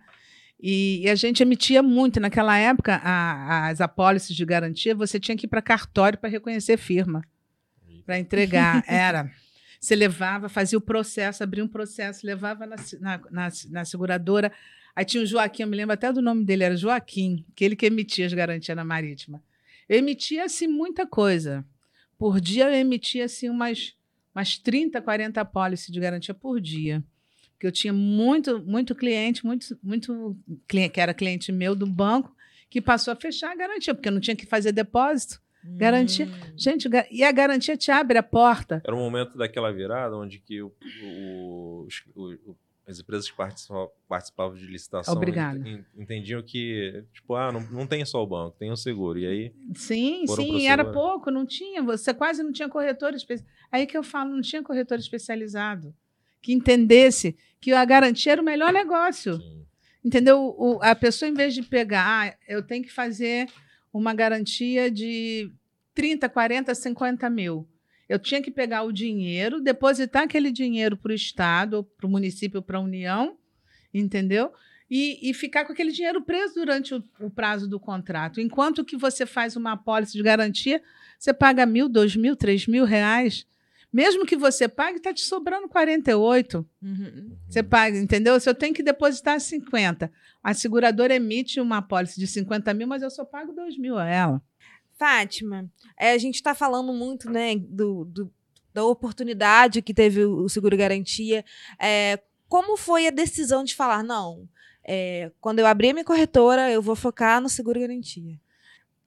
E, 0.60 1.02
e, 1.04 1.10
a 1.10 1.14
gente 1.14 1.44
emitia 1.44 1.84
muito. 1.84 2.20
Naquela 2.20 2.58
época, 2.58 3.00
a, 3.04 3.68
as 3.68 3.80
apólices 3.80 4.36
de 4.36 4.44
garantia, 4.44 4.96
você 4.96 5.20
tinha 5.20 5.38
que 5.38 5.46
ir 5.46 5.50
para 5.50 5.62
cartório 5.62 6.18
para 6.18 6.30
reconhecer 6.30 6.78
firma, 6.78 7.22
para 8.06 8.18
entregar. 8.18 8.84
Era. 8.88 9.30
Você 9.88 9.96
levava, 9.96 10.50
fazia 10.50 10.78
o 10.78 10.82
processo, 10.82 11.42
abria 11.42 11.64
um 11.64 11.68
processo, 11.68 12.28
levava 12.28 12.66
na, 12.66 12.76
na, 13.00 13.22
na, 13.32 13.50
na 13.70 13.86
seguradora. 13.86 14.52
Aí 14.94 15.06
tinha 15.06 15.24
o 15.24 15.26
Joaquim, 15.26 15.62
eu 15.62 15.68
me 15.70 15.78
lembro 15.78 15.94
até 15.94 16.12
do 16.12 16.22
nome 16.22 16.44
dele, 16.44 16.66
era 16.66 16.76
Joaquim, 16.76 17.46
que 17.56 17.64
ele 17.64 17.74
que 17.74 17.86
emitia 17.86 18.26
as 18.26 18.34
garantias 18.34 18.76
na 18.76 18.84
marítima. 18.84 19.42
Eu 19.88 19.98
emitia 19.98 20.44
assim 20.44 20.68
muita 20.68 21.08
coisa. 21.08 21.66
Por 22.18 22.42
dia 22.42 22.66
eu 22.66 22.74
emitia 22.74 23.24
assim 23.24 23.50
umas, 23.50 23.96
umas 24.36 24.58
30, 24.58 25.02
40 25.02 25.40
apólices 25.40 25.90
de 25.90 26.02
garantia 26.02 26.34
por 26.34 26.60
dia 26.60 27.02
que 27.58 27.66
eu 27.66 27.72
tinha 27.72 27.94
muito, 27.94 28.60
muito 28.60 28.94
cliente, 28.94 29.46
muito, 29.46 29.80
muito 29.82 30.38
cliente, 30.68 30.92
que 30.96 31.00
era 31.00 31.14
cliente 31.14 31.50
meu 31.50 31.74
do 31.74 31.88
banco, 31.88 32.36
que 32.70 32.82
passou 32.82 33.14
a 33.14 33.16
fechar 33.16 33.54
a 33.54 33.56
garantia, 33.56 33.96
porque 33.96 34.12
não 34.12 34.20
tinha 34.20 34.36
que 34.36 34.46
fazer 34.46 34.74
depósito. 34.74 35.42
Garantia. 35.64 36.26
Hum. 36.26 36.54
Gente, 36.56 36.90
e 37.12 37.24
a 37.24 37.32
garantia 37.32 37.76
te 37.76 37.92
abre 37.92 38.18
a 38.18 38.24
porta. 38.24 38.82
Era 38.86 38.96
o 38.96 39.00
momento 39.00 39.38
daquela 39.38 39.72
virada 39.72 40.16
onde 40.16 40.40
que 40.40 40.62
o, 40.62 40.72
o, 41.04 41.88
o, 42.16 42.56
as 42.88 43.00
empresas 43.00 43.30
que 43.30 43.36
participavam, 43.36 43.92
participavam 44.08 44.56
de 44.56 44.66
licitação 44.66 45.20
entendiam 45.98 46.42
que, 46.42 47.04
tipo, 47.14 47.36
ah, 47.36 47.52
não, 47.52 47.60
não 47.70 47.86
tem 47.86 48.06
só 48.06 48.24
o 48.24 48.28
banco, 48.28 48.56
tem 48.58 48.72
o 48.72 48.78
seguro. 48.78 49.20
E 49.20 49.28
aí. 49.28 49.54
Sim, 49.76 50.26
sim, 50.28 50.68
era 50.68 50.86
pouco, 50.86 51.30
não 51.30 51.46
tinha. 51.46 51.84
Você 51.84 52.14
quase 52.14 52.42
não 52.42 52.52
tinha 52.52 52.70
corretor 52.70 53.14
especializado. 53.14 53.58
Aí 53.72 53.86
que 53.86 53.98
eu 53.98 54.04
falo, 54.04 54.34
não 54.34 54.42
tinha 54.42 54.64
corretor 54.64 54.98
especializado 54.98 55.94
que 56.42 56.54
entendesse 56.54 57.36
que 57.60 57.74
a 57.74 57.84
garantia 57.84 58.32
era 58.32 58.42
o 58.42 58.46
melhor 58.46 58.72
negócio. 58.72 59.38
Sim. 59.38 59.66
Entendeu? 60.04 60.56
O, 60.58 60.80
a 60.82 60.96
pessoa, 60.96 61.28
em 61.28 61.34
vez 61.34 61.54
de 61.54 61.64
pegar, 61.64 62.06
ah, 62.08 62.38
eu 62.48 62.66
tenho 62.66 62.84
que 62.84 62.92
fazer 62.92 63.48
uma 63.98 64.14
garantia 64.14 64.92
de 64.92 65.52
30, 65.94 66.30
40, 66.30 66.76
50 66.76 67.30
mil. 67.30 67.68
Eu 68.08 68.20
tinha 68.20 68.42
que 68.42 68.52
pegar 68.52 68.84
o 68.84 68.92
dinheiro, 68.92 69.60
depositar 69.60 70.24
aquele 70.24 70.52
dinheiro 70.52 70.96
para 70.96 71.12
o 71.12 71.16
Estado, 71.16 71.84
para 71.98 72.08
o 72.08 72.10
município, 72.10 72.62
para 72.62 72.78
a 72.78 72.82
União, 72.82 73.38
entendeu? 73.94 74.54
E, 74.90 75.30
e 75.30 75.34
ficar 75.34 75.66
com 75.66 75.74
aquele 75.74 75.92
dinheiro 75.92 76.22
preso 76.22 76.54
durante 76.54 76.96
o, 76.96 77.04
o 77.20 77.30
prazo 77.30 77.68
do 77.68 77.80
contrato. 77.80 78.40
Enquanto 78.40 78.86
que 78.86 78.96
você 78.96 79.26
faz 79.26 79.58
uma 79.58 79.74
apólice 79.74 80.14
de 80.14 80.24
garantia, 80.24 80.82
você 81.20 81.34
paga 81.34 81.66
mil, 81.66 81.90
dois 81.90 82.16
mil, 82.16 82.36
três 82.36 82.68
mil 82.68 82.86
reais. 82.86 83.46
Mesmo 83.92 84.26
que 84.26 84.36
você 84.36 84.68
pague, 84.68 84.98
está 84.98 85.14
te 85.14 85.22
sobrando 85.22 85.68
48. 85.68 86.66
Uhum. 86.82 87.38
Você 87.48 87.64
paga, 87.64 87.98
entendeu? 87.98 88.40
Se 88.40 88.50
eu 88.50 88.54
tenho 88.54 88.74
que 88.74 88.84
depositar 88.84 89.40
50, 89.40 90.12
a 90.44 90.54
seguradora 90.54 91.16
emite 91.16 91.60
uma 91.60 91.78
apólice 91.78 92.20
de 92.20 92.28
50 92.28 92.74
mil, 92.74 92.88
mas 92.88 93.02
eu 93.02 93.10
só 93.10 93.24
pago 93.26 93.54
2 93.54 93.78
mil 93.78 93.98
a 93.98 94.06
ela. 94.06 94.42
Fátima, 94.98 95.70
é, 95.98 96.12
a 96.12 96.18
gente 96.18 96.36
está 96.36 96.54
falando 96.56 96.92
muito 96.92 97.30
né, 97.30 97.56
do, 97.56 98.04
do- 98.06 98.34
da 98.74 98.84
oportunidade 98.84 99.82
que 99.82 99.94
teve 99.94 100.26
o 100.26 100.48
seguro 100.50 100.76
garantia. 100.78 101.44
É, 101.80 102.20
como 102.48 102.78
foi 102.78 103.08
a 103.08 103.12
decisão 103.12 103.64
de 103.64 103.76
falar, 103.76 104.04
não, 104.04 104.48
é, 104.84 105.32
quando 105.40 105.60
eu 105.60 105.68
abrir 105.68 105.90
a 105.90 105.94
minha 105.94 106.06
corretora, 106.06 106.72
eu 106.72 106.82
vou 106.82 106.96
focar 106.96 107.42
no 107.42 107.50
seguro 107.50 107.80
garantia? 107.80 108.40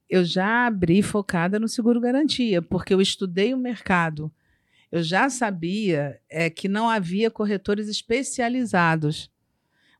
Eu 0.08 0.24
já 0.24 0.66
abri 0.66 1.02
focada 1.02 1.58
no 1.60 1.68
seguro 1.68 2.00
garantia, 2.00 2.60
porque 2.60 2.92
eu 2.94 3.00
estudei 3.00 3.54
o 3.54 3.58
mercado. 3.58 4.32
Eu 4.90 5.02
já 5.02 5.28
sabia 5.30 6.20
é, 6.28 6.50
que 6.50 6.68
não 6.68 6.88
havia 6.88 7.30
corretores 7.30 7.88
especializados. 7.88 9.30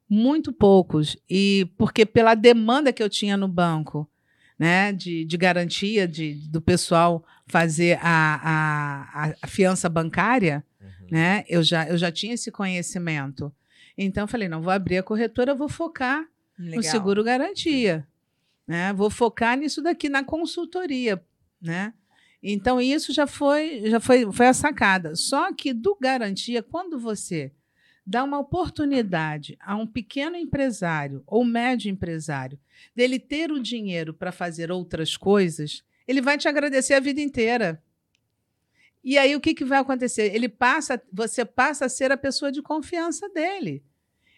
Muito 0.09 0.53
poucos. 0.53 1.16
E 1.29 1.70
porque 1.79 2.05
pela 2.05 2.35
demanda 2.35 2.92
que 2.92 3.03
eu 3.03 3.09
tinha 3.09 3.37
no 3.37 3.46
banco, 3.46 4.11
né, 4.59 4.92
de, 4.92 5.24
de 5.24 5.37
garantia 5.37 6.07
de, 6.09 6.35
do 6.48 6.61
pessoal 6.61 7.24
fazer 7.46 7.98
a, 8.03 8.40
a, 9.24 9.35
a 9.42 9.46
fiança 9.46 9.88
bancária, 9.88 10.64
Uhum. 10.81 11.07
né? 11.11 11.44
Eu 11.48 11.62
já, 11.62 11.87
eu 11.88 11.98
já 11.98 12.11
tinha 12.11 12.35
esse 12.35 12.50
conhecimento. 12.50 13.53
Então, 13.96 14.24
eu 14.24 14.29
falei, 14.29 14.48
não, 14.48 14.62
vou 14.62 14.72
abrir 14.72 14.98
a 14.98 15.03
corretora, 15.03 15.55
vou 15.55 15.68
focar 15.68 16.24
no 16.59 16.83
seguro 16.83 17.22
garantia. 17.22 18.07
Né? 18.66 18.92
Vou 18.94 19.11
focar 19.11 19.59
nisso 19.59 19.83
daqui, 19.83 20.09
na 20.09 20.24
consultoria. 20.24 21.22
Né? 21.61 21.92
Então, 22.42 22.81
isso 22.81 23.12
já 23.12 23.26
foi, 23.26 23.83
já 23.90 24.00
foi, 24.00 24.31
foi 24.33 24.46
a 24.46 24.55
sacada. 24.55 25.14
Só 25.14 25.53
que 25.53 25.72
do 25.72 25.96
garantia, 26.00 26.62
quando 26.62 26.98
você 26.98 27.53
dá 28.07 28.24
uma 28.24 28.38
oportunidade 28.38 29.57
a 29.61 29.76
um 29.76 29.87
pequeno 29.87 30.37
empresário 30.37 31.22
ou 31.26 31.44
médio 31.44 31.90
empresário 31.90 32.59
dele 32.94 33.18
ter 33.18 33.53
o 33.53 33.61
dinheiro 33.61 34.14
para 34.14 34.33
fazer 34.33 34.72
outras 34.72 35.16
coisas, 35.16 35.85
ele 36.09 36.20
vai 36.20 36.37
te 36.37 36.48
agradecer 36.48 36.94
a 36.94 37.00
vida 37.00 37.20
inteira. 37.20 37.83
E 39.05 39.16
aí 39.16 39.37
o 39.37 39.40
que, 39.40 39.55
que 39.55 39.64
vai 39.64 39.79
acontecer? 39.79 40.35
Ele 40.35 40.48
passa, 40.48 41.00
você 41.12 41.44
passa 41.44 41.87
a 41.87 41.88
ser 41.88 42.11
a 42.11 42.16
pessoa 42.16 42.50
de 42.50 42.61
confiança 42.61 43.29
dele. 43.29 43.83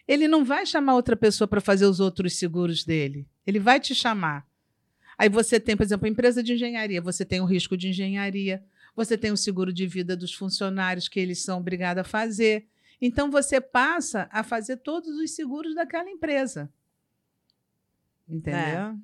Ele 0.07 0.27
não 0.27 0.43
vai 0.43 0.65
chamar 0.65 0.95
outra 0.95 1.15
pessoa 1.15 1.47
para 1.47 1.61
fazer 1.61 1.85
os 1.85 1.99
outros 1.99 2.35
seguros 2.37 2.83
dele. 2.83 3.27
Ele 3.45 3.59
vai 3.59 3.79
te 3.79 3.95
chamar. 3.95 4.45
Aí 5.17 5.29
você 5.29 5.59
tem, 5.59 5.75
por 5.77 5.83
exemplo, 5.83 6.05
a 6.05 6.09
empresa 6.09 6.41
de 6.43 6.53
engenharia, 6.53 7.01
você 7.01 7.23
tem 7.25 7.41
o 7.41 7.45
risco 7.45 7.75
de 7.77 7.89
engenharia, 7.89 8.63
você 8.95 9.17
tem 9.17 9.31
o 9.31 9.37
seguro 9.37 9.71
de 9.73 9.85
vida 9.87 10.15
dos 10.15 10.33
funcionários 10.33 11.07
que 11.07 11.19
eles 11.19 11.39
são 11.39 11.59
obrigados 11.59 12.01
a 12.01 12.03
fazer. 12.03 12.67
Então 13.01 13.29
você 13.29 13.59
passa 13.59 14.27
a 14.31 14.43
fazer 14.43 14.77
todos 14.77 15.09
os 15.17 15.31
seguros 15.31 15.75
daquela 15.75 16.09
empresa. 16.09 16.69
Entendeu? 18.27 18.97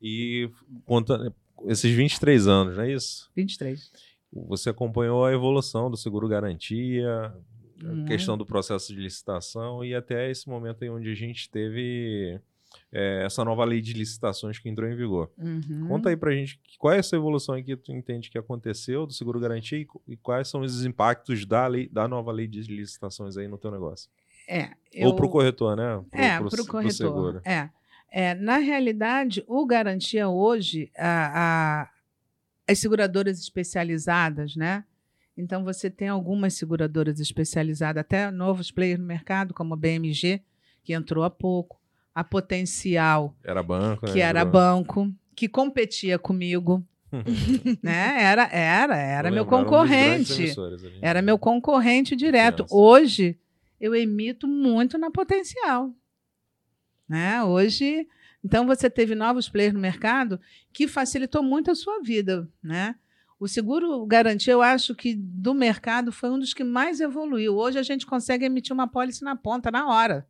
E 0.00 0.50
conta, 0.84 1.34
esses 1.66 1.90
23 1.94 2.46
anos, 2.46 2.76
não 2.76 2.84
é 2.84 2.92
isso? 2.92 3.30
23. 3.34 3.90
Você 4.32 4.68
acompanhou 4.68 5.24
a 5.24 5.32
evolução 5.32 5.90
do 5.90 5.96
seguro 5.96 6.28
garantia, 6.28 7.32
a 7.82 7.86
Uhum. 7.86 8.04
questão 8.04 8.38
do 8.38 8.46
processo 8.46 8.94
de 8.94 9.00
licitação 9.00 9.84
e 9.84 9.94
até 9.94 10.30
esse 10.30 10.48
momento 10.48 10.82
em 10.84 10.90
onde 10.90 11.10
a 11.10 11.14
gente 11.14 11.50
teve 11.50 12.40
é, 12.92 13.22
essa 13.24 13.44
nova 13.44 13.64
lei 13.64 13.80
de 13.80 13.92
licitações 13.92 14.58
que 14.58 14.68
entrou 14.68 14.88
em 14.88 14.94
vigor. 14.96 15.30
Uhum. 15.38 15.86
Conta 15.88 16.08
aí 16.10 16.16
pra 16.16 16.32
gente 16.32 16.60
qual 16.78 16.92
é 16.94 16.98
essa 16.98 17.16
evolução 17.16 17.54
aí 17.54 17.62
que 17.62 17.76
tu 17.76 17.92
entende 17.92 18.30
que 18.30 18.38
aconteceu 18.38 19.06
do 19.06 19.12
seguro 19.12 19.38
garantia 19.40 19.78
e, 19.78 19.86
e 20.08 20.16
quais 20.16 20.48
são 20.48 20.60
os 20.62 20.84
impactos 20.84 21.44
da, 21.46 21.66
lei, 21.66 21.88
da 21.88 22.06
nova 22.08 22.30
lei 22.32 22.46
de 22.46 22.60
licitações 22.62 23.36
aí 23.36 23.48
no 23.48 23.58
teu 23.58 23.70
negócio. 23.70 24.10
É, 24.48 24.64
Ou 25.02 25.10
eu- 25.10 25.16
pro 25.16 25.28
corretor, 25.28 25.76
né? 25.76 26.02
Pro, 26.10 26.20
é, 26.20 26.38
pro- 26.38 26.50
para 26.50 26.60
o 26.60 26.64
pro 26.64 26.72
corretor. 26.72 26.92
seguro. 26.92 27.40
É. 27.44 27.70
É, 28.16 28.34
na 28.34 28.58
realidade, 28.58 29.42
o 29.48 29.66
garantia 29.66 30.28
hoje, 30.28 30.90
a- 30.96 31.82
a- 31.82 31.90
as 32.68 32.78
seguradoras 32.78 33.40
especializadas, 33.40 34.54
né? 34.56 34.84
Então 35.36 35.64
você 35.64 35.90
tem 35.90 36.08
algumas 36.08 36.54
seguradoras 36.54 37.18
especializadas, 37.18 38.00
até 38.00 38.30
novos 38.30 38.70
players 38.70 39.00
no 39.00 39.06
mercado, 39.06 39.52
como 39.52 39.74
a 39.74 39.76
BMG, 39.76 40.40
que 40.84 40.92
entrou 40.92 41.24
há 41.24 41.30
pouco, 41.30 41.80
a 42.14 42.22
Potencial, 42.22 43.36
Era 43.42 43.62
banco, 43.62 44.06
né? 44.06 44.12
que 44.12 44.20
era 44.20 44.44
banco, 44.44 45.12
que 45.34 45.48
competia 45.48 46.18
comigo, 46.18 46.86
né? 47.82 48.22
Era, 48.22 48.48
era, 48.52 48.96
era 48.96 49.28
Eu 49.28 49.32
meu 49.32 49.44
lembro, 49.44 49.58
concorrente. 49.58 50.54
Era 51.00 51.20
meu 51.22 51.38
concorrente 51.38 52.14
direto. 52.14 52.66
Hoje, 52.70 53.38
eu 53.80 53.94
emito 53.94 54.46
muito 54.46 54.96
na 54.96 55.10
potencial. 55.10 55.92
Né? 57.08 57.42
Hoje, 57.42 58.08
então 58.42 58.66
você 58.66 58.88
teve 58.88 59.14
novos 59.14 59.48
players 59.48 59.74
no 59.74 59.80
mercado 59.80 60.40
que 60.72 60.88
facilitou 60.88 61.42
muito 61.42 61.70
a 61.70 61.74
sua 61.74 62.00
vida. 62.00 62.48
Né? 62.62 62.94
O 63.38 63.46
seguro 63.46 64.06
garantia, 64.06 64.52
eu 64.52 64.62
acho 64.62 64.94
que 64.94 65.14
do 65.14 65.52
mercado 65.52 66.10
foi 66.12 66.30
um 66.30 66.38
dos 66.38 66.54
que 66.54 66.64
mais 66.64 67.00
evoluiu. 67.00 67.56
Hoje 67.56 67.78
a 67.78 67.82
gente 67.82 68.06
consegue 68.06 68.44
emitir 68.44 68.72
uma 68.72 68.88
pólice 68.88 69.22
na 69.22 69.36
ponta, 69.36 69.70
na 69.70 69.88
hora. 69.88 70.26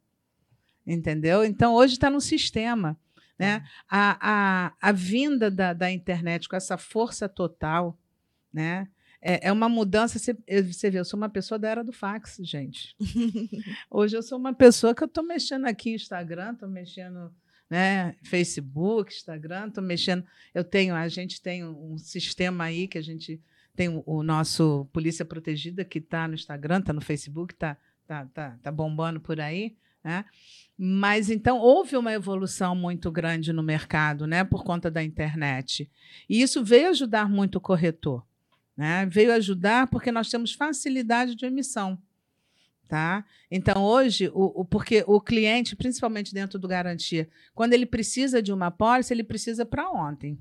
Entendeu? 0.87 1.45
Então, 1.45 1.75
hoje 1.75 1.95
está 1.95 2.11
no 2.11 2.21
sistema. 2.21 2.99
Né? 3.39 3.65
A, 3.89 4.19
a, 4.21 4.73
a 4.81 4.93
vinda 4.93 5.51
da, 5.51 5.73
da 5.73 5.91
internet 5.91 6.49
com 6.49 6.55
essa 6.55 6.79
força 6.79 7.29
total, 7.29 7.99
né? 8.53 8.89
É, 9.21 9.49
é 9.49 9.53
uma 9.53 9.69
mudança. 9.69 10.19
Você 10.19 10.35
vê, 10.91 10.99
eu 10.99 11.05
sou 11.05 11.17
uma 11.17 11.31
pessoa 11.31 11.59
da 11.59 11.69
era 11.69 11.83
do 11.83 11.93
fax, 11.93 12.37
gente. 12.43 12.95
Hoje 13.91 14.17
eu 14.17 14.23
sou 14.23 14.39
uma 14.39 14.53
pessoa 14.53 14.95
que 14.95 15.03
eu 15.03 15.07
estou 15.07 15.25
mexendo 15.25 15.65
aqui 15.65 15.91
no 15.91 15.97
Instagram, 15.97 16.53
estou 16.53 16.69
mexendo 16.69 17.35
né, 17.71 18.15
Facebook, 18.23 19.13
Instagram, 19.13 19.69
estou 19.69 19.83
mexendo. 19.83 20.25
Eu 20.53 20.63
tenho, 20.63 20.95
a 20.95 21.09
gente 21.09 21.41
tem 21.41 21.65
um 21.65 21.97
sistema 21.97 22.65
aí 22.65 22.87
que 22.87 22.99
a 22.99 23.03
gente 23.03 23.43
tem 23.75 23.89
o, 23.89 24.03
o 24.07 24.23
nosso 24.23 24.89
Polícia 24.93 25.25
Protegida 25.25 25.85
que 25.85 25.99
está 25.99 26.29
no 26.29 26.35
Instagram, 26.35 26.81
está 26.81 26.93
no 26.93 27.01
Facebook, 27.01 27.55
está 27.55 27.77
tá, 28.07 28.27
tá, 28.27 28.59
tá 28.63 28.71
bombando 28.71 29.21
por 29.21 29.41
aí, 29.41 29.75
né? 30.05 30.25
Mas 30.77 31.31
então 31.31 31.59
houve 31.59 31.97
uma 31.97 32.13
evolução 32.13 32.75
muito 32.77 33.11
grande 33.11 33.53
no 33.53 33.63
mercado, 33.63 34.27
né, 34.27 34.43
por 34.45 34.63
conta 34.65 34.91
da 34.91 35.03
internet. 35.03 35.89
E 36.29 36.43
isso 36.43 36.63
veio 36.65 36.91
ajudar 36.91 37.29
muito 37.31 37.57
o 37.57 37.61
corretor, 37.61 38.25
né? 38.77 39.07
Veio 39.07 39.33
ajudar 39.33 39.87
porque 39.87 40.11
nós 40.13 40.29
temos 40.29 40.53
facilidade 40.53 41.37
de 41.37 41.47
emissão, 41.47 41.97
tá? 42.89 43.25
Então 43.51 43.83
hoje, 43.85 44.29
o, 44.35 44.63
o- 44.63 44.65
porque 44.65 45.05
o 45.07 45.21
cliente, 45.21 45.77
principalmente 45.77 46.35
dentro 46.35 46.59
do 46.59 46.67
garantia, 46.69 47.29
quando 47.55 47.73
ele 47.73 47.87
precisa 47.87 48.43
de 48.43 48.53
uma 48.53 48.71
pólice, 48.71 49.15
ele 49.15 49.25
precisa 49.25 49.65
para 49.65 49.89
ontem. 49.91 50.37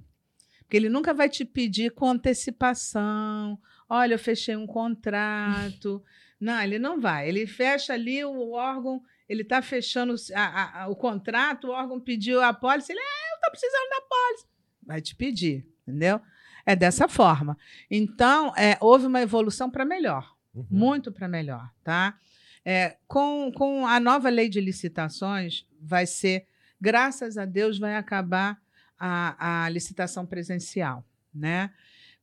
Porque 0.62 0.78
ele 0.78 0.90
nunca 0.90 1.14
vai 1.14 1.30
te 1.30 1.46
pedir 1.46 1.92
com 1.92 2.10
antecipação. 2.10 3.60
Olha, 3.88 4.16
eu 4.16 4.20
fechei 4.20 4.56
um 4.56 4.66
contrato. 4.66 6.04
Não, 6.40 6.60
ele 6.62 6.78
não 6.78 7.00
vai. 7.00 7.30
Ele 7.30 7.48
fecha 7.48 7.94
ali 7.94 8.26
o 8.26 8.52
órgão, 8.52 9.02
ele 9.28 9.42
está 9.44 9.62
fechando 9.62 10.14
a- 10.36 10.84
a- 10.84 10.88
o 10.88 10.96
contrato, 10.96 11.68
o 11.68 11.72
órgão 11.72 12.00
pediu 12.00 12.42
a 12.42 12.54
pólice, 12.54 12.92
ele, 12.92 13.00
ah, 13.00 13.30
eu 13.32 13.36
estou 13.36 13.52
precisando 13.52 13.90
da 13.90 14.02
pólice. 14.02 14.46
Vai 14.86 15.02
te 15.02 15.16
pedir, 15.16 15.66
entendeu? 15.88 16.20
É 16.66 16.76
dessa 16.76 17.08
forma. 17.08 17.58
Então, 17.90 18.54
é, 18.56 18.78
houve 18.80 19.06
uma 19.06 19.22
evolução 19.22 19.70
para 19.70 19.84
melhor 19.86 20.34
Uhum. 20.56 20.66
muito 20.70 21.12
para 21.12 21.28
melhor, 21.28 21.70
tá? 21.84 22.18
É, 22.64 22.98
com, 23.08 23.52
com 23.54 23.86
a 23.88 24.00
nova 24.00 24.30
lei 24.30 24.48
de 24.48 24.62
licitações, 24.62 25.66
vai 25.82 26.06
ser, 26.06 26.46
graças 26.80 27.38
a 27.38 27.44
Deus, 27.46 27.80
vai 27.80 27.96
acabar 27.96 28.62
a, 28.98 29.66
a 29.66 29.70
licitação 29.70 30.26
presencial, 30.26 31.04
né? 31.34 31.72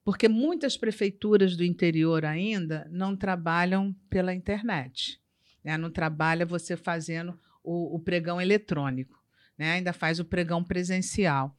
Porque 0.02 0.28
muitas 0.28 0.76
prefeituras 0.78 1.56
do 1.56 1.62
interior 1.64 2.24
ainda 2.24 2.88
não 2.90 3.14
trabalham 3.14 3.94
pela 4.08 4.32
internet, 4.32 5.20
né? 5.64 5.76
Não 5.76 5.90
trabalha 5.90 6.46
você 6.46 6.76
fazendo 6.76 7.38
o, 7.62 7.96
o 7.96 7.98
pregão 7.98 8.40
eletrônico, 8.40 9.18
né? 9.56 9.72
Ainda 9.72 9.92
faz 9.92 10.18
o 10.18 10.24
pregão 10.24 10.64
presencial. 10.64 11.56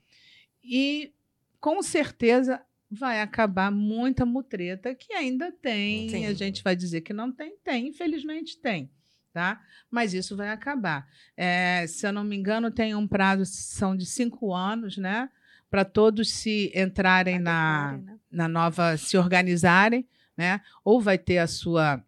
E, 0.64 1.14
com 1.60 1.82
certeza, 1.82 2.62
vai 2.90 3.22
acabar 3.22 3.72
muita 3.72 4.26
mutreta 4.26 4.94
que 4.94 5.14
ainda 5.14 5.52
tem. 5.52 6.10
Sim. 6.10 6.26
A 6.26 6.34
gente 6.34 6.62
vai 6.62 6.76
dizer 6.76 7.02
que 7.02 7.14
não 7.14 7.32
tem, 7.32 7.56
tem, 7.64 7.88
infelizmente 7.88 8.58
tem. 8.58 8.92
Tá? 9.34 9.62
Mas 9.90 10.14
isso 10.14 10.36
vai 10.36 10.50
acabar. 10.50 11.08
É, 11.38 11.86
se 11.88 12.06
eu 12.06 12.12
não 12.12 12.22
me 12.22 12.36
engano, 12.36 12.70
tem 12.70 12.94
um 12.94 13.08
prazo, 13.08 13.46
são 13.46 13.96
de 13.96 14.06
cinco 14.06 14.54
anos, 14.54 14.98
né? 14.98 15.30
Para 15.70 15.86
todos 15.86 16.30
se 16.30 16.70
entrarem 16.76 17.40
na, 17.40 17.98
né? 17.98 18.20
na 18.30 18.48
nova, 18.50 18.98
se 18.98 19.18
organizarem, 19.18 20.06
né? 20.36 20.60
Ou 20.84 21.00
vai 21.00 21.18
ter 21.18 21.38
a 21.38 21.48
sua 21.48 22.04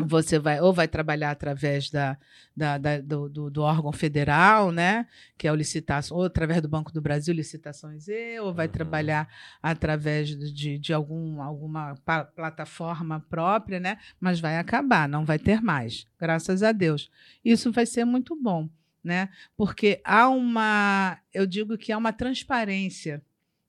você 0.00 0.38
vai 0.38 0.60
ou 0.60 0.72
vai 0.72 0.86
trabalhar 0.86 1.32
através 1.32 1.90
da, 1.90 2.16
da, 2.56 2.78
da 2.78 3.00
do, 3.00 3.28
do, 3.28 3.50
do, 3.50 3.62
órgão 3.62 3.92
federal, 3.92 4.70
né, 4.70 5.06
que 5.36 5.48
é 5.48 5.52
o 5.52 5.56
licitação, 5.56 6.16
ou 6.16 6.24
através 6.24 6.62
do 6.62 6.68
Banco 6.68 6.92
do 6.92 7.00
Brasil, 7.00 7.34
licitações 7.34 8.06
E, 8.06 8.38
ou 8.38 8.54
vai 8.54 8.66
uhum. 8.66 8.72
trabalhar 8.72 9.28
através 9.60 10.28
de, 10.28 10.78
de 10.78 10.92
algum, 10.92 11.42
alguma 11.42 11.96
plataforma 12.36 13.20
própria, 13.28 13.80
né, 13.80 13.98
mas 14.20 14.38
vai 14.38 14.56
acabar, 14.56 15.08
não 15.08 15.24
vai 15.24 15.38
ter 15.38 15.60
mais, 15.60 16.06
graças 16.18 16.62
a 16.62 16.70
Deus. 16.70 17.10
Isso 17.44 17.72
vai 17.72 17.84
ser 17.84 18.04
muito 18.04 18.40
bom, 18.40 18.68
né, 19.02 19.28
porque 19.56 20.00
há 20.04 20.28
uma, 20.28 21.18
eu 21.34 21.44
digo 21.44 21.76
que 21.76 21.90
há 21.90 21.98
uma 21.98 22.12
transparência, 22.12 23.20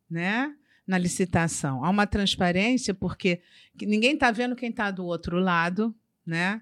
né, 0.08 0.54
na 0.86 0.98
licitação. 0.98 1.86
Há 1.86 1.90
uma 1.92 2.08
transparência 2.08 2.96
porque 2.96 3.42
ninguém 3.80 4.16
está 4.16 4.32
vendo 4.32 4.56
quem 4.56 4.72
está 4.72 4.90
do 4.90 5.06
outro 5.06 5.38
lado, 5.38 5.96
né? 6.30 6.62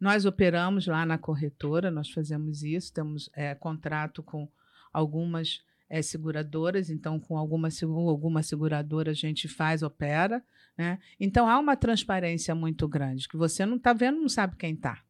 Nós 0.00 0.24
operamos 0.24 0.86
lá 0.86 1.04
na 1.04 1.18
corretora, 1.18 1.90
nós 1.90 2.08
fazemos 2.08 2.62
isso, 2.62 2.92
temos 2.92 3.28
é, 3.34 3.54
contrato 3.54 4.22
com 4.22 4.48
algumas 4.92 5.60
é, 5.90 6.00
seguradoras, 6.00 6.88
então 6.88 7.18
com 7.18 7.36
alguma, 7.36 7.68
alguma 7.82 8.42
seguradora 8.42 9.10
a 9.10 9.14
gente 9.14 9.48
faz, 9.48 9.82
opera. 9.82 10.42
Né? 10.76 11.00
Então 11.18 11.48
há 11.48 11.58
uma 11.58 11.76
transparência 11.76 12.54
muito 12.54 12.86
grande, 12.86 13.28
que 13.28 13.36
você 13.36 13.66
não 13.66 13.76
está 13.76 13.92
vendo, 13.92 14.20
não 14.20 14.28
sabe 14.28 14.54
quem 14.56 14.74
está. 14.74 15.02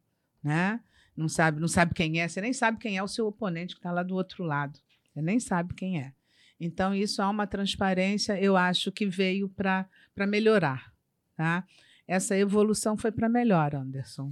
Né? 0.43 0.79
Não 1.15 1.29
sabe, 1.29 1.61
não 1.61 1.67
sabe 1.67 1.93
quem 1.93 2.19
é, 2.19 2.27
você 2.27 2.41
nem 2.41 2.53
sabe 2.53 2.79
quem 2.79 2.97
é 2.97 3.03
o 3.03 3.07
seu 3.07 3.27
oponente 3.27 3.75
que 3.75 3.79
está 3.79 3.91
lá 3.91 4.01
do 4.01 4.15
outro 4.15 4.43
lado. 4.43 4.79
Você 5.13 5.21
nem 5.21 5.39
sabe 5.39 5.75
quem 5.75 6.01
é. 6.01 6.13
Então, 6.59 6.93
isso 6.93 7.21
há 7.21 7.29
uma 7.29 7.47
transparência, 7.47 8.39
eu 8.39 8.57
acho 8.57 8.91
que 8.91 9.05
veio 9.05 9.47
para 9.49 9.87
melhorar. 10.27 10.91
Tá? 11.35 11.63
Essa 12.09 12.35
evolução 12.35 12.97
foi 12.97 13.11
para 13.11 13.29
melhor, 13.29 13.75
Anderson. 13.75 14.29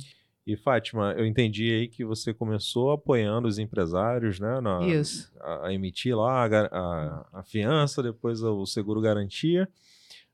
E 0.48 0.58
Fátima, 0.58 1.14
eu 1.16 1.26
entendi 1.26 1.72
aí 1.72 1.88
que 1.88 2.04
você 2.04 2.34
começou 2.34 2.92
apoiando 2.92 3.48
os 3.48 3.60
empresários, 3.60 4.40
né? 4.40 4.60
Na, 4.60 4.84
Isso. 4.88 5.32
A, 5.40 5.68
a 5.68 5.74
emitir 5.74 6.18
lá 6.18 6.46
a, 6.46 6.48
a, 6.48 7.28
a, 7.34 7.44
fiança, 7.44 8.02
depois 8.02 8.42
o 8.42 8.66
seguro 8.66 9.00
garantia. 9.00 9.70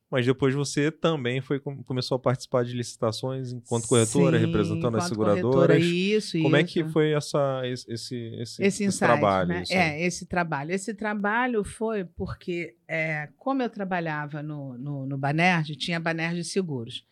Mas 0.09 0.25
depois 0.25 0.53
você 0.53 0.91
também 0.91 1.41
foi 1.41 1.59
começou 1.59 2.15
a 2.15 2.19
participar 2.19 2.63
de 2.63 2.73
licitações 2.73 3.51
enquanto 3.51 3.87
corretora, 3.87 4.39
Sim, 4.39 4.45
representando 4.45 4.95
as 4.95 5.05
seguradoras. 5.05 5.41
Corretora, 5.41 5.79
isso, 5.79 6.37
Como 6.37 6.55
isso. 6.55 6.55
é 6.55 6.63
que 6.63 6.89
foi 6.91 7.11
essa, 7.13 7.61
esse, 7.65 7.91
esse, 7.91 8.15
esse, 8.35 8.63
esse, 8.63 8.83
insight, 8.85 8.99
trabalho? 8.99 9.49
Né? 9.49 9.63
É, 9.71 10.05
esse 10.05 10.27
trabalho. 10.27 10.71
Esse 10.71 10.93
trabalho 10.93 11.63
foi 11.63 12.05
porque, 12.05 12.75
é, 12.87 13.27
como 13.37 13.63
eu 13.63 13.69
trabalhava 13.71 14.43
no, 14.43 14.77
no, 14.77 15.07
no 15.07 15.17
Banerj, 15.17 15.75
tinha 15.75 15.99
Banerj 15.99 16.43
Seguros. 16.43 17.03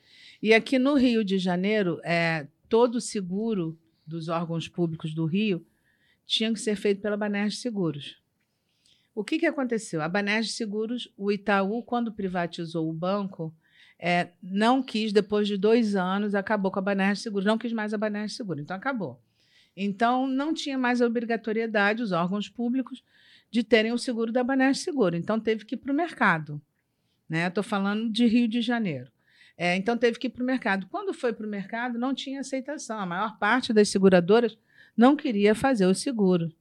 E 0.41 0.55
aqui 0.55 0.79
no 0.79 0.95
Rio 0.95 1.23
de 1.23 1.37
Janeiro, 1.37 2.01
é, 2.03 2.47
todo 2.67 2.95
o 2.95 3.01
seguro 3.01 3.77
dos 4.07 4.27
órgãos 4.27 4.67
públicos 4.67 5.13
do 5.13 5.25
Rio 5.25 5.63
tinha 6.25 6.51
que 6.51 6.59
ser 6.59 6.75
feito 6.75 6.99
pela 6.99 7.15
Banerj 7.15 7.57
Seguros. 7.57 8.19
O 9.13 9.23
que, 9.23 9.37
que 9.37 9.45
aconteceu? 9.45 10.01
A 10.01 10.07
Banerj 10.07 10.49
Seguros, 10.49 11.13
o 11.15 11.31
Itaú, 11.31 11.83
quando 11.83 12.11
privatizou 12.11 12.89
o 12.89 12.93
banco, 12.93 13.53
é, 13.99 14.29
não 14.41 14.81
quis, 14.81 15.13
depois 15.13 15.47
de 15.47 15.57
dois 15.57 15.95
anos, 15.95 16.33
acabou 16.33 16.71
com 16.71 16.79
a 16.79 16.81
Banerj 16.81 17.21
Seguros, 17.21 17.45
não 17.45 17.57
quis 17.57 17.71
mais 17.71 17.93
a 17.93 17.97
Banerj 17.97 18.33
Seguros, 18.33 18.63
então 18.63 18.75
acabou. 18.75 19.21
Então, 19.77 20.25
não 20.25 20.53
tinha 20.53 20.77
mais 20.77 21.01
a 21.01 21.05
obrigatoriedade, 21.05 22.01
os 22.01 22.11
órgãos 22.11 22.49
públicos, 22.49 23.03
de 23.51 23.63
terem 23.63 23.91
o 23.91 23.97
seguro 23.97 24.31
da 24.31 24.43
Banerj 24.43 24.79
Seguro. 24.79 25.15
Então, 25.15 25.39
teve 25.39 25.65
que 25.65 25.75
ir 25.75 25.77
para 25.77 25.91
o 25.91 25.95
mercado. 25.95 26.59
Estou 27.29 27.63
né? 27.63 27.69
falando 27.69 28.09
de 28.09 28.25
Rio 28.25 28.47
de 28.47 28.61
Janeiro. 28.61 29.10
É, 29.63 29.75
então 29.75 29.95
teve 29.95 30.17
que 30.17 30.25
ir 30.25 30.31
para 30.31 30.41
o 30.41 30.45
mercado. 30.45 30.87
Quando 30.87 31.13
foi 31.13 31.31
para 31.33 31.45
o 31.45 31.49
mercado, 31.49 31.99
não 31.99 32.15
tinha 32.15 32.39
aceitação. 32.39 32.97
A 32.97 33.05
maior 33.05 33.37
parte 33.37 33.71
das 33.71 33.89
seguradoras 33.89 34.57
não 34.97 35.15
queria 35.15 35.53
fazer 35.53 35.85
o 35.85 35.93
seguro. 35.93 36.51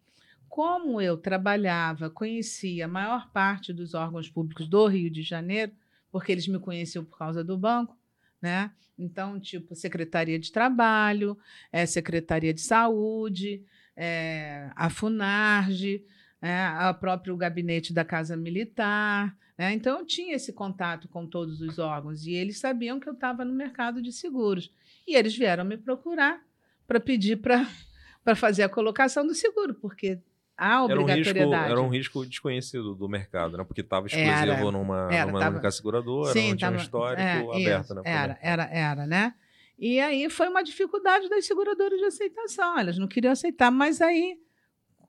Como 0.50 1.00
eu 1.00 1.16
trabalhava, 1.16 2.10
conhecia 2.10 2.84
a 2.84 2.88
maior 2.88 3.30
parte 3.32 3.72
dos 3.72 3.94
órgãos 3.94 4.28
públicos 4.28 4.68
do 4.68 4.86
Rio 4.86 5.08
de 5.08 5.22
Janeiro, 5.22 5.72
porque 6.12 6.30
eles 6.30 6.46
me 6.46 6.58
conheciam 6.58 7.02
por 7.02 7.16
causa 7.16 7.42
do 7.42 7.56
banco, 7.56 7.96
né? 8.42 8.70
Então, 8.98 9.40
tipo, 9.40 9.74
Secretaria 9.74 10.38
de 10.38 10.52
Trabalho, 10.52 11.38
é, 11.72 11.86
Secretaria 11.86 12.52
de 12.52 12.60
Saúde, 12.60 13.64
é, 13.96 14.70
a 14.76 14.90
FUNARGE, 14.90 16.04
é, 16.42 16.88
o 16.88 16.94
próprio 16.94 17.36
gabinete 17.36 17.92
da 17.92 18.04
Casa 18.04 18.36
Militar, 18.36 19.36
né? 19.60 19.74
Então, 19.74 19.98
eu 19.98 20.06
tinha 20.06 20.34
esse 20.34 20.54
contato 20.54 21.06
com 21.06 21.26
todos 21.26 21.60
os 21.60 21.78
órgãos 21.78 22.24
e 22.24 22.32
eles 22.32 22.58
sabiam 22.58 22.98
que 22.98 23.06
eu 23.06 23.12
estava 23.12 23.44
no 23.44 23.52
mercado 23.52 24.00
de 24.00 24.10
seguros. 24.10 24.72
E 25.06 25.14
eles 25.14 25.36
vieram 25.36 25.66
me 25.66 25.76
procurar 25.76 26.40
para 26.86 26.98
pedir 26.98 27.36
para 27.36 27.66
fazer 28.34 28.62
a 28.62 28.70
colocação 28.70 29.26
do 29.26 29.34
seguro, 29.34 29.74
porque 29.74 30.18
há 30.56 30.82
obrigatoriedade. 30.82 31.34
Era 31.36 31.50
um 31.50 31.50
risco, 31.50 31.72
era 31.72 31.82
um 31.82 31.88
risco 31.88 32.26
desconhecido 32.26 32.94
do 32.94 33.06
mercado, 33.06 33.58
né? 33.58 33.64
porque 33.64 33.82
estava 33.82 34.06
exclusivo 34.06 34.30
era, 34.32 34.70
numa, 34.72 35.12
era, 35.12 35.26
numa 35.26 35.40
tava, 35.40 35.56
única 35.56 35.70
seguradora, 35.70 36.32
sim, 36.32 36.48
não 36.50 36.56
tinha 36.56 36.70
tava, 36.70 36.80
um 36.80 36.82
histórico 36.82 37.20
é, 37.20 37.38
aberto. 37.40 37.84
Isso, 37.84 37.94
né, 37.96 38.02
era, 38.06 38.38
era, 38.40 38.64
era, 38.64 39.06
né? 39.06 39.34
E 39.78 40.00
aí 40.00 40.30
foi 40.30 40.48
uma 40.48 40.62
dificuldade 40.62 41.28
das 41.28 41.44
seguradoras 41.44 41.98
de 41.98 42.06
aceitação. 42.06 42.78
Elas 42.78 42.96
não 42.96 43.06
queriam 43.06 43.32
aceitar, 43.32 43.70
mas 43.70 44.00
aí 44.00 44.38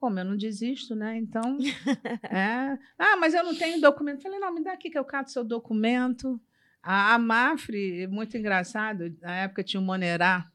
como 0.02 0.18
eu 0.18 0.26
não 0.26 0.36
desisto, 0.36 0.96
né? 0.96 1.16
Então, 1.16 1.60
é. 2.28 2.76
Ah, 2.98 3.16
mas 3.18 3.36
eu 3.36 3.44
não 3.44 3.56
tenho 3.56 3.80
documento. 3.80 4.24
Falei, 4.24 4.40
não, 4.40 4.52
me 4.52 4.64
dá 4.64 4.74
aqui 4.74 4.90
que 4.90 4.98
eu 4.98 5.06
cato 5.06 5.30
seu 5.30 5.44
documento. 5.44 6.42
A, 6.82 7.14
a 7.14 7.20
Mafre, 7.20 8.08
muito 8.08 8.36
engraçado, 8.36 9.16
na 9.22 9.44
época 9.44 9.64
tinha 9.64 9.80
o 9.80 9.84
Monerá. 9.84 10.52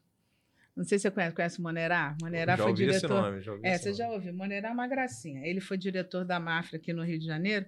Não 0.75 0.83
sei 0.83 0.99
se 0.99 1.03
você 1.03 1.11
conhece, 1.11 1.33
conhece 1.33 1.59
o 1.59 1.63
Monerá. 1.63 2.17
Monerá 2.21 2.57
já 2.57 2.63
foi 2.63 2.73
diretor. 2.73 2.97
Esse 2.97 3.07
nome, 3.07 3.41
já 3.41 3.51
ouvi 3.53 3.65
é, 3.65 3.77
você 3.77 3.85
nome. 3.85 3.97
já 3.97 4.09
ouviu. 4.09 4.33
Monerá 4.33 4.69
é 4.69 4.71
uma 4.73 4.85
gracinha. 4.85 5.47
Ele 5.47 5.61
foi 5.61 5.77
diretor 5.77 6.25
da 6.25 6.41
Mafre 6.41 6.75
aqui 6.75 6.91
no 6.91 7.01
Rio 7.01 7.17
de 7.17 7.25
Janeiro. 7.25 7.65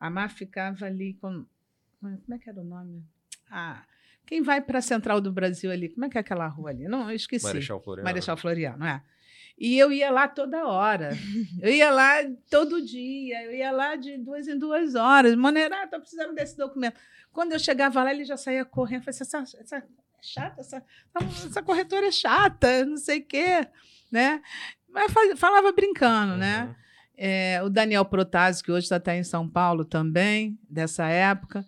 A 0.00 0.08
Mafre 0.08 0.38
ficava 0.38 0.86
ali 0.86 1.12
com. 1.20 1.44
Como 2.00 2.34
é 2.34 2.38
que 2.38 2.48
era 2.48 2.58
o 2.58 2.64
nome? 2.64 3.04
Ah, 3.50 3.84
quem 4.24 4.42
vai 4.42 4.62
para 4.62 4.78
a 4.78 4.82
Central 4.82 5.20
do 5.20 5.30
Brasil 5.30 5.70
ali? 5.70 5.90
Como 5.90 6.06
é 6.06 6.08
que 6.08 6.16
é 6.16 6.20
aquela 6.22 6.48
rua 6.48 6.70
ali? 6.70 6.88
Não, 6.88 7.10
eu 7.10 7.16
esqueci. 7.16 7.44
Marechal 7.44 7.80
Floriano. 7.82 8.04
Marechal 8.08 8.36
Floriano, 8.38 8.78
não 8.78 8.86
é? 8.86 9.02
E 9.58 9.76
eu 9.76 9.90
ia 9.90 10.10
lá 10.10 10.28
toda 10.28 10.66
hora. 10.66 11.10
Eu 11.60 11.72
ia 11.72 11.90
lá 11.90 12.14
todo 12.48 12.80
dia, 12.80 13.42
eu 13.42 13.52
ia 13.52 13.72
lá 13.72 13.96
de 13.96 14.16
duas 14.16 14.46
em 14.46 14.56
duas 14.56 14.94
horas. 14.94 15.34
Maneira, 15.34 15.82
estou 15.82 15.98
precisando 15.98 16.32
desse 16.32 16.56
documento. 16.56 17.00
Quando 17.32 17.52
eu 17.52 17.58
chegava 17.58 18.02
lá, 18.04 18.12
ele 18.12 18.24
já 18.24 18.36
saía 18.36 18.64
correndo. 18.64 19.00
Eu 19.00 19.12
falei, 19.12 19.20
essa, 19.20 19.58
essa 19.60 19.76
é 19.76 19.82
chata, 20.22 20.60
essa, 20.60 20.84
essa 21.46 21.62
corretora 21.62 22.06
é 22.06 22.12
chata, 22.12 22.84
não 22.84 22.96
sei 22.96 23.18
o 23.18 23.24
quê. 23.24 23.66
Né? 24.10 24.40
Mas 24.88 25.12
falava 25.36 25.72
brincando, 25.72 26.36
né? 26.36 26.62
uhum. 26.62 26.68
né? 26.68 26.76
É, 27.20 27.60
o 27.64 27.68
Daniel 27.68 28.04
Protásio, 28.04 28.64
que 28.64 28.70
hoje 28.70 28.84
está 28.84 28.96
até 28.96 29.16
em 29.16 29.24
São 29.24 29.48
Paulo 29.48 29.84
também, 29.84 30.56
dessa 30.70 31.08
época. 31.08 31.66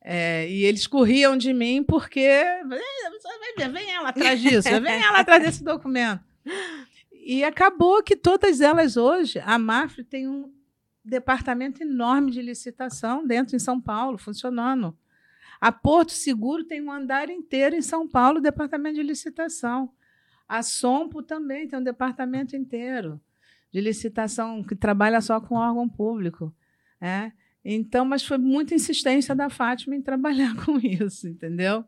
É, 0.00 0.48
e 0.48 0.64
eles 0.64 0.86
corriam 0.86 1.36
de 1.36 1.52
mim 1.52 1.82
porque. 1.82 2.44
Vem, 2.68 3.68
vem 3.72 3.90
ela 3.90 4.10
atrás 4.10 4.40
disso, 4.40 4.68
vem 4.80 5.02
ela 5.02 5.20
atrás 5.20 5.42
desse 5.42 5.64
documento. 5.64 6.22
E 7.24 7.44
acabou 7.44 8.02
que 8.02 8.16
todas 8.16 8.60
elas 8.60 8.96
hoje, 8.96 9.38
a 9.44 9.56
Mafre 9.56 10.02
tem 10.02 10.26
um 10.26 10.52
departamento 11.04 11.80
enorme 11.80 12.32
de 12.32 12.42
licitação 12.42 13.24
dentro 13.24 13.54
em 13.54 13.60
São 13.60 13.80
Paulo, 13.80 14.18
funcionando. 14.18 14.96
A 15.60 15.70
Porto 15.70 16.10
Seguro 16.10 16.64
tem 16.64 16.82
um 16.82 16.90
andar 16.90 17.30
inteiro 17.30 17.76
em 17.76 17.80
São 17.80 18.08
Paulo, 18.08 18.40
departamento 18.40 18.96
de 18.96 19.04
licitação. 19.04 19.92
A 20.48 20.64
Sompo 20.64 21.22
também 21.22 21.68
tem 21.68 21.78
um 21.78 21.84
departamento 21.84 22.56
inteiro 22.56 23.20
de 23.70 23.80
licitação 23.80 24.64
que 24.64 24.74
trabalha 24.74 25.20
só 25.20 25.40
com 25.40 25.54
órgão 25.54 25.88
público. 25.88 26.52
É? 27.00 27.30
Então, 27.64 28.04
mas 28.04 28.26
foi 28.26 28.38
muita 28.38 28.74
insistência 28.74 29.32
da 29.32 29.48
Fátima 29.48 29.94
em 29.94 30.02
trabalhar 30.02 30.56
com 30.66 30.76
isso, 30.78 31.28
entendeu? 31.28 31.84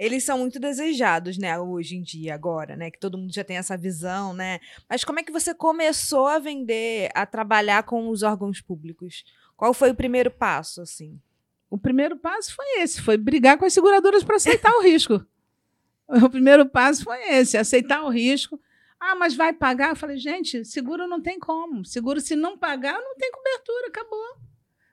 Eles 0.00 0.24
são 0.24 0.38
muito 0.38 0.58
desejados, 0.58 1.36
né, 1.36 1.60
hoje 1.60 1.94
em 1.94 2.00
dia, 2.00 2.34
agora, 2.34 2.74
né, 2.74 2.90
que 2.90 2.98
todo 2.98 3.18
mundo 3.18 3.34
já 3.34 3.44
tem 3.44 3.58
essa 3.58 3.76
visão, 3.76 4.32
né? 4.32 4.58
Mas 4.88 5.04
como 5.04 5.20
é 5.20 5.22
que 5.22 5.30
você 5.30 5.52
começou 5.52 6.26
a 6.26 6.38
vender, 6.38 7.10
a 7.14 7.26
trabalhar 7.26 7.82
com 7.82 8.08
os 8.08 8.22
órgãos 8.22 8.62
públicos? 8.62 9.24
Qual 9.54 9.74
foi 9.74 9.90
o 9.90 9.94
primeiro 9.94 10.30
passo, 10.30 10.80
assim? 10.80 11.20
O 11.68 11.76
primeiro 11.76 12.16
passo 12.16 12.54
foi 12.54 12.80
esse, 12.80 13.02
foi 13.02 13.18
brigar 13.18 13.58
com 13.58 13.66
as 13.66 13.74
seguradoras 13.74 14.24
para 14.24 14.36
aceitar 14.36 14.72
o 14.72 14.82
risco. 14.82 15.24
O 16.24 16.28
primeiro 16.28 16.66
passo 16.66 17.04
foi 17.04 17.20
esse, 17.34 17.56
aceitar 17.56 18.02
o 18.02 18.08
risco. 18.08 18.60
Ah, 18.98 19.14
mas 19.14 19.36
vai 19.36 19.52
pagar? 19.52 19.90
Eu 19.90 19.96
falei, 19.96 20.16
gente, 20.16 20.64
seguro 20.64 21.06
não 21.06 21.22
tem 21.22 21.38
como. 21.38 21.84
Seguro, 21.84 22.20
se 22.20 22.34
não 22.34 22.58
pagar, 22.58 22.94
não 23.00 23.16
tem 23.16 23.30
cobertura, 23.30 23.86
acabou. 23.86 24.36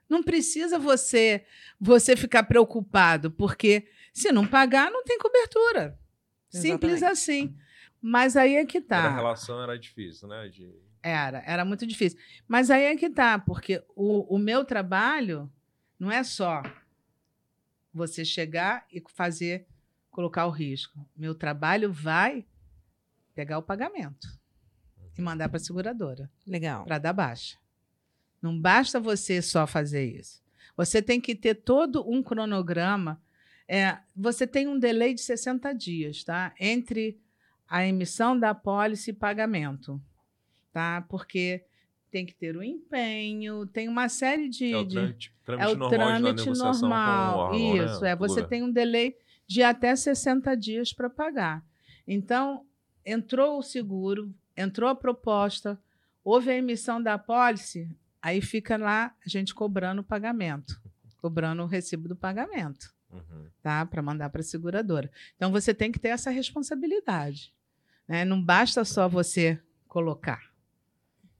Não 0.08 0.22
precisa 0.22 0.78
você 0.78 1.44
você 1.80 2.14
ficar 2.14 2.44
preocupado, 2.44 3.32
porque 3.32 3.88
se 4.12 4.32
não 4.32 4.46
pagar, 4.46 4.90
não 4.90 5.04
tem 5.04 5.18
cobertura. 5.18 5.98
Exatamente. 6.52 6.80
Simples 6.80 7.02
assim. 7.02 7.56
Mas 8.00 8.36
aí 8.36 8.56
é 8.56 8.64
que 8.64 8.80
tá. 8.80 9.04
A 9.04 9.14
relação 9.14 9.62
era 9.62 9.78
difícil, 9.78 10.28
né? 10.28 10.48
De... 10.48 10.72
Era, 11.02 11.42
era 11.46 11.64
muito 11.64 11.86
difícil. 11.86 12.18
Mas 12.46 12.70
aí 12.70 12.84
é 12.84 12.96
que 12.96 13.10
tá, 13.10 13.38
porque 13.38 13.82
o, 13.94 14.34
o 14.34 14.38
meu 14.38 14.64
trabalho 14.64 15.50
não 15.98 16.10
é 16.10 16.22
só 16.22 16.62
você 17.92 18.24
chegar 18.24 18.86
e 18.92 19.02
fazer 19.08 19.66
colocar 20.10 20.46
o 20.46 20.50
risco. 20.50 20.98
Meu 21.16 21.34
trabalho 21.34 21.92
vai 21.92 22.46
pegar 23.34 23.58
o 23.58 23.62
pagamento 23.62 24.28
e 25.16 25.22
mandar 25.22 25.48
para 25.48 25.58
a 25.58 25.60
seguradora 25.60 26.30
Legal. 26.46 26.84
para 26.84 26.98
dar 26.98 27.12
baixa. 27.12 27.56
Não 28.40 28.58
basta 28.58 29.00
você 29.00 29.42
só 29.42 29.66
fazer 29.66 30.04
isso. 30.04 30.42
Você 30.76 31.02
tem 31.02 31.20
que 31.20 31.34
ter 31.34 31.54
todo 31.54 32.08
um 32.08 32.22
cronograma. 32.22 33.20
É, 33.68 33.98
você 34.16 34.46
tem 34.46 34.66
um 34.66 34.78
delay 34.78 35.12
de 35.12 35.20
60 35.20 35.72
dias, 35.74 36.24
tá? 36.24 36.54
Entre 36.58 37.20
a 37.68 37.86
emissão 37.86 38.38
da 38.38 38.54
pólice 38.54 39.10
e 39.10 39.14
pagamento, 39.14 40.00
tá? 40.72 41.04
Porque 41.08 41.64
tem 42.10 42.24
que 42.24 42.34
ter 42.34 42.56
o 42.56 42.62
empenho, 42.62 43.66
tem 43.66 43.88
uma 43.88 44.08
série 44.08 44.48
de. 44.48 44.72
É 44.72 44.78
o 44.78 44.86
trâmite, 44.86 45.34
trâmite 45.44 45.68
é 45.68 45.68
o 45.68 45.88
trâmite 45.88 46.50
normal. 46.50 47.52
né, 47.52 47.58
Isso, 47.58 48.04
é. 48.04 48.16
do 48.16 48.20
Você 48.20 48.42
governo. 48.42 48.48
tem 48.48 48.62
um 48.62 48.70
delay 48.72 49.14
de 49.46 49.62
até 49.62 49.94
60 49.94 50.54
dias 50.56 50.92
para 50.92 51.10
pagar. 51.10 51.62
Então, 52.06 52.64
entrou 53.04 53.58
o 53.58 53.62
seguro, 53.62 54.34
entrou 54.56 54.88
a 54.88 54.94
proposta, 54.94 55.78
houve 56.24 56.50
a 56.50 56.56
emissão 56.56 57.02
da 57.02 57.18
pólice, 57.18 57.88
aí 58.20 58.40
fica 58.40 58.76
lá 58.76 59.14
a 59.24 59.28
gente 59.28 59.54
cobrando 59.54 60.00
o 60.00 60.04
pagamento, 60.04 60.80
cobrando 61.18 61.62
o 61.62 61.66
recibo 61.66 62.08
do 62.08 62.16
pagamento, 62.16 62.92
Uhum. 63.12 63.46
tá? 63.62 63.86
Para 63.86 64.02
mandar 64.02 64.28
para 64.30 64.40
a 64.40 64.44
seguradora. 64.44 65.10
Então, 65.36 65.50
você 65.50 65.72
tem 65.72 65.90
que 65.90 65.98
ter 65.98 66.08
essa 66.08 66.30
responsabilidade. 66.30 67.52
né? 68.06 68.24
Não 68.24 68.42
basta 68.42 68.84
só 68.84 69.08
você 69.08 69.58
colocar. 69.86 70.48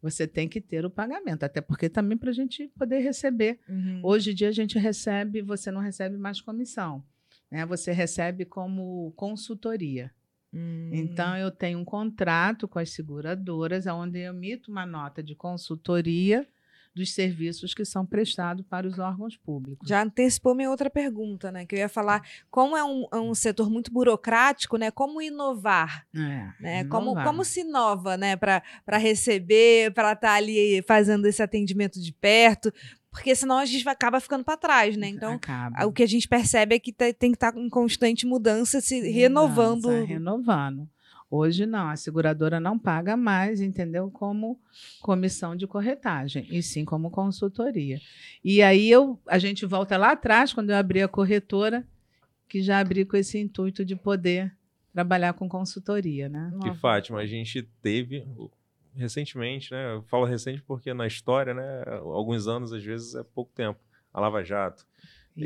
Você 0.01 0.27
tem 0.29 0.49
que 0.49 0.61
ter 0.61 0.85
o 0.87 0.91
pagamento, 0.91 1.43
até 1.43 1.61
porque 1.61 1.89
também 1.89 2.17
para 2.17 2.31
a 2.31 2.33
gente 2.33 2.69
poder 2.79 3.01
receber 3.01 3.59
Uhum. 3.69 4.01
Hoje 4.03 4.31
em 4.31 4.35
dia 4.35 4.49
a 4.49 4.53
gente 4.53 4.79
recebe, 4.79 5.43
você 5.43 5.71
não 5.71 5.81
recebe 5.81 6.17
mais 6.17 6.41
comissão, 6.41 7.05
né? 7.51 7.67
Você 7.67 7.91
recebe 7.93 8.45
como 8.45 9.13
consultoria. 9.17 10.13
Hum. 10.55 10.91
Então 10.93 11.37
eu 11.37 11.51
tenho 11.51 11.79
um 11.81 11.85
contrato 11.85 12.69
com 12.69 12.79
as 12.79 12.91
seguradoras, 12.91 13.87
onde 13.87 14.21
eu 14.21 14.33
emito 14.33 14.71
uma 14.71 14.87
nota 14.87 15.23
de 15.23 15.35
consultoria 15.35 16.47
dos 16.99 17.15
serviços 17.15 17.73
que 17.73 17.85
são 17.85 18.05
prestados 18.05 18.65
para 18.69 18.87
os 18.87 18.99
órgãos 18.99 19.37
públicos. 19.37 19.89
Já 19.89 20.03
antecipou 20.03 20.55
minha 20.55 20.69
outra 20.71 20.91
pergunta, 20.91 21.51
né? 21.51 21.65
Que 21.65 21.77
eu 21.77 21.79
ia 21.79 21.89
falar, 21.89 22.23
como 22.51 22.77
é 22.77 22.85
um, 22.85 23.07
é 23.13 23.17
um 23.17 23.35
setor 23.35 23.71
muito 23.71 23.91
burocrático, 23.93 24.77
né? 24.77 24.91
Como 24.91 25.23
inovar? 25.23 26.07
É, 26.15 26.49
Né? 26.61 26.83
não 26.83 26.91
Como, 26.91 27.15
como 27.25 27.45
se 27.45 27.61
inova, 27.61 28.17
né? 28.17 28.37
Para 28.37 28.63
receber, 28.99 29.93
para 29.93 30.13
estar 30.13 30.35
ali 30.35 30.83
fazendo 30.87 31.27
esse 31.27 31.43
atendimento 31.43 32.01
de 32.01 32.13
perto, 32.13 32.73
porque 33.11 33.35
senão 33.35 33.59
a 33.59 33.65
gente 33.65 33.89
acaba 33.89 34.21
ficando 34.21 34.45
para 34.45 34.57
trás, 34.57 34.97
né? 34.97 35.09
Então, 35.09 35.33
Acaba. 35.35 35.87
o 35.87 35.93
que 35.93 36.03
a 36.03 36.07
gente 36.07 36.29
percebe 36.29 36.75
é 36.75 36.79
que 36.79 36.93
te- 36.93 37.13
tem 37.15 37.31
que 37.31 37.37
estar 37.37 37.57
em 37.57 37.69
constante 37.69 38.27
mudança, 38.27 38.81
se 38.81 39.01
renovando. 39.11 39.89
Mudança, 39.89 40.07
renovando. 40.07 40.89
Hoje 41.31 41.67
não, 41.67 41.89
a 41.89 41.97
seguradora 41.97 42.59
não 42.59 42.79
paga 42.79 43.17
mais, 43.17 43.61
entendeu? 43.61 44.11
Como 44.11 44.59
comissão 45.03 45.55
de 45.55 45.67
corretagem, 45.67 46.47
e 46.51 46.63
sim 46.63 46.85
como 46.85 47.11
consultoria. 47.11 48.01
E 48.43 48.63
aí 48.63 48.91
eu, 48.91 49.21
a 49.27 49.39
gente 49.39 49.67
volta 49.67 49.97
lá 49.99 50.13
atrás, 50.13 50.55
quando 50.55 50.71
eu 50.71 50.77
abri 50.77 51.03
a 51.03 51.09
corretora, 51.09 51.87
que 52.49 52.63
já 52.63 52.79
abri 52.79 53.05
com 53.05 53.17
esse 53.17 53.39
intuito 53.39 53.85
de 53.85 53.95
poder 53.95 54.57
trabalhar 54.93 55.35
com 55.35 55.49
consultoria, 55.49 56.29
né? 56.31 56.51
Que 56.63 56.73
Fátima, 56.75 57.19
a 57.19 57.27
gente 57.27 57.63
teve 57.83 58.27
recentemente, 58.95 59.71
né? 59.71 59.95
Eu 59.95 60.03
falo 60.03 60.25
recente 60.25 60.63
porque 60.63 60.93
na 60.95 61.07
história, 61.07 61.53
né? 61.53 61.85
Alguns 62.01 62.49
anos, 62.49 62.73
às 62.73 62.83
vezes, 62.83 63.15
é 63.15 63.23
pouco 63.23 63.53
tempo. 63.55 63.79
A 64.13 64.21
Lava 64.21 64.43
Jato. 64.43 64.87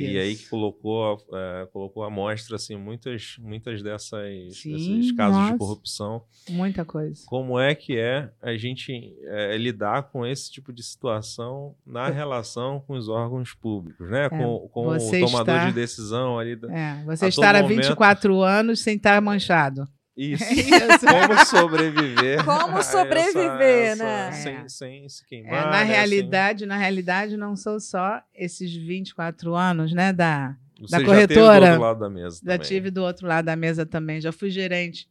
E 0.00 0.18
aí 0.18 0.34
que 0.36 0.48
colocou, 0.48 1.18
eh, 1.32 1.68
colocou 1.72 2.02
à 2.04 2.10
mostra 2.10 2.56
assim, 2.56 2.76
muitas, 2.76 3.36
muitas 3.38 3.82
dessas, 3.82 4.56
Sim, 4.56 4.72
desses 4.72 5.12
casos 5.12 5.36
nossa. 5.38 5.52
de 5.52 5.58
corrupção. 5.58 6.22
Muita 6.48 6.84
coisa. 6.84 7.22
Como 7.26 7.58
é 7.58 7.74
que 7.74 7.98
é 7.98 8.30
a 8.40 8.56
gente 8.56 8.92
eh, 9.24 9.56
lidar 9.58 10.04
com 10.04 10.24
esse 10.26 10.50
tipo 10.50 10.72
de 10.72 10.82
situação 10.82 11.74
na 11.86 12.08
relação 12.08 12.80
com 12.80 12.94
os 12.94 13.08
órgãos 13.08 13.52
públicos, 13.54 14.08
né? 14.10 14.28
com 14.28 14.68
com 14.68 14.86
o 14.88 14.94
É, 14.94 15.20
tomador 15.20 15.54
está- 15.54 15.66
de 15.68 15.72
decisão 15.74 16.38
ali. 16.38 16.58
É, 16.70 17.02
você 17.04 17.28
estar 17.28 17.54
há 17.54 17.62
momento- 17.62 17.82
24 17.82 18.40
anos 18.42 18.80
sem 18.80 18.96
estar 18.96 19.20
manchado. 19.20 19.86
Isso. 20.16 20.44
É 20.44 20.52
isso. 20.52 21.06
Como 21.06 21.44
sobreviver. 21.46 22.44
Como 22.44 22.78
essa- 22.78 22.98
sobreviver, 22.98 23.92
essa- 23.92 24.04
né? 24.04 24.32
Sem, 24.32 24.54
É. 24.56 24.68
sem 24.68 25.08
se 25.08 25.22
É, 25.24 25.26
queimar. 25.26 25.64
na 25.66 25.70
né? 25.70 25.78
Sem- 25.78 25.86
realidade, 25.88 26.66
na 26.66 26.76
realidade, 26.76 27.36
não 27.36 27.56
são 27.56 27.80
só 27.80 28.22
esses 28.34 28.74
24 28.74 29.54
anos, 29.54 29.92
né, 29.94 30.12
da, 30.12 30.56
Você 30.80 30.90
da 30.92 30.98
já 31.00 31.04
corretora. 31.06 31.60
teve 31.60 31.60
do 31.60 31.70
outro 31.70 31.80
lado 31.82 31.98
da 32.00 32.10
mesa. 32.10 32.36
Já 32.36 32.52
também. 32.52 32.68
tive 32.68 32.90
do 32.90 33.02
outro 33.02 33.26
lado 33.26 33.44
da 33.46 33.56
mesa 33.56 33.86
também. 33.86 34.20
Já 34.20 34.32
fui 34.32 34.50
gerente 34.50 35.08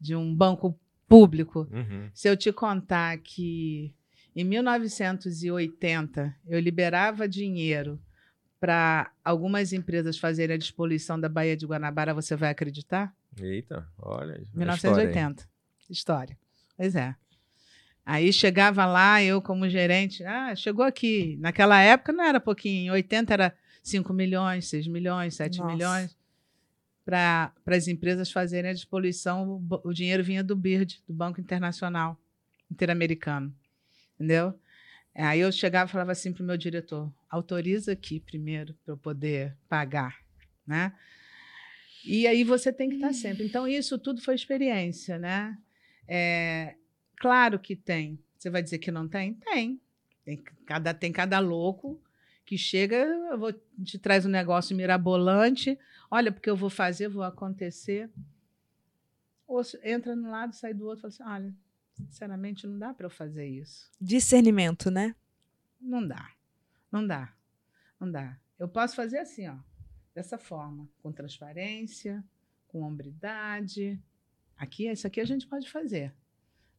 de 0.00 0.16
um 0.16 0.34
banco 0.34 0.78
público. 1.08 1.68
Uhum. 1.72 2.08
Se 2.14 2.28
eu 2.28 2.36
te 2.36 2.52
contar 2.52 3.18
que 3.18 3.94
em 4.34 4.44
1980 4.44 6.34
eu 6.46 6.58
liberava 6.60 7.28
dinheiro 7.28 8.00
para 8.58 9.10
algumas 9.24 9.72
empresas 9.72 10.18
fazerem 10.18 10.54
a 10.54 10.58
despoluição 10.58 11.18
da 11.18 11.28
Baía 11.28 11.56
de 11.56 11.66
Guanabara, 11.66 12.12
você 12.12 12.36
vai 12.36 12.50
acreditar? 12.50 13.12
Eita, 13.38 13.86
olha. 13.98 14.34
a 14.34 14.38
história 14.38 14.38
aí. 14.38 14.48
1980. 14.54 15.48
História. 15.88 16.38
Pois 16.76 16.94
é. 16.94 17.14
Aí 18.04 18.32
chegava 18.32 18.86
lá, 18.86 19.22
eu 19.22 19.40
como 19.40 19.68
gerente, 19.68 20.24
ah, 20.24 20.54
chegou 20.54 20.84
aqui. 20.84 21.36
Naquela 21.40 21.80
época 21.80 22.12
não 22.12 22.24
era 22.24 22.40
pouquinho, 22.40 22.86
em 22.86 22.90
80 22.90 23.32
era 23.32 23.56
5 23.82 24.12
milhões, 24.12 24.68
6 24.68 24.86
milhões, 24.88 25.34
7 25.34 25.58
Nossa. 25.58 25.72
milhões. 25.72 26.16
Para 27.04 27.52
as 27.66 27.88
empresas 27.88 28.30
fazerem 28.30 28.70
a 28.70 28.74
despoluição, 28.74 29.48
o, 29.48 29.88
o 29.88 29.92
dinheiro 29.92 30.22
vinha 30.22 30.44
do 30.44 30.56
BIRD, 30.56 31.02
do 31.06 31.14
Banco 31.14 31.40
Internacional 31.40 32.18
Interamericano. 32.70 33.54
Entendeu? 34.14 34.58
Aí 35.14 35.40
eu 35.40 35.50
chegava 35.50 35.88
e 35.88 35.92
falava 35.92 36.12
assim 36.12 36.32
para 36.32 36.42
o 36.42 36.46
meu 36.46 36.56
diretor: 36.56 37.12
autoriza 37.28 37.92
aqui 37.92 38.20
primeiro 38.20 38.74
para 38.84 38.92
eu 38.92 38.96
poder 38.96 39.56
pagar. 39.68 40.16
Né? 40.66 40.92
E 42.04 42.26
aí 42.26 42.44
você 42.44 42.72
tem 42.72 42.88
que 42.88 42.96
estar 42.96 43.12
sempre. 43.12 43.44
Então, 43.44 43.68
isso 43.68 43.98
tudo 43.98 44.20
foi 44.20 44.34
experiência, 44.34 45.18
né? 45.18 45.58
É, 46.08 46.74
claro 47.16 47.58
que 47.58 47.76
tem. 47.76 48.18
Você 48.36 48.48
vai 48.50 48.62
dizer 48.62 48.78
que 48.78 48.90
não 48.90 49.06
tem? 49.06 49.34
Tem. 49.34 49.80
Tem 50.24 50.36
cada, 50.66 50.94
tem 50.94 51.12
cada 51.12 51.38
louco 51.38 52.00
que 52.44 52.58
chega, 52.58 52.96
eu 52.96 53.38
vou, 53.38 53.52
te 53.84 53.98
traz 53.98 54.26
um 54.26 54.28
negócio 54.28 54.76
mirabolante. 54.76 55.78
Olha, 56.10 56.32
porque 56.32 56.50
eu 56.50 56.56
vou 56.56 56.70
fazer, 56.70 57.08
vou 57.08 57.22
acontecer. 57.22 58.10
Ou 59.46 59.62
entra 59.84 60.16
no 60.16 60.30
lado, 60.30 60.54
sai 60.54 60.74
do 60.74 60.86
outro, 60.86 61.02
fala 61.02 61.12
assim: 61.12 61.44
olha, 61.44 61.54
sinceramente, 61.94 62.66
não 62.66 62.78
dá 62.78 62.92
para 62.92 63.06
eu 63.06 63.10
fazer 63.10 63.46
isso. 63.46 63.90
Discernimento, 64.00 64.90
né? 64.90 65.14
Não 65.80 66.06
dá. 66.06 66.30
Não 66.90 67.06
dá. 67.06 67.32
Não 67.98 68.10
dá. 68.10 68.36
Eu 68.58 68.68
posso 68.68 68.96
fazer 68.96 69.18
assim, 69.18 69.48
ó, 69.48 69.56
dessa 70.14 70.38
forma, 70.38 70.88
com 71.02 71.12
transparência, 71.12 72.24
com 72.68 72.82
hombridade. 72.82 74.00
Aqui, 74.56 74.88
isso 74.88 75.06
aqui 75.06 75.20
a 75.20 75.24
gente 75.24 75.46
pode 75.46 75.70
fazer. 75.70 76.14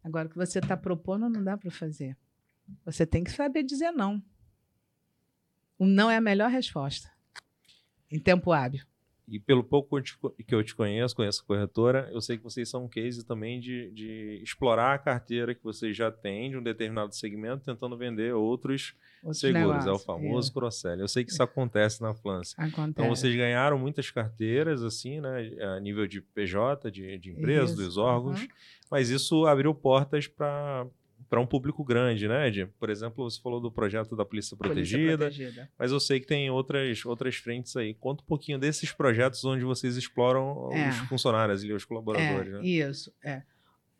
Agora, 0.03 0.27
o 0.27 0.31
que 0.31 0.37
você 0.37 0.59
está 0.59 0.75
propondo, 0.75 1.29
não 1.29 1.43
dá 1.43 1.57
para 1.57 1.71
fazer. 1.71 2.17
Você 2.85 3.05
tem 3.05 3.23
que 3.23 3.31
saber 3.31 3.63
dizer 3.63 3.91
não. 3.91 4.23
O 5.77 5.85
não 5.85 6.09
é 6.09 6.17
a 6.17 6.21
melhor 6.21 6.49
resposta. 6.49 7.11
Em 8.09 8.19
tempo 8.19 8.51
hábil. 8.51 8.85
E 9.27 9.39
pelo 9.39 9.63
pouco 9.63 10.01
que 10.01 10.53
eu 10.53 10.63
te 10.63 10.75
conheço, 10.75 11.15
conheço 11.15 11.41
a 11.43 11.47
corretora, 11.47 12.09
eu 12.11 12.19
sei 12.19 12.37
que 12.37 12.43
vocês 12.43 12.69
são 12.69 12.85
um 12.85 12.89
case 12.89 13.25
também 13.25 13.59
de, 13.59 13.89
de 13.91 14.41
explorar 14.43 14.93
a 14.93 14.97
carteira 14.97 15.55
que 15.55 15.63
vocês 15.63 15.95
já 15.95 16.11
têm 16.11 16.49
de 16.49 16.57
um 16.57 16.63
determinado 16.63 17.15
segmento, 17.15 17.63
tentando 17.63 17.97
vender 17.97 18.33
outros 18.33 18.95
Outros 19.23 19.39
seguros. 19.39 19.63
É 19.63 19.67
o 19.67 19.79
negócios. 19.85 20.03
famoso 20.03 20.53
cross-sell. 20.53 20.99
Eu 20.99 21.07
sei 21.07 21.23
que 21.23 21.31
isso 21.31 21.43
acontece 21.43 22.01
na 22.01 22.13
Flância. 22.13 22.55
É, 22.59 22.65
acontece. 22.65 22.89
Então 22.89 23.07
vocês 23.07 23.35
ganharam 23.35 23.77
muitas 23.77 24.09
carteiras, 24.09 24.83
assim, 24.83 25.21
né? 25.21 25.51
A 25.75 25.79
nível 25.79 26.07
de 26.07 26.21
PJ, 26.21 26.89
de, 26.91 27.19
de 27.19 27.29
empresas, 27.29 27.71
Isso, 27.71 27.81
dos 27.83 27.97
órgãos, 27.97 28.41
uhum. 28.41 28.47
mas 28.89 29.09
isso 29.09 29.45
abriu 29.45 29.75
portas 29.75 30.27
para 30.27 30.87
para 31.31 31.39
um 31.39 31.47
público 31.47 31.81
grande, 31.81 32.27
né, 32.27 32.49
Ed? 32.49 32.65
Por 32.77 32.89
exemplo, 32.89 33.23
você 33.23 33.41
falou 33.41 33.61
do 33.61 33.71
projeto 33.71 34.17
da 34.17 34.25
Polícia 34.25 34.57
Polícia 34.57 34.57
Protegida, 34.57 35.17
protegida. 35.29 35.71
mas 35.79 35.89
eu 35.93 35.99
sei 36.01 36.19
que 36.19 36.27
tem 36.27 36.49
outras, 36.49 37.05
outras 37.05 37.37
frentes 37.37 37.73
aí. 37.77 37.93
Conta 37.93 38.21
um 38.21 38.25
pouquinho 38.25 38.59
desses 38.59 38.91
projetos 38.91 39.45
onde 39.45 39.63
vocês 39.63 39.95
exploram 39.95 40.69
É. 40.73 40.89
os 40.89 40.97
funcionários 41.07 41.63
e 41.63 41.71
os 41.71 41.85
colaboradores, 41.85 42.53
É, 42.53 42.57
né? 42.57 42.65
Isso, 42.65 43.13
é. 43.23 43.43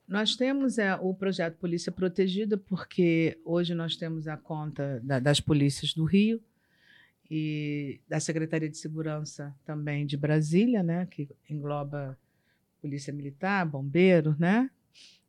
Nós 0.06 0.36
temos 0.36 0.78
é, 0.78 0.94
o 0.96 1.14
projeto 1.14 1.56
Polícia 1.56 1.90
Protegida, 1.90 2.58
porque 2.58 3.40
hoje 3.46 3.74
nós 3.74 3.96
temos 3.96 4.28
a 4.28 4.36
conta 4.36 5.00
da- 5.02 5.20
das 5.20 5.40
polícias 5.40 5.94
do 5.94 6.04
Rio 6.04 6.42
e 7.30 8.02
da 8.10 8.20
Secretaria 8.20 8.68
de 8.70 8.78
Segurança 8.78 9.56
também 9.64 10.06
de 10.06 10.18
Brasília, 10.18 10.84
né, 10.84 11.06
que 11.10 11.30
engloba 11.50 12.18
Polícia 12.82 13.14
Militar, 13.14 13.66
Bombeiros, 13.66 14.38
né? 14.38 14.70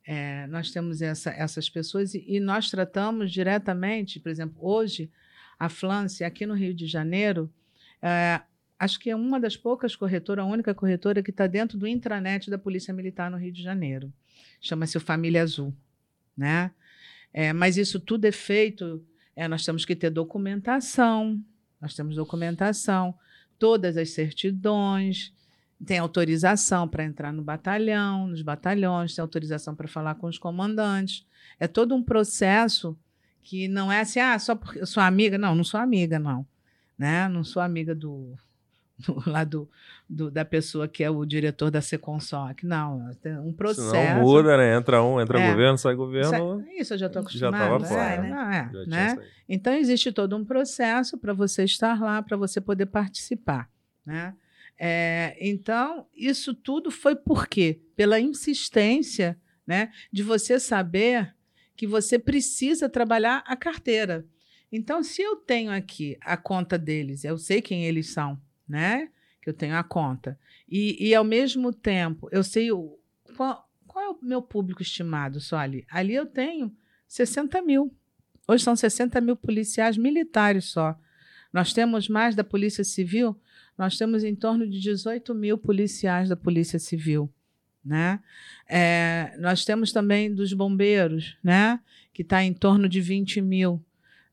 É, 0.05 0.47
nós 0.49 0.71
temos 0.73 1.01
essa- 1.01 1.31
essas 1.31 1.71
pessoas 1.71 2.15
e, 2.15 2.25
e 2.27 2.41
nós 2.41 2.71
tratamos 2.71 3.31
diretamente, 3.33 4.19
por 4.19 4.29
exemplo, 4.31 4.57
hoje, 4.61 5.11
a 5.59 5.69
Flância, 5.69 6.27
aqui 6.27 6.45
no 6.45 6.55
Rio 6.55 6.75
de 6.75 6.87
Janeiro, 6.87 7.49
é, 8.01 8.41
acho 8.79 8.99
que 8.99 9.11
é 9.11 9.15
uma 9.17 9.39
das 9.39 9.57
poucas 9.57 9.95
corretoras, 9.95 10.45
a 10.45 10.49
única 10.49 10.75
corretora 10.75 11.23
que 11.23 11.31
está 11.31 11.47
dentro 11.47 11.79
do 11.79 11.87
intranet 11.87 12.51
da 12.51 12.59
Polícia 12.59 12.93
Militar 12.93 13.31
no 13.31 13.37
Rio 13.37 13.53
de 13.53 13.63
Janeiro. 13.63 14.13
Chama-se 14.61 14.99
Família 14.99 15.43
Azul. 15.43 15.73
Né? 16.37 16.73
É, 17.33 17.53
mas 17.53 17.77
isso 17.77 18.01
tudo 18.01 18.25
é 18.25 18.33
feito, 18.33 19.05
nós 19.49 19.65
temos 19.65 19.85
que 19.85 19.95
ter 19.95 20.11
documentação, 20.11 21.41
nós 21.81 21.95
temos 21.95 22.17
documentação, 22.17 23.15
todas 23.59 23.97
as 23.97 24.11
certidões, 24.11 25.33
tem 25.85 25.99
autorização 25.99 26.87
para 26.87 27.05
entrar 27.05 27.33
no 27.33 27.43
batalhão, 27.43 28.27
nos 28.27 28.43
batalhões, 28.43 29.15
tem 29.15 29.23
autorização 29.23 29.75
para 29.75 29.89
falar 29.89 30.15
com 30.15 30.27
os 30.27 30.39
comandantes. 30.39 31.27
É 31.59 31.67
todo 31.67 31.95
um 31.95 32.03
processo 32.03 32.97
que 33.43 33.67
não 33.67 33.91
é 33.91 34.01
assim, 34.01 34.21
ah, 34.21 34.39
só 34.39 34.55
porque 34.55 34.81
eu 34.81 34.87
sou 34.87 35.03
amiga. 35.03 35.37
Não, 35.37 35.55
não 35.55 35.65
sou 35.65 35.81
amiga, 35.81 36.19
não. 36.19 36.47
Né? 36.97 37.29
Não 37.29 37.43
sou 37.43 37.61
amiga 37.61 37.95
do, 37.95 38.33
do 38.99 39.23
lá 39.27 39.43
do, 39.43 39.69
do, 40.09 40.31
da 40.31 40.45
pessoa 40.45 40.87
que 40.87 41.03
é 41.03 41.11
o 41.11 41.25
diretor 41.25 41.71
da 41.71 41.81
Seconsoc. 41.81 42.63
Não, 42.63 43.11
tem 43.21 43.37
um 43.39 43.53
processo. 43.53 43.93
Não 43.93 44.21
muda, 44.23 44.57
né? 44.57 44.77
Entra 44.77 45.03
um, 45.03 45.21
entra 45.21 45.41
é. 45.41 45.51
governo, 45.51 45.77
sai 45.77 45.95
governo. 45.97 46.65
Isso, 46.79 46.95
eu 46.95 46.99
já 46.99 47.07
estou 47.07 47.23
acostumada. 47.23 47.59
Já 47.59 47.77
estava 47.77 47.85
fora. 47.85 48.23
né? 48.23 48.71
é, 48.73 48.87
né? 48.87 49.19
Então, 49.49 49.73
existe 49.75 50.13
todo 50.13 50.37
um 50.37 50.45
processo 50.45 51.19
para 51.19 51.33
você 51.33 51.65
estar 51.65 52.01
lá, 52.01 52.23
para 52.23 52.37
você 52.37 52.61
poder 52.61 52.87
participar. 52.87 53.69
Né? 54.07 54.35
É, 54.79 55.37
então, 55.41 56.07
isso 56.15 56.55
tudo 56.55 56.91
foi 56.91 57.15
por 57.15 57.47
quê? 57.47 57.81
Pela 57.95 58.19
insistência 58.19 59.39
né, 59.67 59.93
de 60.13 60.23
você 60.23 60.59
saber 60.59 61.35
que 61.77 61.87
você 61.87 62.19
precisa 62.19 62.89
trabalhar 62.89 63.43
a 63.47 63.57
carteira. 63.57 64.27
Então, 64.71 65.03
se 65.03 65.21
eu 65.21 65.37
tenho 65.37 65.71
aqui 65.71 66.17
a 66.21 66.37
conta 66.37 66.79
deles, 66.79 67.25
eu 67.25 67.37
sei 67.37 67.61
quem 67.61 67.85
eles 67.85 68.11
são, 68.11 68.41
né? 68.67 69.11
Que 69.43 69.51
eu 69.51 69.55
tenho 69.55 69.77
a 69.77 69.85
conta. 69.85 70.39
E, 70.69 71.09
e 71.09 71.15
ao 71.15 71.25
mesmo 71.25 71.73
tempo, 71.73 72.29
eu 72.33 72.43
sei 72.43 72.73
o, 72.73 72.99
qual, 73.37 73.69
qual 73.87 74.05
é 74.05 74.09
o 74.09 74.19
meu 74.23 74.41
público 74.41 74.81
estimado 74.81 75.41
só 75.41 75.59
ali. 75.59 75.85
Ali 75.91 76.15
eu 76.15 76.25
tenho 76.25 76.75
60 77.07 77.61
mil. 77.63 77.95
Hoje 78.49 78.65
são 78.65 78.75
60 78.75 79.21
mil 79.21 79.37
policiais 79.37 79.99
militares 79.99 80.65
só. 80.65 80.99
Nós 81.53 81.75
temos 81.75 82.09
mais 82.09 82.35
da 82.35 82.43
Polícia 82.43 82.83
Civil, 82.83 83.39
nós 83.77 83.97
temos 83.97 84.23
em 84.25 84.35
torno 84.35 84.69
de 84.69 84.81
18 84.81 85.35
mil 85.35 85.59
policiais 85.59 86.29
da 86.29 86.37
Polícia 86.37 86.79
Civil. 86.79 87.31
Né? 87.85 88.21
É, 88.69 89.35
nós 89.39 89.65
temos 89.65 89.93
também 89.93 90.33
dos 90.33 90.53
bombeiros, 90.53 91.37
né? 91.43 91.81
que 92.13 92.23
está 92.23 92.43
em 92.45 92.53
torno 92.53 92.89
de 92.89 93.01
20 93.01 93.41
mil. 93.41 93.83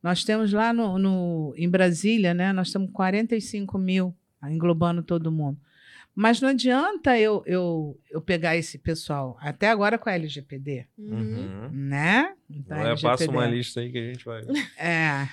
Nós 0.04 0.24
temos 0.24 0.54
lá 0.54 0.72
no, 0.72 0.98
no, 0.98 1.54
em 1.58 1.70
Brasília, 1.70 2.34
né? 2.34 2.54
nós 2.54 2.72
temos 2.72 2.92
45 2.92 3.78
mil, 3.78 4.16
englobando 4.44 5.02
todo 5.02 5.32
mundo. 5.32 5.60
Mas 6.20 6.41
não 6.41 6.49
adianta 6.49 7.17
eu, 7.17 7.41
eu, 7.45 7.97
eu 8.11 8.22
pegar 8.22 8.53
esse 8.57 8.78
pessoal, 8.78 9.38
até 9.39 9.70
agora 9.70 9.97
com 9.97 10.09
a 10.09 10.11
LGPD, 10.15 10.86
uhum. 10.97 11.70
né? 11.72 12.36
Então, 12.49 12.78
é, 12.78 12.99
passa 12.99 13.32
uma 13.32 13.47
lista 13.47 13.80
aí 13.80 13.89
que 13.89 13.97
a 13.97 14.03
gente 14.03 14.26
vai, 14.26 14.41
é. 14.78 15.30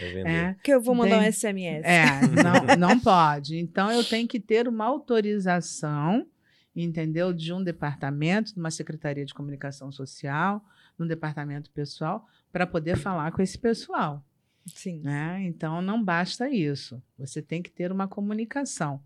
vai 0.00 0.34
é. 0.34 0.56
Que 0.64 0.74
eu 0.74 0.80
vou 0.80 0.96
mandar 0.96 1.20
Tem, 1.20 1.28
um 1.28 1.32
SMS. 1.32 1.84
É, 1.84 2.06
não, 2.42 2.74
não 2.90 2.98
pode. 2.98 3.56
Então, 3.56 3.88
eu 3.92 4.02
tenho 4.02 4.26
que 4.26 4.40
ter 4.40 4.66
uma 4.66 4.84
autorização, 4.84 6.26
entendeu? 6.74 7.32
De 7.32 7.52
um 7.52 7.62
departamento, 7.62 8.52
de 8.52 8.58
uma 8.58 8.72
secretaria 8.72 9.24
de 9.24 9.32
comunicação 9.32 9.92
social, 9.92 10.60
de 10.98 11.04
um 11.04 11.06
departamento 11.06 11.70
pessoal, 11.70 12.26
para 12.52 12.66
poder 12.66 12.96
falar 12.96 13.30
com 13.30 13.40
esse 13.40 13.56
pessoal. 13.56 14.26
Sim. 14.66 15.02
Né? 15.04 15.44
Então, 15.44 15.80
não 15.80 16.02
basta 16.02 16.50
isso. 16.50 17.00
Você 17.16 17.40
tem 17.40 17.62
que 17.62 17.70
ter 17.70 17.92
uma 17.92 18.08
comunicação 18.08 19.00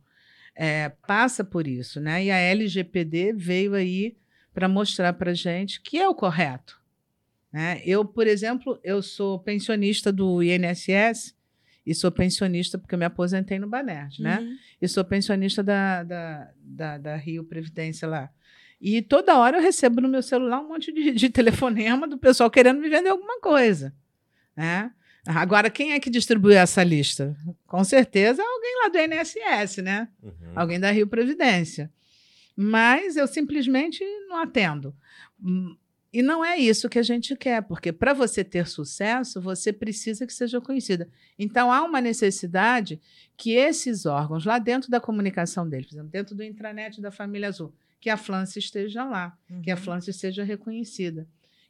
é, 0.61 0.89
passa 1.07 1.45
por 1.45 1.69
isso, 1.69 2.01
né? 2.01 2.25
E 2.25 2.33
a 2.33 2.37
LGPD 2.37 3.33
veio 3.33 3.75
aí 3.75 4.17
para 4.53 4.69
mostrar 4.69 5.13
para 5.13 5.33
gente 5.33 5.81
que 5.81 5.97
é 5.97 6.09
o 6.09 6.15
correto. 6.17 6.83
Né? 7.53 7.81
Eu, 7.87 8.05
por 8.05 8.27
exemplo, 8.27 8.79
eu 8.83 9.01
sou 9.01 9.39
pensionista 9.39 10.11
do 10.13 10.43
INSS 10.43 11.33
e 11.87 11.95
sou 11.95 12.11
pensionista 12.11 12.77
porque 12.77 12.93
eu 12.93 12.99
me 12.99 13.05
aposentei 13.05 13.57
no 13.57 13.69
Banerj, 13.69 14.21
né? 14.21 14.41
Uhum. 14.41 14.57
E 14.83 14.89
sou 14.89 15.05
pensionista 15.05 15.63
da, 15.63 16.03
da, 16.03 16.51
da, 16.61 16.99
da, 16.99 17.17
Rio 17.17 17.45
Previdência 17.45 18.09
lá. 18.09 18.29
E 18.81 19.01
toda 19.01 19.39
hora 19.39 19.59
eu 19.59 19.63
recebo 19.63 20.01
no 20.01 20.09
meu 20.09 20.23
celular 20.23 20.61
um 20.61 20.69
monte 20.69 20.93
de, 20.93 21.13
de 21.13 21.31
telefonema 21.31 22.09
do 22.09 22.19
pessoal 22.19 22.51
querendo 22.51 22.81
me 22.81 22.89
vender 22.89 23.11
alguma 23.11 23.41
coisa, 23.41 23.95
né? 24.57 24.91
Agora, 25.35 25.69
quem 25.69 25.93
é 25.93 26.01
que 26.01 26.09
distribui 26.09 26.55
essa 26.55 26.83
lista? 26.83 27.37
Com 27.67 27.85
certeza 27.85 28.43
alguém 28.43 28.75
lá 28.83 28.89
do 28.89 28.99
INSS, 28.99 29.83
né? 29.83 30.09
Uhum. 30.23 30.33
Alguém 30.57 30.81
da 30.81 30.91
Rio 30.91 31.07
Previdência. 31.07 31.93
Mas 32.57 33.15
eu 33.15 33.27
simplesmente 33.27 34.03
não 34.27 34.39
atendo. 34.39 34.97
E 36.11 36.23
não 36.23 36.43
é 36.43 36.57
isso 36.57 36.89
que 36.89 36.99
a 36.99 37.03
gente 37.03 37.37
quer, 37.37 37.63
porque 37.63 37.93
para 37.93 38.15
você 38.15 38.43
ter 38.43 38.67
sucesso, 38.67 39.39
você 39.39 39.71
precisa 39.71 40.27
que 40.27 40.33
seja 40.33 40.63
conhecida. 40.63 41.11
Então, 41.39 41.71
há 41.71 41.83
uma 41.83 42.01
necessidade 42.01 42.99
que 43.37 43.53
esses 43.53 44.07
órgãos, 44.07 44.47
lá 44.47 44.59
dentro 44.59 44.91
da 44.91 44.99
comunicação 44.99 45.69
deles, 45.69 45.89
por 45.89 45.95
exemplo, 45.95 46.11
dentro 46.11 46.35
do 46.35 46.43
intranet 46.43 47.03
da 47.03 47.11
Família 47.11 47.49
Azul, 47.49 47.75
que 48.01 48.09
a 48.09 48.17
Flance 48.17 48.59
esteja 48.59 49.05
lá, 49.05 49.37
uhum. 49.51 49.61
que 49.61 49.71
a 49.71 49.75
uhum. 49.75 49.81
Flance 49.81 50.11
seja 50.15 50.43
reconhecida 50.43 51.29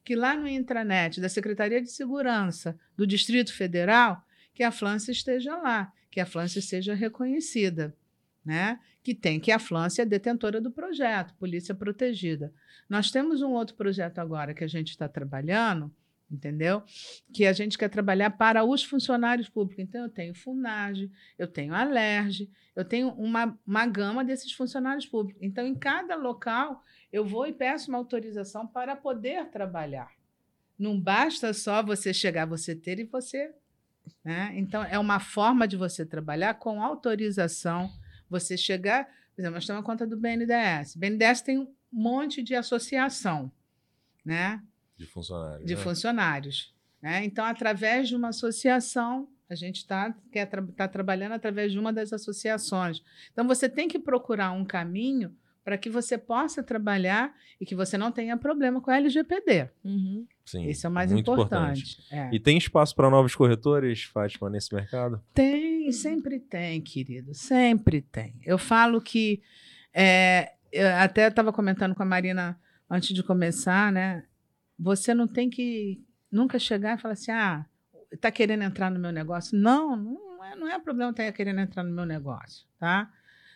que 0.08 0.16
lá 0.16 0.34
no 0.34 0.48
intranet 0.48 1.20
da 1.20 1.28
Secretaria 1.28 1.82
de 1.82 1.90
Segurança 1.90 2.80
do 2.96 3.06
Distrito 3.06 3.52
Federal, 3.52 4.24
que 4.54 4.62
a 4.62 4.72
Flância 4.72 5.12
esteja 5.12 5.54
lá, 5.58 5.92
que 6.10 6.18
a 6.18 6.24
Flância 6.24 6.62
seja 6.62 6.94
reconhecida, 6.94 7.94
né? 8.42 8.80
Que 9.02 9.14
tem 9.14 9.38
que 9.38 9.52
a 9.52 9.58
Flância 9.58 10.00
é 10.00 10.06
detentora 10.06 10.62
do 10.62 10.70
projeto, 10.70 11.34
Polícia 11.34 11.74
Protegida. 11.74 12.50
Nós 12.88 13.10
temos 13.10 13.42
um 13.42 13.50
outro 13.50 13.76
projeto 13.76 14.18
agora 14.18 14.54
que 14.54 14.64
a 14.64 14.66
gente 14.66 14.88
está 14.88 15.06
trabalhando, 15.06 15.94
entendeu? 16.30 16.82
Que 17.30 17.44
a 17.44 17.52
gente 17.52 17.76
quer 17.76 17.90
trabalhar 17.90 18.30
para 18.30 18.64
os 18.64 18.82
funcionários 18.82 19.50
públicos. 19.50 19.84
Então, 19.84 20.04
eu 20.04 20.08
tenho 20.08 20.34
FUNAGE, 20.34 21.10
eu 21.38 21.46
tenho 21.46 21.74
ALERJ, 21.74 22.50
eu 22.74 22.84
tenho 22.84 23.10
uma, 23.10 23.58
uma 23.66 23.86
gama 23.86 24.24
desses 24.24 24.52
funcionários 24.52 25.04
públicos. 25.04 25.42
Então, 25.42 25.66
em 25.66 25.74
cada 25.74 26.16
local, 26.16 26.82
eu 27.12 27.24
vou 27.24 27.46
e 27.46 27.52
peço 27.52 27.90
uma 27.90 27.98
autorização 27.98 28.66
para 28.66 28.94
poder 28.94 29.46
trabalhar. 29.46 30.10
Não 30.78 31.00
basta 31.00 31.52
só 31.52 31.82
você 31.82 32.14
chegar, 32.14 32.46
você 32.46 32.74
ter 32.74 32.98
e 33.00 33.04
você. 33.04 33.52
Né? 34.24 34.52
Então, 34.56 34.84
é 34.84 34.98
uma 34.98 35.18
forma 35.18 35.66
de 35.66 35.76
você 35.76 36.04
trabalhar 36.04 36.54
com 36.54 36.82
autorização. 36.82 37.90
Você 38.30 38.56
chegar, 38.56 39.06
por 39.34 39.40
exemplo, 39.40 39.54
nós 39.54 39.66
temos 39.66 39.82
a 39.82 39.84
conta 39.84 40.06
do 40.06 40.16
BNDES. 40.16 40.94
O 40.94 40.98
BNDES 40.98 41.42
tem 41.42 41.58
um 41.58 41.74
monte 41.90 42.42
de 42.42 42.54
associação, 42.54 43.50
né? 44.24 44.62
De 44.96 45.06
funcionários. 45.06 45.66
De 45.66 45.74
né? 45.74 45.82
funcionários. 45.82 46.74
Né? 47.00 47.24
Então, 47.24 47.44
através 47.44 48.08
de 48.08 48.14
uma 48.14 48.28
associação, 48.28 49.28
a 49.48 49.54
gente 49.54 49.76
está 49.76 50.14
tá 50.76 50.86
trabalhando 50.86 51.32
através 51.32 51.72
de 51.72 51.78
uma 51.78 51.92
das 51.92 52.12
associações. 52.12 53.02
Então, 53.32 53.46
você 53.46 53.68
tem 53.68 53.88
que 53.88 53.98
procurar 53.98 54.52
um 54.52 54.64
caminho 54.64 55.34
para 55.68 55.76
que 55.76 55.90
você 55.90 56.16
possa 56.16 56.62
trabalhar 56.62 57.30
e 57.60 57.66
que 57.66 57.74
você 57.74 57.98
não 57.98 58.10
tenha 58.10 58.38
problema 58.38 58.80
com 58.80 58.90
a 58.90 58.96
LGPD. 58.96 59.68
Uhum. 59.84 60.26
Sim, 60.42 60.66
Isso 60.66 60.86
é 60.86 60.88
o 60.88 60.92
mais 60.92 61.12
importante. 61.12 61.82
importante. 61.82 61.96
É. 62.10 62.34
E 62.34 62.40
tem 62.40 62.56
espaço 62.56 62.96
para 62.96 63.10
novos 63.10 63.36
corretores, 63.36 64.04
Fátima, 64.04 64.48
nesse 64.48 64.74
mercado? 64.74 65.22
Tem, 65.34 65.92
sempre 65.92 66.40
tem, 66.40 66.80
querido, 66.80 67.34
sempre 67.34 68.00
tem. 68.00 68.40
Eu 68.46 68.56
falo 68.56 68.98
que 68.98 69.42
é, 69.92 70.54
eu 70.72 70.88
até 70.96 71.28
estava 71.28 71.52
comentando 71.52 71.94
com 71.94 72.02
a 72.02 72.06
Marina 72.06 72.58
antes 72.88 73.14
de 73.14 73.22
começar, 73.22 73.92
né? 73.92 74.24
Você 74.78 75.12
não 75.12 75.28
tem 75.28 75.50
que 75.50 76.02
nunca 76.32 76.58
chegar 76.58 76.96
e 76.96 76.98
falar 77.02 77.12
assim, 77.12 77.30
ah, 77.30 77.66
está 78.10 78.30
querendo 78.30 78.62
entrar 78.62 78.90
no 78.90 78.98
meu 78.98 79.12
negócio? 79.12 79.54
Não, 79.54 79.94
não 79.94 80.42
é, 80.42 80.56
não 80.56 80.66
é 80.66 80.78
problema 80.78 81.10
estar 81.10 81.30
querendo 81.32 81.60
entrar 81.60 81.82
no 81.82 81.94
meu 81.94 82.06
negócio, 82.06 82.66
tá? 82.78 83.12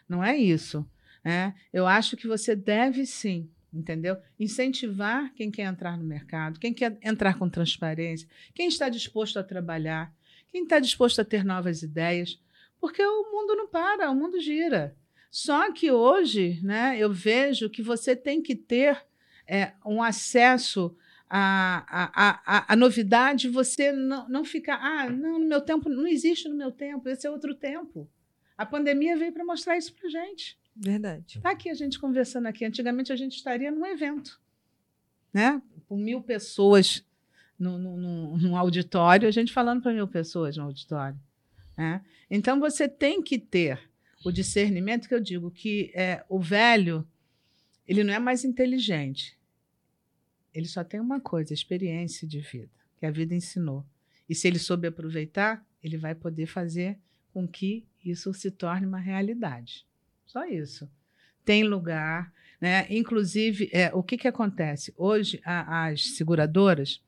Não 0.06 0.22
é 0.22 0.36
isso. 0.36 0.86
É, 1.24 1.52
eu 1.72 1.86
acho 1.86 2.16
que 2.16 2.26
você 2.26 2.56
deve 2.56 3.06
sim, 3.06 3.48
entendeu? 3.72 4.16
Incentivar 4.38 5.32
quem 5.34 5.50
quer 5.50 5.64
entrar 5.64 5.96
no 5.96 6.04
mercado, 6.04 6.58
quem 6.58 6.74
quer 6.74 6.98
entrar 7.02 7.38
com 7.38 7.48
transparência, 7.48 8.28
quem 8.54 8.66
está 8.66 8.88
disposto 8.88 9.38
a 9.38 9.44
trabalhar, 9.44 10.12
quem 10.48 10.64
está 10.64 10.78
disposto 10.78 11.20
a 11.20 11.24
ter 11.24 11.44
novas 11.44 11.82
ideias, 11.82 12.40
porque 12.80 13.02
o 13.02 13.30
mundo 13.30 13.54
não 13.54 13.68
para, 13.68 14.10
o 14.10 14.14
mundo 14.14 14.40
gira. 14.40 14.96
Só 15.30 15.72
que 15.72 15.90
hoje, 15.90 16.60
né, 16.62 16.96
eu 16.98 17.12
vejo 17.12 17.70
que 17.70 17.82
você 17.82 18.14
tem 18.14 18.42
que 18.42 18.54
ter 18.54 19.00
é, 19.46 19.72
um 19.86 20.02
acesso 20.02 20.94
à, 21.30 21.86
à, 21.88 22.42
à, 22.44 22.72
à, 22.72 22.76
novidade, 22.76 23.48
você 23.48 23.92
não, 23.92 24.28
não 24.28 24.44
ficar, 24.44 24.78
ah, 24.82 25.08
não, 25.08 25.38
no 25.38 25.46
meu 25.46 25.60
tempo, 25.62 25.88
não 25.88 26.06
existe 26.06 26.48
no 26.48 26.54
meu 26.54 26.70
tempo, 26.70 27.08
esse 27.08 27.26
é 27.26 27.30
outro 27.30 27.54
tempo. 27.54 28.06
A 28.58 28.66
pandemia 28.66 29.16
veio 29.16 29.32
para 29.32 29.44
mostrar 29.44 29.78
isso 29.78 29.94
para 29.94 30.10
gente. 30.10 30.58
Verdade. 30.74 31.38
Está 31.38 31.50
aqui 31.50 31.68
a 31.68 31.74
gente 31.74 31.98
conversando 31.98 32.46
aqui. 32.46 32.64
Antigamente 32.64 33.12
a 33.12 33.16
gente 33.16 33.36
estaria 33.36 33.70
num 33.70 33.86
evento, 33.86 34.40
né? 35.32 35.62
Com 35.88 35.96
mil 35.96 36.22
pessoas 36.22 37.04
num 37.58 38.56
auditório, 38.56 39.28
a 39.28 39.30
gente 39.30 39.52
falando 39.52 39.82
para 39.82 39.92
mil 39.92 40.08
pessoas 40.08 40.56
no 40.56 40.64
auditório. 40.64 41.18
Né? 41.76 42.04
Então 42.30 42.58
você 42.58 42.88
tem 42.88 43.22
que 43.22 43.38
ter 43.38 43.80
o 44.24 44.32
discernimento 44.32 45.08
que 45.08 45.14
eu 45.14 45.20
digo 45.20 45.50
que 45.50 45.92
é, 45.94 46.24
o 46.28 46.40
velho 46.40 47.06
ele 47.86 48.04
não 48.04 48.14
é 48.14 48.18
mais 48.18 48.44
inteligente. 48.44 49.38
Ele 50.54 50.66
só 50.66 50.84
tem 50.84 51.00
uma 51.00 51.20
coisa, 51.20 51.54
experiência 51.54 52.26
de 52.26 52.40
vida, 52.40 52.70
que 52.98 53.06
a 53.06 53.10
vida 53.10 53.34
ensinou. 53.34 53.84
E 54.28 54.34
se 54.34 54.46
ele 54.46 54.58
souber 54.58 54.90
aproveitar, 54.90 55.64
ele 55.82 55.96
vai 55.96 56.14
poder 56.14 56.46
fazer 56.46 56.98
com 57.32 57.46
que 57.48 57.86
isso 58.04 58.32
se 58.34 58.50
torne 58.50 58.86
uma 58.86 58.98
realidade. 58.98 59.86
Só 60.26 60.44
isso. 60.44 60.90
Tem 61.44 61.64
lugar, 61.64 62.32
né? 62.60 62.86
Inclusive, 62.88 63.68
é, 63.72 63.90
o 63.92 64.02
que, 64.02 64.16
que 64.16 64.28
acontece? 64.28 64.94
Hoje, 64.96 65.40
a, 65.44 65.86
as 65.86 66.16
seguradoras 66.16 67.02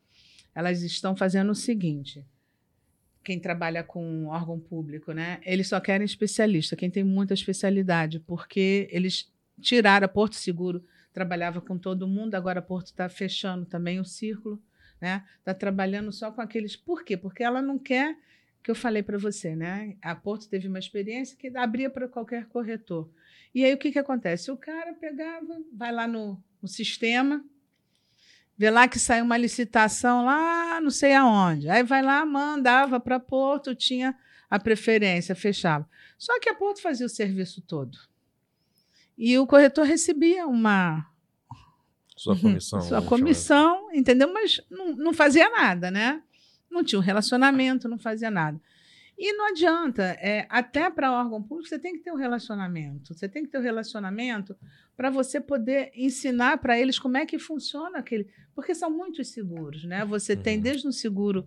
elas 0.54 0.82
estão 0.82 1.16
fazendo 1.16 1.50
o 1.50 1.54
seguinte: 1.54 2.24
quem 3.22 3.40
trabalha 3.40 3.82
com 3.82 4.26
órgão 4.26 4.60
público, 4.60 5.12
né? 5.12 5.40
Eles 5.44 5.68
só 5.68 5.80
querem 5.80 6.04
especialista, 6.04 6.76
quem 6.76 6.90
tem 6.90 7.02
muita 7.02 7.34
especialidade, 7.34 8.20
porque 8.20 8.88
eles 8.90 9.32
tiraram 9.60 10.04
a 10.04 10.08
Porto 10.08 10.34
Seguro, 10.36 10.84
trabalhava 11.12 11.60
com 11.60 11.78
todo 11.78 12.08
mundo, 12.08 12.34
agora 12.34 12.58
a 12.58 12.62
Porto 12.62 12.86
está 12.86 13.08
fechando 13.08 13.64
também 13.64 13.98
o 13.98 14.04
círculo, 14.04 14.62
né? 15.00 15.24
Está 15.38 15.54
trabalhando 15.54 16.12
só 16.12 16.30
com 16.30 16.40
aqueles. 16.40 16.76
Por 16.76 17.04
quê? 17.04 17.16
Porque 17.16 17.42
ela 17.42 17.62
não 17.62 17.78
quer 17.78 18.16
que 18.64 18.70
eu 18.70 18.74
falei 18.74 19.02
para 19.02 19.18
você, 19.18 19.54
né? 19.54 19.96
A 20.02 20.16
Porto 20.16 20.48
teve 20.48 20.66
uma 20.66 20.78
experiência 20.78 21.36
que 21.36 21.54
abria 21.56 21.90
para 21.90 22.08
qualquer 22.08 22.46
corretor. 22.46 23.08
E 23.54 23.64
aí 23.64 23.72
o 23.74 23.78
que, 23.78 23.92
que 23.92 23.98
acontece? 23.98 24.50
O 24.50 24.56
cara 24.56 24.94
pegava, 24.94 25.62
vai 25.72 25.92
lá 25.92 26.08
no, 26.08 26.42
no 26.60 26.66
sistema, 26.66 27.44
Vê 28.56 28.70
lá 28.70 28.86
que 28.86 29.00
saiu 29.00 29.24
uma 29.24 29.36
licitação 29.36 30.24
lá, 30.24 30.80
não 30.80 30.90
sei 30.90 31.12
aonde. 31.12 31.68
Aí 31.68 31.82
vai 31.82 32.02
lá, 32.02 32.24
mandava 32.24 33.00
para 33.00 33.18
Porto, 33.18 33.74
tinha 33.74 34.16
a 34.48 34.60
preferência, 34.60 35.34
fechava. 35.34 35.88
Só 36.16 36.38
que 36.38 36.48
a 36.48 36.54
Porto 36.54 36.80
fazia 36.80 37.04
o 37.04 37.08
serviço 37.08 37.60
todo. 37.62 37.98
E 39.18 39.36
o 39.38 39.46
corretor 39.46 39.84
recebia 39.84 40.46
uma. 40.46 41.04
Sua 42.16 42.38
comissão. 42.38 42.80
Sua 42.80 43.02
comissão, 43.02 43.92
entendeu? 43.92 44.32
Mas 44.32 44.60
não, 44.70 44.94
não 44.94 45.12
fazia 45.12 45.50
nada, 45.50 45.90
né? 45.90 46.22
Não 46.75 46.85
tinha 46.85 46.99
um 46.99 47.03
relacionamento, 47.03 47.89
não 47.89 47.99
fazia 47.99 48.31
nada. 48.31 48.61
E 49.16 49.33
não 49.33 49.51
adianta, 49.51 50.03
é, 50.20 50.45
até 50.51 50.91
para 50.91 51.12
órgão 51.12 51.41
público 51.41 51.68
você 51.68 51.79
tem 51.79 51.97
que 51.97 52.03
ter 52.03 52.11
um 52.11 52.16
relacionamento. 52.16 53.14
Você 53.14 53.29
tem 53.29 53.45
que 53.45 53.51
ter 53.51 53.59
um 53.59 53.62
relacionamento 53.62 54.57
para 54.97 55.09
você 55.09 55.41
poder 55.41 55.93
ensinar 55.95 56.59
para 56.59 56.79
eles 56.79 56.99
como 56.99 57.16
é 57.16 57.25
que 57.25 57.39
funciona 57.39 57.99
aquele. 57.99 58.29
Porque 58.55 58.75
são 58.75 58.91
muitos 58.91 59.29
seguros, 59.29 59.85
né? 59.85 60.05
Você 60.05 60.35
uhum. 60.35 60.43
tem 60.43 60.61
desde 60.61 60.89
um 60.89 60.93
seguro 60.93 61.47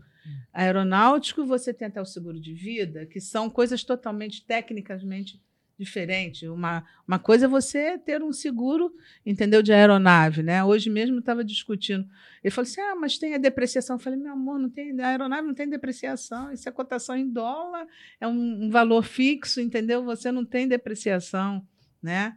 aeronáutico, 0.53 1.45
você 1.45 1.73
tem 1.73 1.87
até 1.87 2.01
o 2.01 2.05
seguro 2.05 2.39
de 2.39 2.53
vida, 2.53 3.05
que 3.05 3.19
são 3.19 3.49
coisas 3.49 3.83
totalmente 3.83 4.45
tecnicamente 4.45 5.41
diferente. 5.77 6.47
Uma, 6.47 6.83
uma 7.07 7.19
coisa 7.19 7.45
é 7.45 7.47
você 7.47 7.97
ter 7.97 8.23
um 8.23 8.33
seguro, 8.33 8.91
entendeu, 9.25 9.61
de 9.61 9.71
aeronave, 9.71 10.41
né? 10.41 10.63
Hoje 10.63 10.89
mesmo 10.89 11.19
estava 11.19 11.43
discutindo. 11.43 12.07
Ele 12.43 12.51
falou 12.51 12.67
assim: 12.67 12.81
ah, 12.81 12.95
mas 12.95 13.17
tem 13.17 13.35
a 13.35 13.37
depreciação. 13.37 13.95
Eu 13.95 13.99
falei, 13.99 14.19
meu 14.19 14.33
amor, 14.33 14.57
não 14.59 14.69
tem, 14.69 14.99
a 14.99 15.07
aeronave 15.09 15.47
não 15.47 15.53
tem 15.53 15.69
depreciação, 15.69 16.51
isso 16.51 16.67
é 16.67 16.71
cotação 16.71 17.15
em 17.15 17.29
dólar, 17.29 17.85
é 18.19 18.27
um, 18.27 18.65
um 18.65 18.69
valor 18.69 19.03
fixo, 19.03 19.61
entendeu? 19.61 20.03
Você 20.03 20.31
não 20.31 20.43
tem 20.43 20.67
depreciação, 20.67 21.65
né? 22.01 22.35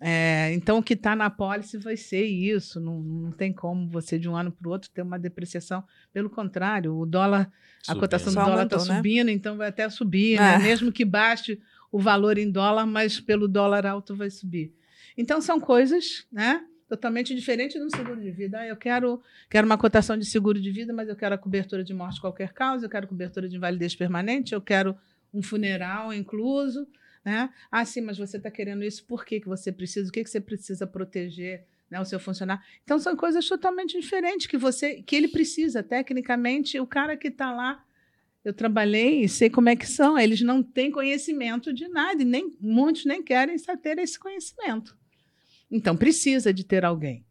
É, 0.00 0.52
então, 0.54 0.78
o 0.78 0.82
que 0.82 0.94
está 0.94 1.16
na 1.16 1.28
pólice 1.28 1.76
vai 1.76 1.96
ser 1.96 2.24
isso. 2.24 2.80
Não, 2.80 3.00
não 3.00 3.32
tem 3.32 3.52
como 3.52 3.88
você, 3.88 4.18
de 4.18 4.28
um 4.28 4.36
ano 4.36 4.52
para 4.52 4.68
o 4.68 4.72
outro, 4.72 4.90
ter 4.90 5.02
uma 5.02 5.18
depreciação. 5.18 5.82
Pelo 6.12 6.30
contrário, 6.30 6.96
o 6.96 7.04
dólar, 7.04 7.50
subindo. 7.82 7.96
a 7.96 8.00
cotação 8.00 8.32
do 8.32 8.40
dólar 8.40 8.64
está 8.64 8.76
né? 8.76 8.96
subindo, 8.96 9.28
então 9.28 9.56
vai 9.56 9.68
até 9.68 9.88
subir, 9.90 10.38
né? 10.38 10.54
é. 10.54 10.58
né? 10.58 10.64
mesmo 10.64 10.92
que 10.92 11.04
baixe 11.04 11.60
o 11.90 11.98
valor 11.98 12.38
em 12.38 12.50
dólar, 12.50 12.86
mas 12.86 13.20
pelo 13.20 13.48
dólar 13.48 13.86
alto 13.86 14.14
vai 14.14 14.30
subir. 14.30 14.74
Então, 15.16 15.40
são 15.40 15.58
coisas 15.58 16.26
né, 16.30 16.64
totalmente 16.88 17.34
diferentes 17.34 17.80
do 17.80 17.94
seguro 17.94 18.20
de 18.20 18.30
vida. 18.30 18.60
Ah, 18.60 18.66
eu 18.66 18.76
quero, 18.76 19.22
quero 19.50 19.66
uma 19.66 19.76
cotação 19.76 20.16
de 20.16 20.24
seguro 20.24 20.60
de 20.60 20.70
vida, 20.70 20.92
mas 20.92 21.08
eu 21.08 21.16
quero 21.16 21.34
a 21.34 21.38
cobertura 21.38 21.84
de 21.84 21.92
morte 21.92 22.20
qualquer 22.20 22.52
causa, 22.52 22.86
eu 22.86 22.90
quero 22.90 23.06
cobertura 23.06 23.48
de 23.48 23.56
invalidez 23.56 23.94
permanente, 23.94 24.54
eu 24.54 24.60
quero 24.60 24.96
um 25.32 25.42
funeral 25.42 26.12
incluso. 26.12 26.86
Né? 27.24 27.50
Ah, 27.70 27.84
sim, 27.84 28.00
mas 28.00 28.16
você 28.16 28.38
está 28.38 28.50
querendo 28.50 28.82
isso, 28.82 29.04
por 29.04 29.24
que, 29.24 29.40
que 29.40 29.48
você 29.48 29.70
precisa? 29.70 30.08
O 30.08 30.12
que, 30.12 30.24
que 30.24 30.30
você 30.30 30.40
precisa 30.40 30.86
proteger? 30.86 31.66
Né, 31.90 31.98
o 31.98 32.04
seu 32.04 32.20
funcionário. 32.20 32.62
Então 32.84 32.98
são 32.98 33.16
coisas 33.16 33.48
totalmente 33.48 33.98
diferentes 33.98 34.46
que 34.46 34.58
você 34.58 35.00
que 35.00 35.16
ele 35.16 35.26
precisa 35.26 35.82
tecnicamente. 35.82 36.78
O 36.78 36.86
cara 36.86 37.16
que 37.16 37.28
está 37.28 37.50
lá 37.50 37.82
eu 38.44 38.52
trabalhei 38.52 39.22
e 39.22 39.28
sei 39.28 39.50
como 39.50 39.68
é 39.68 39.76
que 39.76 39.86
são. 39.86 40.18
Eles 40.18 40.40
não 40.40 40.62
têm 40.62 40.90
conhecimento 40.90 41.72
de 41.72 41.88
nada, 41.88 42.22
e 42.22 42.24
nem, 42.24 42.56
muitos 42.60 43.04
nem 43.04 43.22
querem 43.22 43.56
ter 43.82 43.98
esse 43.98 44.18
conhecimento. 44.18 44.96
Então, 45.70 45.96
precisa 45.96 46.52
de 46.52 46.64
ter 46.64 46.84
alguém. 46.84 47.26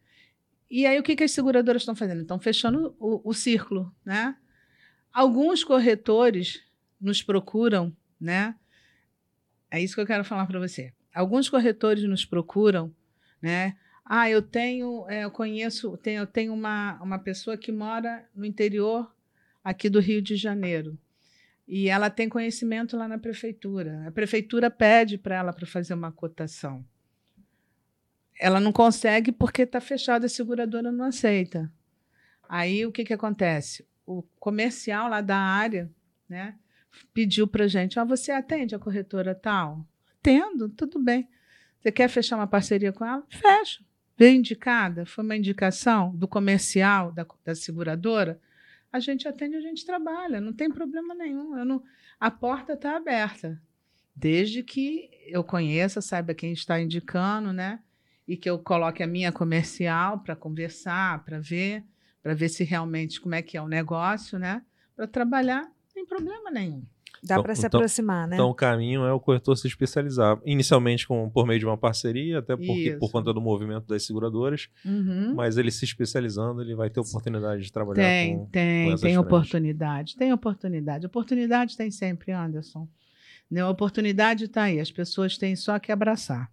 E 0.70 0.86
aí, 0.86 1.00
o 1.00 1.04
que, 1.04 1.16
que 1.16 1.24
as 1.24 1.32
seguradoras 1.32 1.82
estão 1.82 1.96
fazendo? 1.96 2.22
Estão 2.22 2.40
fechando 2.40 2.96
o, 3.00 3.30
o 3.30 3.34
círculo. 3.34 3.94
Né? 4.06 4.36
Alguns 5.12 5.64
corretores 5.64 6.62
nos 7.00 7.24
procuram, 7.24 7.96
né? 8.20 8.56
É 9.72 9.82
isso 9.82 9.96
que 9.96 10.02
eu 10.02 10.06
quero 10.06 10.24
falar 10.24 10.46
para 10.46 10.60
você. 10.60 10.94
Alguns 11.14 11.50
corretores 11.50 12.04
nos 12.04 12.26
procuram, 12.26 12.94
né? 13.42 13.76
Ah, 14.06 14.30
eu 14.30 14.42
tenho, 14.42 15.06
é, 15.10 15.26
eu 15.26 15.32
conheço, 15.32 15.98
tenho, 15.98 16.22
eu 16.22 16.28
tenho 16.28 16.54
uma, 16.54 17.02
uma 17.02 17.20
pessoa 17.20 17.58
que 17.58 17.72
mora 17.72 18.28
no 18.34 18.46
interior 18.46 19.14
aqui 19.68 19.90
do 19.90 20.00
Rio 20.00 20.22
de 20.22 20.38
Janeiro. 20.38 20.98
E 21.68 21.90
ela 21.90 22.10
tem 22.10 22.30
conhecimento 22.30 22.96
lá 22.96 23.06
na 23.06 23.18
prefeitura. 23.18 24.08
A 24.08 24.12
prefeitura 24.12 24.72
pede 24.72 25.18
para 25.18 25.36
ela 25.36 25.52
para 25.52 25.66
fazer 25.66 25.94
uma 25.94 26.10
cotação. 26.10 26.86
Ela 28.40 28.62
não 28.62 28.72
consegue 28.72 29.30
porque 29.30 29.64
está 29.64 29.82
fechada, 29.82 30.26
a 30.26 30.30
seguradora 30.30 30.90
não 30.90 31.04
aceita. 31.04 31.70
Aí 32.48 32.86
o 32.86 32.94
que, 32.94 33.04
que 33.04 33.14
acontece? 33.14 33.86
O 34.06 34.24
comercial 34.40 35.10
lá 35.10 35.20
da 35.20 35.38
área 35.38 35.92
né, 36.30 36.56
pediu 37.14 37.46
para 37.46 37.66
a 37.66 37.68
gente: 37.68 38.00
ah, 38.00 38.06
você 38.06 38.32
atende 38.32 38.74
a 38.74 38.80
corretora 38.80 39.36
tal? 39.36 39.86
Atendo, 40.18 40.70
tudo 40.70 40.98
bem. 40.98 41.28
Você 41.82 41.92
quer 41.92 42.08
fechar 42.08 42.38
uma 42.38 42.48
parceria 42.48 42.94
com 42.94 43.04
ela? 43.04 43.26
Fecha. 43.28 43.84
Veio 44.18 44.38
indicada, 44.38 45.06
foi 45.06 45.26
uma 45.26 45.36
indicação 45.36 46.16
do 46.16 46.28
comercial 46.28 47.12
da, 47.12 47.28
da 47.44 47.54
seguradora 47.54 48.40
a 48.92 49.00
gente 49.00 49.28
atende, 49.28 49.56
a 49.56 49.62
gente 49.62 49.86
trabalha, 49.86 50.42
não 50.42 50.54
tem 50.54 50.70
problema 50.70 51.14
nenhum. 51.14 51.58
Eu 51.58 51.66
não, 51.66 51.84
a 52.20 52.32
porta 52.32 52.74
está 52.74 52.96
aberta, 52.96 53.62
desde 54.16 54.64
que 54.64 55.10
eu 55.28 55.44
conheça, 55.44 56.02
saiba 56.02 56.34
quem 56.34 56.52
está 56.54 56.80
indicando, 56.80 57.54
né? 57.54 57.80
E 58.28 58.36
que 58.36 58.50
eu 58.50 58.60
coloque 58.60 59.04
a 59.04 59.08
minha 59.08 59.32
comercial 59.32 60.20
para 60.20 60.36
conversar, 60.36 61.24
para 61.24 61.40
ver, 61.40 61.84
para 62.22 62.34
ver 62.34 62.50
se 62.50 62.64
realmente 62.64 63.22
como 63.22 63.36
é 63.36 63.42
que 63.42 63.56
é 63.56 63.62
o 63.62 63.68
negócio, 63.68 64.38
né? 64.38 64.64
Para 64.96 65.08
trabalhar, 65.08 65.64
não 65.64 65.94
tem 65.94 66.06
problema 66.06 66.52
nenhum. 66.52 66.84
Dá 67.24 67.36
então, 67.36 67.44
para 67.44 67.56
se 67.56 67.66
então, 67.66 67.80
aproximar, 67.80 68.28
né? 68.28 68.36
Então 68.36 68.50
o 68.50 68.54
caminho 68.54 69.04
é 69.04 69.12
o 69.12 69.20
corretor 69.20 69.56
se 69.58 69.68
especializar, 69.68 70.40
inicialmente 70.46 71.08
com, 71.08 71.30
por 71.30 71.46
meio 71.46 71.60
de 71.60 71.66
uma 71.66 71.78
parceria, 71.78 72.40
até 72.40 72.56
porque, 72.56 72.98
por 73.00 73.12
conta 73.12 73.34
do 73.34 73.42
movimento 73.42 73.88
das 73.88 74.06
seguradoras, 74.06 74.70
uhum. 74.86 75.34
mas 75.36 75.58
ele 75.58 75.72
se 75.72 75.86
especializando, 75.86 76.62
ele 76.62 76.76
vai 76.76 76.90
ter 76.90 77.00
oportunidade 77.00 77.64
de 77.64 77.72
trabalhar 77.72 78.04
tem, 78.04 78.38
com 78.38 78.46
Tem, 78.48 78.92
com 78.92 78.98
tem 78.98 79.18
oportunidade, 79.18 80.16
tem 80.16 80.34
oportunidade. 80.34 81.06
Oportunidade 81.06 81.76
tem 81.78 81.92
sempre, 81.92 82.32
Anderson. 82.32 82.88
A 83.56 83.70
oportunidade 83.70 84.46
está 84.46 84.64
aí, 84.64 84.80
as 84.80 84.92
pessoas 84.92 85.38
têm 85.38 85.56
só 85.56 85.80
que 85.80 85.92
abraçar. 85.92 86.52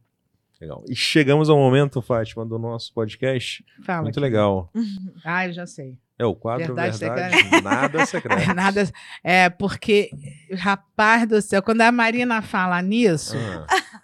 Legal. 0.61 0.85
E 0.89 0.95
chegamos 0.95 1.51
ao 1.51 1.59
momento, 1.59 2.01
Fátima, 2.01 2.47
do 2.47 2.59
nosso 2.59 2.93
podcast. 2.95 3.65
Fala 3.83 4.03
Muito 4.03 4.19
aqui. 4.19 4.25
legal. 4.25 4.71
ah, 5.25 5.47
eu 5.47 5.53
já 5.53 5.67
sei. 5.67 5.99
É 6.17 6.25
o 6.25 6.35
quadro 6.35 6.75
Verdade, 6.75 6.99
verdade 6.99 7.37
secreta. 7.37 7.61
nada 7.69 8.07
secreto. 8.07 8.51
É, 8.51 8.55
nada, 8.55 8.93
é, 9.23 9.51
porque, 9.51 10.11
rapaz 10.53 11.27
do 11.27 11.43
céu, 11.43 11.61
quando 11.61 11.81
a 11.81 11.91
Marina 11.91 12.41
fala 12.41 12.81
nisso, 12.81 13.37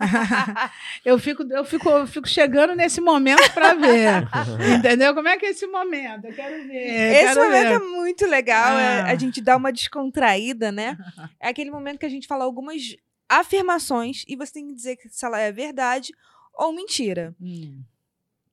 ah. 0.00 0.70
eu, 1.04 1.18
fico, 1.20 1.44
eu, 1.44 1.64
fico, 1.64 1.88
eu 1.88 2.06
fico 2.08 2.28
chegando 2.28 2.74
nesse 2.74 3.00
momento 3.00 3.48
para 3.52 3.74
ver. 3.74 4.28
entendeu? 4.76 5.14
Como 5.14 5.28
é 5.28 5.38
que 5.38 5.46
é 5.46 5.50
esse 5.50 5.68
momento? 5.68 6.26
Eu 6.26 6.34
quero 6.34 6.66
ver. 6.66 7.12
Esse 7.12 7.26
quero 7.26 7.44
momento 7.44 7.68
ver. 7.68 7.74
é 7.74 7.78
muito 7.78 8.26
legal. 8.26 8.76
É, 8.76 9.02
a 9.02 9.14
gente 9.14 9.40
dá 9.40 9.56
uma 9.56 9.72
descontraída, 9.72 10.72
né? 10.72 10.98
É 11.38 11.48
aquele 11.48 11.70
momento 11.70 11.98
que 12.00 12.06
a 12.06 12.10
gente 12.10 12.26
fala 12.26 12.44
algumas 12.44 12.82
afirmações 13.28 14.24
e 14.26 14.34
você 14.34 14.54
tem 14.54 14.66
que 14.66 14.74
dizer 14.74 14.98
se 15.08 15.24
ela 15.24 15.38
é 15.38 15.52
verdade 15.52 16.12
ou 16.54 16.72
mentira. 16.72 17.36
Hum 17.40 17.84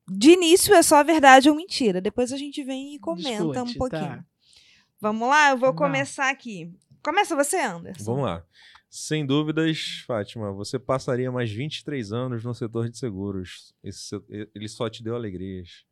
de 0.10 0.32
início 0.32 0.74
é 0.74 0.82
só 0.82 1.04
verdade 1.04 1.50
ou 1.50 1.56
mentira. 1.56 2.00
Depois 2.02 2.32
a 2.32 2.38
gente 2.38 2.64
vem 2.64 2.96
e 2.96 3.00
comenta 3.00 3.30
Discute, 3.30 3.60
um 3.60 3.74
pouquinho. 3.78 4.02
Tá. 4.18 4.26
Vamos 5.00 5.28
lá, 5.30 5.50
eu 5.52 5.58
vou 5.58 5.74
Vamos 5.74 5.78
começar 5.78 6.26
lá. 6.26 6.32
aqui. 6.32 6.74
Começa 7.04 7.36
você, 7.36 7.58
Anderson. 7.58 8.04
Vamos 8.04 8.24
lá. 8.26 8.44
Sem 8.90 9.26
dúvidas, 9.26 10.04
Fátima, 10.08 10.52
você 10.54 10.80
passaria 10.80 11.32
mais 11.32 11.52
23 11.52 12.12
anos 12.14 12.44
no 12.44 12.54
setor 12.54 12.90
de 12.90 12.98
seguros. 12.98 13.76
Esse, 13.84 14.16
ele 14.56 14.68
só 14.68 14.90
te 14.90 15.04
deu 15.04 15.16
alegrias. 15.16 15.86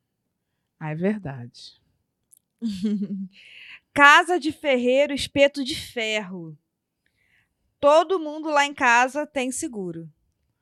Ah, 0.80 0.92
é 0.92 0.96
verdade. 0.96 1.82
Casa 3.94 4.40
de 4.40 4.52
ferreiro, 4.52 5.14
espeto 5.14 5.64
de 5.64 5.76
ferro. 5.76 6.58
todo 7.80 8.20
mundo 8.20 8.50
lá 8.50 8.66
em 8.66 8.74
casa 8.74 9.26
tem 9.28 9.52
seguro. 9.52 10.10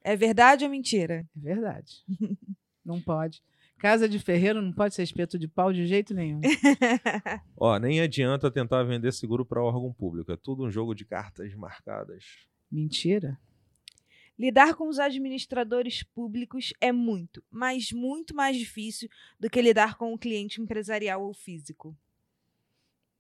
É 0.02 0.16
verdade 0.16 0.66
ou 0.66 0.70
mentira? 0.72 1.26
É 1.36 1.40
verdade. 1.40 2.04
não 2.86 3.02
pode. 3.02 3.42
Casa 3.78 4.08
de 4.08 4.18
ferreiro 4.18 4.62
não 4.62 4.72
pode 4.72 4.96
ser 4.96 5.04
espeto 5.04 5.38
de 5.38 5.48
pau 5.48 5.74
de 5.74 5.86
jeito 5.86 6.14
nenhum. 6.14 6.40
Ó, 7.58 7.78
nem 7.78 8.00
adianta 8.00 8.50
tentar 8.50 8.84
vender 8.84 9.12
seguro 9.12 9.46
para 9.46 9.62
órgão 9.62 9.92
público. 9.92 10.32
É 10.32 10.38
tudo 10.38 10.64
um 10.64 10.72
jogo 10.72 10.96
de 10.96 11.04
cartas 11.04 11.54
marcadas. 11.54 12.24
Mentira. 12.72 13.38
Lidar 14.38 14.74
com 14.76 14.88
os 14.88 15.00
administradores 15.00 16.02
públicos 16.02 16.74
é 16.82 16.92
muito, 16.92 17.44
mas 17.52 17.92
muito 17.92 18.36
mais 18.36 18.58
difícil 18.58 19.10
do 19.40 19.50
que 19.50 19.62
lidar 19.62 19.96
com 19.96 20.14
o 20.14 20.18
cliente 20.18 20.62
empresarial 20.62 21.24
ou 21.24 21.34
físico. 21.34 21.96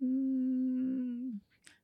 Hum, 0.01 1.38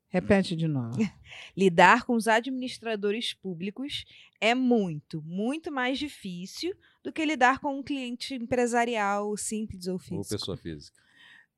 repete 0.09 0.55
de 0.55 0.67
novo. 0.67 0.97
Lidar 1.55 2.03
com 2.03 2.15
os 2.15 2.27
administradores 2.27 3.33
públicos 3.33 4.05
é 4.41 4.53
muito, 4.53 5.21
muito 5.21 5.71
mais 5.71 5.97
difícil 5.97 6.75
do 7.03 7.13
que 7.13 7.25
lidar 7.25 7.59
com 7.59 7.79
um 7.79 7.83
cliente 7.83 8.35
empresarial 8.35 9.37
simples 9.37 9.87
ou 9.87 9.97
físico. 9.97 10.17
Ou 10.17 10.25
pessoa 10.25 10.57
física. 10.57 10.99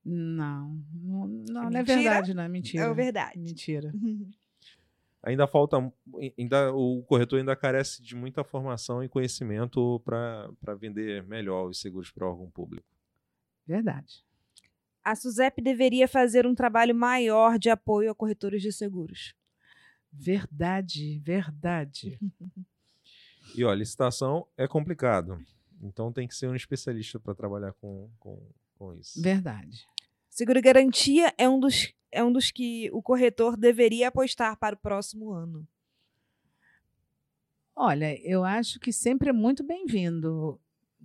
Não, 0.03 0.79
não, 0.93 1.27
não, 1.27 1.69
não 1.69 1.79
é 1.79 1.83
verdade, 1.83 2.33
não 2.33 2.43
é 2.43 2.47
mentira. 2.47 2.83
É 2.83 2.93
verdade. 2.93 3.39
Mentira. 3.39 3.91
Ainda 5.23 5.45
falta, 5.45 5.77
ainda 6.35 6.73
o 6.73 7.03
corretor 7.03 7.37
ainda 7.37 7.55
carece 7.55 8.01
de 8.01 8.15
muita 8.15 8.43
formação 8.43 9.03
e 9.03 9.07
conhecimento 9.07 9.99
para 10.03 10.73
vender 10.79 11.23
melhor 11.27 11.67
os 11.67 11.79
seguros 11.79 12.09
para 12.09 12.27
órgão 12.27 12.49
público. 12.49 12.87
Verdade. 13.67 14.25
A 15.03 15.15
SUSEP 15.15 15.61
deveria 15.61 16.07
fazer 16.07 16.45
um 16.45 16.53
trabalho 16.53 16.93
maior 16.93 17.57
de 17.57 17.69
apoio 17.69 18.11
a 18.11 18.15
corretores 18.15 18.61
de 18.61 18.71
seguros. 18.71 19.33
Verdade, 20.11 21.19
verdade. 21.19 22.19
E 23.55 23.65
ó, 23.65 23.73
licitação 23.73 24.47
é 24.55 24.65
complicado. 24.65 25.43
Então 25.81 26.13
tem 26.13 26.27
que 26.27 26.35
ser 26.35 26.47
um 26.47 26.55
especialista 26.55 27.19
para 27.19 27.35
trabalhar 27.35 27.73
com, 27.73 28.09
com, 28.19 28.39
com 28.75 28.93
isso. 28.93 29.21
Verdade. 29.21 29.85
Seguro 30.29 30.61
garantia 30.61 31.33
é 31.37 31.49
um 31.49 31.59
dos 31.59 31.93
é 32.11 32.23
um 32.23 32.31
dos 32.31 32.51
que 32.51 32.89
o 32.91 33.01
corretor 33.01 33.57
deveria 33.57 34.09
apostar 34.09 34.57
para 34.57 34.75
o 34.75 34.77
próximo 34.77 35.31
ano. 35.31 35.67
Olha, 37.75 38.19
eu 38.21 38.43
acho 38.43 38.79
que 38.79 38.91
sempre 38.91 39.29
é 39.29 39.33
muito 39.33 39.63
bem-vindo. 39.63 40.59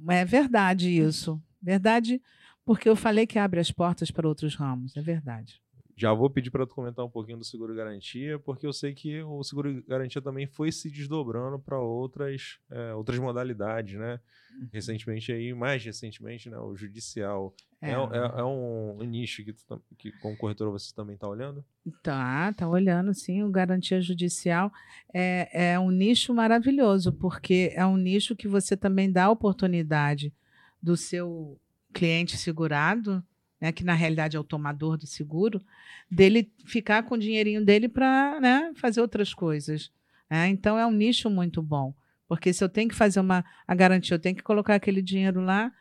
É 0.09 0.25
verdade 0.25 0.91
isso. 0.91 1.41
Verdade, 1.63 2.21
porque 2.67 2.89
eu 2.89 2.97
falei 2.97 3.27
que 3.27 3.39
abre 3.39 3.61
as 3.61 3.71
portas 3.71 4.11
para 4.11 4.27
outros 4.27 4.57
ramos. 4.57 4.95
É 4.97 5.01
verdade. 5.01 5.63
Já 5.97 6.13
vou 6.13 6.29
pedir 6.29 6.51
para 6.51 6.67
tu 6.67 6.75
comentar 6.75 7.03
um 7.03 7.09
pouquinho 7.09 7.39
do 7.39 7.45
seguro 7.45 7.75
garantia, 7.75 8.39
porque 8.41 8.67
eu 8.67 8.73
sei 8.73 8.93
que 8.93 9.23
o 9.23 9.43
seguro 9.43 9.83
garantia 9.89 10.21
também 10.21 10.47
foi 10.47 10.71
se 10.71 10.91
desdobrando 10.91 11.59
para 11.59 11.81
outras, 11.81 12.59
é, 12.71 12.93
outras 12.93 13.19
modalidades, 13.19 13.99
né? 13.99 14.21
Uhum. 14.61 14.69
Recentemente 14.71 15.33
aí, 15.33 15.55
mais 15.55 15.83
recentemente, 15.83 16.51
né, 16.51 16.59
o 16.59 16.77
judicial. 16.77 17.55
É, 17.81 17.93
é, 17.93 17.95
é, 17.95 18.41
é 18.41 18.45
um, 18.45 18.99
nicho 19.05 19.43
que, 19.43 19.55
tu, 19.55 19.83
que 19.97 20.13
como 20.21 20.37
corretora 20.37 20.71
você 20.71 20.95
também 20.95 21.15
está 21.15 21.29
olhando? 21.29 21.65
Tá, 22.03 22.53
tá 22.53 22.69
olhando 22.69 23.15
sim. 23.15 23.43
O 23.43 23.51
garantia 23.51 23.99
judicial 24.03 24.71
é, 25.15 25.73
é 25.73 25.79
um 25.79 25.91
nicho 25.91 26.35
maravilhoso, 26.35 27.11
porque 27.11 27.73
é 27.75 27.87
um 27.87 27.97
nicho 27.97 28.37
que 28.37 28.49
você 28.49 28.77
também 28.77 29.11
dá 29.11 29.31
oportunidade 29.31 30.31
do 30.83 30.95
seu 30.95 31.59
cliente 31.99 32.37
segurado 32.37 33.25
né, 33.61 33.73
que 33.73 33.85
na 33.85 33.95
realidade 33.95 34.37
é 34.37 34.41
o 34.41 34.45
tomador 34.45 34.97
do 34.97 35.07
seguro, 35.07 35.61
dele 36.11 36.51
ficar 36.65 37.03
com 37.05 37.15
o 37.15 37.19
dinheirinho 37.19 37.65
dele 37.65 37.89
para 37.89 38.39
né, 38.41 38.73
fazer 38.77 39.01
outras 39.01 39.33
coisas. 39.33 39.91
Né? 40.31 40.49
Então 40.49 40.79
é 40.79 40.87
um 40.87 40.93
nicho 40.93 41.31
muito 41.31 41.63
bom. 41.63 41.95
Porque 42.29 42.53
se 42.53 42.63
eu 42.63 42.69
tenho 42.69 42.89
que 42.89 42.95
fazer 42.95 43.21
uma 43.21 43.45
a 43.67 43.75
garantia, 43.75 44.15
eu 44.15 44.19
tenho 44.19 44.35
que 44.35 44.43
colocar 44.43 44.75
aquele 44.75 45.01
dinheiro 45.01 45.41
lá, 45.41 45.73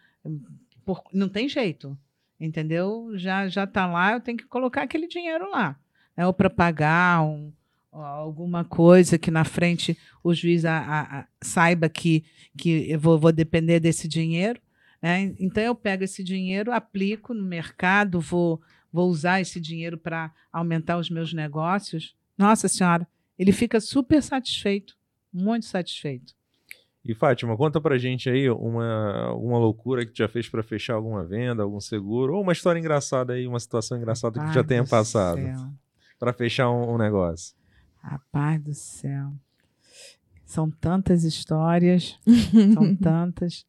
por, 0.86 1.04
não 1.12 1.28
tem 1.28 1.50
jeito. 1.50 1.98
Entendeu? 2.40 3.12
Já 3.16 3.48
já 3.48 3.64
está 3.64 3.88
lá, 3.88 4.14
eu 4.14 4.20
tenho 4.20 4.38
que 4.38 4.46
colocar 4.46 4.84
aquele 4.84 5.08
dinheiro 5.08 5.50
lá. 5.50 5.78
Né? 6.16 6.26
Ou 6.28 6.34
para 6.34 6.50
pagar 6.50 7.24
um, 7.24 7.52
alguma 7.92 8.64
coisa 8.64 9.18
que 9.18 9.32
na 9.32 9.44
frente 9.44 9.98
o 10.24 10.34
juiz 10.34 10.66
a, 10.66 10.78
a, 10.78 11.20
a, 11.20 11.28
saiba 11.42 11.90
que, 11.90 12.24
que 12.58 12.92
eu 12.92 13.00
vou, 13.00 13.18
vou 13.18 13.32
depender 13.32 13.80
desse 13.80 14.08
dinheiro. 14.08 14.62
Né? 15.06 15.36
Então, 15.40 15.62
eu 15.62 15.76
pego 15.76 16.04
esse 16.04 16.24
dinheiro, 16.24 16.72
aplico 16.72 17.32
no 17.32 17.44
mercado, 17.44 18.20
vou, 18.20 18.60
vou 18.92 19.08
usar 19.08 19.40
esse 19.40 19.60
dinheiro 19.62 20.00
para 20.00 20.34
aumentar 20.52 20.98
os 20.98 21.12
meus 21.12 21.32
negócios. 21.32 22.16
Nossa 22.36 22.68
Senhora, 22.68 23.08
ele 23.38 23.52
fica 23.52 23.80
super 23.80 24.24
satisfeito, 24.24 24.98
muito 25.32 25.68
satisfeito. 25.68 26.34
E 27.04 27.14
Fátima, 27.14 27.56
conta 27.56 27.80
pra 27.80 28.00
gente 28.00 28.32
aí 28.32 28.50
uma, 28.50 29.32
uma 29.34 29.60
loucura 29.60 30.04
que 30.04 30.12
tu 30.12 30.18
já 30.18 30.28
fez 30.28 30.50
para 30.50 30.64
fechar 30.64 30.96
alguma 30.96 31.24
venda, 31.24 31.62
algum 31.62 31.80
seguro, 31.80 32.34
ou 32.34 32.42
uma 32.42 32.54
história 32.54 32.80
engraçada 32.80 33.34
aí, 33.34 33.46
uma 33.46 33.60
situação 33.60 34.00
engraçada 34.00 34.40
que 34.40 34.48
tu 34.48 34.54
já 34.54 34.64
tenha 34.64 34.84
passado 34.84 35.40
para 36.18 36.34
fechar 36.34 36.72
um, 36.72 36.96
um 36.96 36.98
negócio. 36.98 37.56
Rapaz 38.02 38.60
do 38.60 38.74
céu. 38.74 39.32
São 40.44 40.72
tantas 40.72 41.24
histórias, 41.24 42.20
são 42.74 42.96
tantas. 42.98 43.68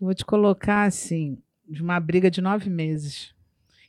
Vou 0.00 0.14
te 0.14 0.24
colocar 0.24 0.84
assim, 0.84 1.42
de 1.68 1.82
uma 1.82 1.98
briga 1.98 2.30
de 2.30 2.40
nove 2.40 2.70
meses, 2.70 3.34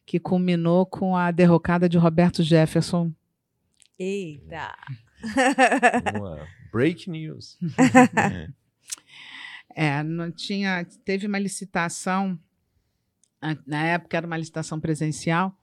que 0.07 0.20
culminou 0.20 0.84
com 0.84 1.16
a 1.16 1.30
derrocada 1.30 1.88
de 1.88 1.99
Roberto 1.99 2.41
Jefferson. 2.41 3.14
Eita! 3.97 4.76
Uma 6.18 6.47
break 6.72 7.07
news. 7.07 7.60
é, 9.76 10.01
não 10.01 10.32
tinha. 10.32 10.84
Teve 11.05 11.28
uma 11.28 11.38
licitação, 11.38 12.39
na 13.68 13.86
época 13.86 14.18
era 14.18 14.26
uma 14.26 14.38
licitação 14.38 14.80
presencial. 14.80 15.55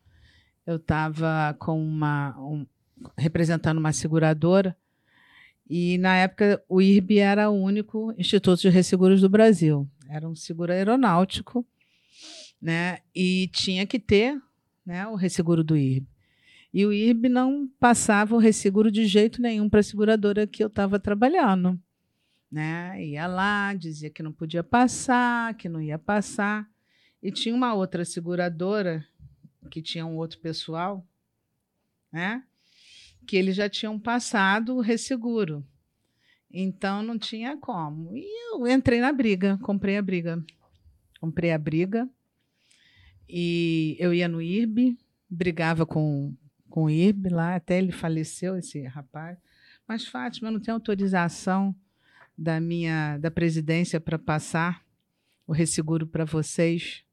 Eu 0.65 0.77
estava 0.77 1.57
com 1.59 1.77
uma. 1.85 2.39
Um, 2.39 2.65
representando 3.19 3.79
uma 3.79 3.93
seguradora. 3.93 4.77
E 5.69 5.99
na 5.99 6.17
época 6.19 6.63
o 6.69 6.81
IRB 6.81 7.19
era 7.19 7.51
o 7.51 7.61
único 7.61 8.15
Instituto 8.17 8.61
de 8.61 8.69
Resseguros 8.69 9.21
do 9.21 9.29
Brasil 9.29 9.91
era 10.09 10.29
um 10.29 10.35
seguro 10.35 10.73
aeronáutico, 10.73 11.67
né? 12.61 12.99
E 13.15 13.49
tinha 13.53 13.87
que 13.87 13.99
ter, 13.99 14.41
né, 14.85 15.07
o 15.07 15.15
resseguro 15.15 15.63
do 15.63 15.77
IRB. 15.77 16.07
E 16.73 16.85
o 16.85 16.93
IRB 16.93 17.29
não 17.29 17.69
passava 17.81 18.35
o 18.35 18.39
resseguro 18.39 18.91
de 18.91 19.07
jeito 19.07 19.41
nenhum 19.41 19.69
para 19.69 19.81
a 19.81 19.83
seguradora 19.83 20.47
que 20.47 20.63
eu 20.63 20.67
estava 20.67 20.99
trabalhando, 20.99 21.81
né? 22.51 23.03
Ia 23.03 23.27
lá, 23.27 23.73
dizia 23.75 24.11
que 24.11 24.23
não 24.23 24.33
podia 24.33 24.63
passar, 24.63 25.55
que 25.55 25.69
não 25.69 25.81
ia 25.81 25.99
passar. 25.99 26.69
E 27.23 27.33
tinha 27.33 27.55
uma 27.55 27.73
outra 27.73 28.05
seguradora 28.05 29.07
que 29.71 29.81
tinha 29.81 30.05
um 30.05 30.17
outro 30.17 30.39
pessoal, 30.39 31.07
né? 32.13 32.45
Que 33.27 33.37
eles 33.37 33.57
já 33.57 33.69
tinham 33.69 33.99
passado 33.99 34.77
o 34.77 34.81
resseguro. 34.81 35.67
Então 36.59 37.03
não 37.03 37.19
tinha 37.19 37.55
como. 37.59 38.17
E 38.17 38.25
eu 38.51 38.67
entrei 38.67 38.99
na 38.99 39.13
briga, 39.13 39.59
comprei 39.59 39.99
a 39.99 40.03
briga. 40.03 40.43
Comprei 41.21 41.53
a 41.53 41.59
briga. 41.59 42.09
E 43.29 43.95
eu 43.99 44.15
ia 44.15 44.27
no 44.27 44.41
IRB, 44.41 44.97
brigava 45.29 45.85
com, 45.85 46.35
com 46.71 46.85
o 46.85 46.91
IRB 46.91 47.29
lá, 47.29 47.57
até 47.57 47.77
ele 47.77 47.93
faleceu, 47.93 48.57
esse 48.57 48.83
rapaz. 48.85 49.37
Mas, 49.87 50.07
Fátima, 50.07 50.49
eu 50.49 50.53
não 50.53 50.61
tenho 50.61 50.77
autorização 50.77 51.77
da 52.39 52.59
minha 52.59 53.19
da 53.19 53.31
presidência 53.31 54.01
para 54.01 54.19
passar 54.19 54.83
o 55.47 55.53
resseguro 55.53 56.07
para 56.07 56.25
vocês. 56.25 57.05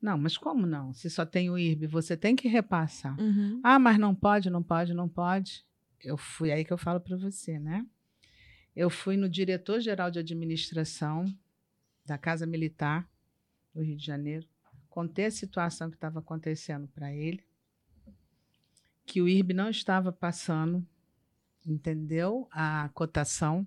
Não, 0.00 0.16
mas 0.16 0.36
como 0.36 0.66
não? 0.66 0.92
Se 0.94 1.10
só 1.10 1.26
tem 1.26 1.50
o 1.50 1.58
IRB, 1.58 1.88
você 1.88 2.16
tem 2.16 2.36
que 2.36 2.46
repassar. 2.46 3.18
Uhum. 3.20 3.60
Ah, 3.64 3.78
mas 3.80 3.98
não 3.98 4.14
pode, 4.14 4.48
não 4.50 4.62
pode, 4.62 4.94
não 4.94 5.08
pode. 5.08 5.64
Eu 6.00 6.16
fui 6.16 6.52
aí 6.52 6.64
que 6.64 6.72
eu 6.72 6.78
falo 6.78 7.00
para 7.00 7.16
você, 7.16 7.58
né? 7.58 7.84
Eu 8.78 8.88
fui 8.88 9.16
no 9.16 9.28
diretor-geral 9.28 10.08
de 10.08 10.20
administração 10.20 11.24
da 12.06 12.16
Casa 12.16 12.46
Militar 12.46 13.10
do 13.74 13.82
Rio 13.82 13.96
de 13.96 14.06
Janeiro, 14.06 14.46
contei 14.88 15.24
a 15.24 15.32
situação 15.32 15.90
que 15.90 15.96
estava 15.96 16.20
acontecendo 16.20 16.86
para 16.86 17.12
ele, 17.12 17.42
que 19.04 19.20
o 19.20 19.26
IRB 19.28 19.52
não 19.52 19.68
estava 19.68 20.12
passando, 20.12 20.86
entendeu? 21.66 22.46
A 22.52 22.88
cotação, 22.94 23.66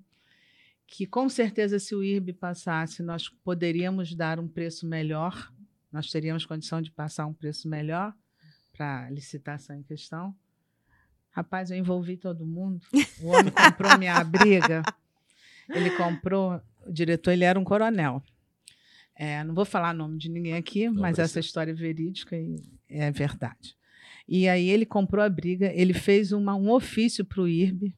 que 0.88 1.06
com 1.06 1.28
certeza 1.28 1.78
se 1.78 1.94
o 1.94 2.02
IRB 2.02 2.32
passasse, 2.32 3.04
nós 3.04 3.28
poderíamos 3.28 4.16
dar 4.16 4.40
um 4.40 4.48
preço 4.48 4.88
melhor, 4.88 5.52
nós 5.92 6.10
teríamos 6.10 6.46
condição 6.46 6.82
de 6.82 6.90
passar 6.90 7.26
um 7.26 7.34
preço 7.34 7.68
melhor 7.68 8.16
para 8.72 9.08
a 9.08 9.10
licitação 9.10 9.76
em 9.76 9.84
questão. 9.84 10.34
Rapaz, 11.32 11.70
eu 11.70 11.76
envolvi 11.76 12.16
todo 12.16 12.46
mundo. 12.46 12.80
O 13.22 13.28
homem 13.28 13.52
comprou 13.52 13.98
minha 13.98 14.24
briga. 14.24 14.84
Ele 15.70 15.92
comprou, 15.92 16.62
o 16.86 16.92
diretor 16.92 17.32
ele 17.32 17.44
era 17.44 17.60
um 17.60 17.64
coronel. 17.64 18.22
É, 19.16 19.44
não 19.44 19.54
vou 19.54 19.66
falar 19.66 19.94
o 19.94 19.98
nome 19.98 20.18
de 20.18 20.30
ninguém 20.30 20.56
aqui, 20.56 20.90
não 20.90 21.02
mas 21.02 21.20
essa 21.20 21.40
história 21.40 21.72
é 21.72 21.76
verídica 21.76 22.36
e 22.36 22.56
é 22.90 23.12
verdade. 23.12 23.76
E 24.28 24.48
aí 24.48 24.70
ele 24.70 24.86
comprou 24.86 25.24
a 25.24 25.30
briga, 25.30 25.72
ele 25.74 25.94
fez 25.94 26.32
uma, 26.32 26.56
um 26.56 26.72
ofício 26.72 27.26
para 27.26 27.42
o 27.42 27.48
IRB, 27.48 27.94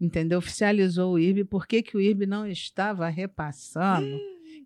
entendeu? 0.00 0.38
Oficializou 0.38 1.14
o 1.14 1.18
IRB. 1.18 1.44
Por 1.44 1.66
que, 1.66 1.82
que 1.82 1.96
o 1.96 2.00
IRB 2.00 2.26
não 2.26 2.46
estava 2.46 3.08
repassando 3.08 4.18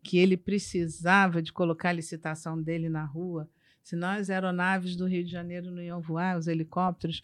que 0.03 0.19
ele 0.19 0.37
precisava 0.37 1.43
de 1.43 1.53
colocar 1.53 1.91
a 1.91 1.93
licitação 1.93 2.61
dele 2.61 2.89
na 2.89 3.05
rua? 3.05 3.49
Senão 3.83 4.09
as 4.09 4.31
aeronaves 4.31 4.97
do 4.97 5.07
Rio 5.07 5.25
de 5.25 5.31
Janeiro 5.31 5.71
não 5.71 5.81
iam 5.81 6.01
voar, 6.01 6.37
os 6.39 6.49
helicópteros. 6.49 7.23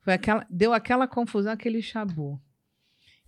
Foi 0.00 0.12
aquela, 0.12 0.46
deu 0.50 0.74
aquela 0.74 1.08
confusão, 1.08 1.52
aquele 1.52 1.80
chabu. 1.80 2.38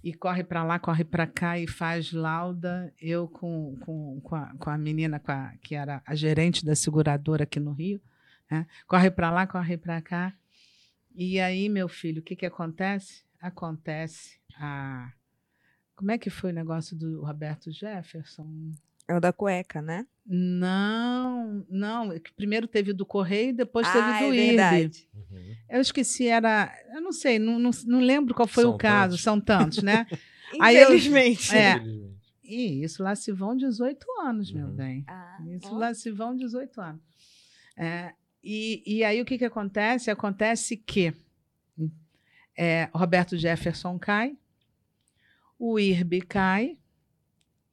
E 0.06 0.14
corre 0.14 0.44
para 0.44 0.62
lá, 0.62 0.78
corre 0.78 1.02
para 1.02 1.26
cá 1.26 1.58
e 1.58 1.66
faz 1.66 2.12
lauda. 2.12 2.94
Eu 3.02 3.26
com, 3.26 3.76
com, 3.80 4.20
com, 4.20 4.36
a, 4.36 4.54
com 4.54 4.70
a 4.70 4.78
menina 4.78 5.18
com 5.18 5.32
a, 5.32 5.52
que 5.60 5.74
era 5.74 6.00
a 6.06 6.14
gerente 6.14 6.64
da 6.64 6.76
seguradora 6.76 7.42
aqui 7.42 7.58
no 7.58 7.72
Rio. 7.72 8.00
Né? 8.48 8.68
Corre 8.86 9.10
para 9.10 9.32
lá, 9.32 9.48
corre 9.48 9.76
para 9.76 10.00
cá. 10.00 10.32
E 11.12 11.40
aí, 11.40 11.68
meu 11.68 11.88
filho, 11.88 12.20
o 12.20 12.24
que, 12.24 12.36
que 12.36 12.46
acontece? 12.46 13.24
Acontece 13.40 14.38
a. 14.54 15.12
Como 15.96 16.12
é 16.12 16.18
que 16.18 16.30
foi 16.30 16.52
o 16.52 16.54
negócio 16.54 16.96
do 16.96 17.24
Roberto 17.24 17.72
Jefferson? 17.72 18.74
É 19.08 19.14
o 19.14 19.20
da 19.20 19.32
cueca, 19.32 19.80
né? 19.80 20.06
Não, 20.26 21.64
não. 21.70 22.12
é 22.12 22.18
que 22.18 22.32
Primeiro 22.32 22.66
teve 22.66 22.90
o 22.90 22.94
do 22.94 23.06
Correio, 23.06 23.54
depois 23.54 23.86
teve 23.86 24.00
ah, 24.04 24.18
do 24.18 24.24
é 24.24 24.36
IRB. 24.36 24.46
verdade. 24.46 25.08
Uhum. 25.14 25.54
Eu 25.70 25.80
esqueci, 25.80 26.26
era. 26.26 26.72
Eu 26.92 27.00
não 27.00 27.12
sei, 27.12 27.38
não, 27.38 27.58
não, 27.58 27.70
não 27.86 28.00
lembro 28.00 28.34
qual 28.34 28.48
foi 28.48 28.64
São 28.64 28.72
o 28.74 28.78
caso, 28.78 29.10
tantos. 29.12 29.22
são 29.22 29.40
tantos, 29.40 29.82
né? 29.82 30.06
Aí 30.60 30.76
eu- 30.76 30.88
Infelizmente. 30.88 31.50
É. 31.54 31.76
Infelizmente. 31.76 32.16
E 32.48 32.82
isso 32.84 33.02
lá 33.02 33.14
se 33.16 33.32
vão 33.32 33.56
18 33.56 34.06
anos, 34.20 34.52
meu 34.52 34.66
Uhum. 34.68 34.74
bem. 34.74 35.04
Ah, 35.08 35.38
Isso 35.48 35.66
ó. 35.74 35.78
lá 35.78 35.92
se 35.94 36.10
vão 36.12 36.36
18 36.36 36.80
anos. 36.80 37.02
É, 37.76 38.12
e, 38.42 38.82
e 38.86 39.02
aí 39.04 39.20
o 39.20 39.24
que, 39.24 39.36
que 39.36 39.44
acontece? 39.44 40.10
Acontece 40.12 40.76
que 40.76 41.12
é, 42.56 42.88
Roberto 42.94 43.36
Jefferson 43.36 43.98
cai, 43.98 44.36
o 45.58 45.78
IRB 45.78 46.22
cai, 46.22 46.78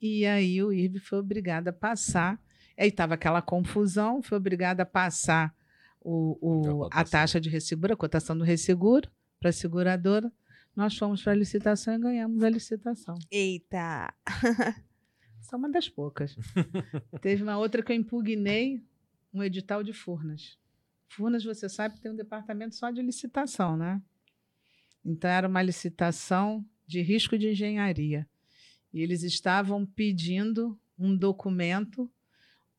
e 0.05 0.25
aí 0.25 0.61
o 0.61 0.73
IRB 0.73 0.99
foi 0.99 1.19
obrigado 1.19 1.69
a 1.69 1.73
passar. 1.73 2.37
Aí 2.77 2.89
estava 2.89 3.13
aquela 3.13 3.41
confusão, 3.41 4.21
foi 4.21 4.37
obrigado 4.37 4.81
a 4.81 4.85
passar 4.85 5.55
o, 6.01 6.37
o- 6.41 6.83
A 6.91 6.99
a 7.01 7.03
taxa 7.05 7.39
de 7.39 7.49
resseguro, 7.49 7.93
a 7.93 7.97
cotação 7.97 8.37
do 8.37 8.43
resseguro 8.43 9.09
para 9.39 9.49
a 9.49 9.53
seguradora. 9.53 10.31
Nós 10.75 10.97
fomos 10.97 11.21
para 11.23 11.31
a 11.31 11.35
licitação 11.35 11.93
e 11.95 11.99
ganhamos 11.99 12.43
a 12.43 12.49
licitação. 12.49 13.15
Eita. 13.31 14.13
Só 15.41 15.55
uma 15.55 15.69
das 15.69 15.87
poucas. 15.87 16.35
Teve 17.21 17.43
uma 17.43 17.57
outra 17.57 17.81
que 17.83 17.91
eu 17.91 17.95
impugnei, 17.95 18.83
um 19.33 19.41
edital 19.43 19.83
de 19.83 19.93
Furnas. 19.93 20.57
Furnas, 21.09 21.43
você 21.43 21.69
sabe, 21.69 21.99
tem 22.01 22.11
um 22.11 22.15
departamento 22.15 22.75
só 22.75 22.89
de 22.89 23.01
licitação, 23.01 23.77
né? 23.77 24.01
Então, 25.05 25.29
era 25.29 25.47
uma 25.47 25.61
licitação 25.61 26.65
de 26.87 27.01
risco 27.01 27.37
de 27.37 27.49
engenharia. 27.51 28.27
E 28.93 29.01
eles 29.01 29.23
estavam 29.23 29.85
pedindo 29.85 30.79
um 30.99 31.15
documento, 31.15 32.03
um 32.03 32.09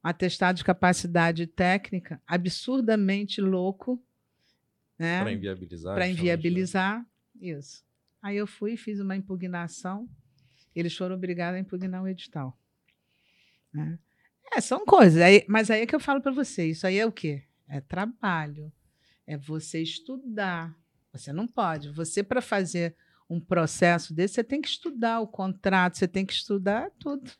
atestado 0.08 0.56
de 0.58 0.64
capacidade 0.64 1.46
técnica, 1.46 2.20
absurdamente 2.26 3.40
louco, 3.40 4.02
né? 4.98 5.20
Para 5.20 5.32
inviabilizar. 5.32 5.94
para 5.94 6.04
de- 6.06 6.12
inviabilizar 6.12 7.06
isso. 7.40 7.84
Aí 8.22 8.36
eu 8.36 8.46
fui 8.46 8.72
e 8.74 8.76
fiz 8.76 9.00
uma 9.00 9.16
impugnação. 9.16 10.08
Eles 10.74 10.96
foram 10.96 11.14
obrigados 11.16 11.56
a 11.56 11.60
impugnar 11.60 12.02
o 12.02 12.08
edital. 12.08 12.56
né? 13.72 13.98
É, 14.52 14.60
são 14.60 14.84
coisas. 14.86 15.20
Aí- 15.20 15.44
mas 15.48 15.68
aí 15.70 15.80
é 15.82 15.86
que 15.86 15.94
eu 15.96 16.00
falo 16.00 16.20
para 16.20 16.30
você: 16.30 16.64
isso 16.70 16.86
aí 16.86 16.96
é 16.96 17.04
o 17.04 17.10
quê? 17.10 17.42
É 17.68 17.80
trabalho. 17.80 18.72
É 19.26 19.36
você 19.36 19.82
estudar. 19.82 20.72
Você 21.12 21.32
não 21.32 21.46
pode. 21.48 21.90
Você, 21.90 22.22
para 22.22 22.40
fazer 22.40 22.94
um 23.28 23.40
processo 23.40 24.12
desse, 24.14 24.34
você 24.34 24.44
tem 24.44 24.60
que 24.60 24.68
estudar 24.68 25.20
o 25.20 25.26
contrato, 25.26 25.96
você 25.98 26.06
tem 26.06 26.24
que 26.26 26.32
estudar 26.32 26.90
tudo. 26.98 27.30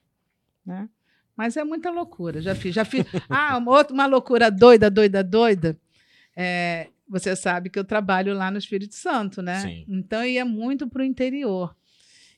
Né? 0.64 0.89
Mas 1.37 1.57
é 1.57 1.64
muita 1.64 1.91
loucura. 1.91 2.41
Já 2.41 2.55
fiz. 2.55 2.74
Já 2.74 2.85
fiz. 2.85 3.05
Ah, 3.28 3.59
uma, 3.59 3.72
outra, 3.72 3.93
uma 3.93 4.07
loucura 4.07 4.51
doida, 4.51 4.91
doida, 4.91 5.22
doida. 5.22 5.78
É, 6.37 6.89
você 7.09 7.37
sabe 7.37 7.68
que 7.70 7.78
eu 7.78 7.85
trabalho 7.85 8.35
lá 8.35 8.51
no 8.51 8.59
Espírito 8.59 8.95
Santo, 8.95 9.43
né? 9.43 9.61
Sim. 9.61 9.85
Então 9.89 10.22
eu 10.22 10.30
ia 10.30 10.45
muito 10.45 10.89
para 10.89 11.03
o 11.03 11.05
interior. 11.05 11.76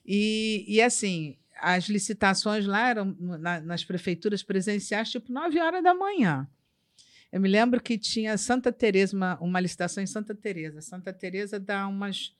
E, 0.05 0.65
e 0.67 0.81
assim, 0.81 1.37
as 1.59 1.85
licitações 1.89 2.65
lá 2.65 2.89
eram 2.89 3.15
na- 3.19 3.61
nas 3.61 3.83
prefeituras 3.83 4.43
presenciais, 4.43 5.09
tipo 5.09 5.31
9 5.31 5.59
horas 5.59 5.83
da 5.83 5.93
manhã. 5.93 6.47
Eu 7.31 7.41
me 7.41 7.49
lembro 7.49 7.81
que 7.81 7.97
tinha 7.97 8.37
Santa 8.37 8.71
Teresa, 8.71 9.15
uma, 9.15 9.37
uma 9.39 9.59
licitação 9.59 10.01
em 10.01 10.07
Santa 10.07 10.33
Teresa. 10.33 10.81
Santa 10.81 11.11
Teresa 11.13 11.59
dá 11.59 11.87
umas 11.87 12.33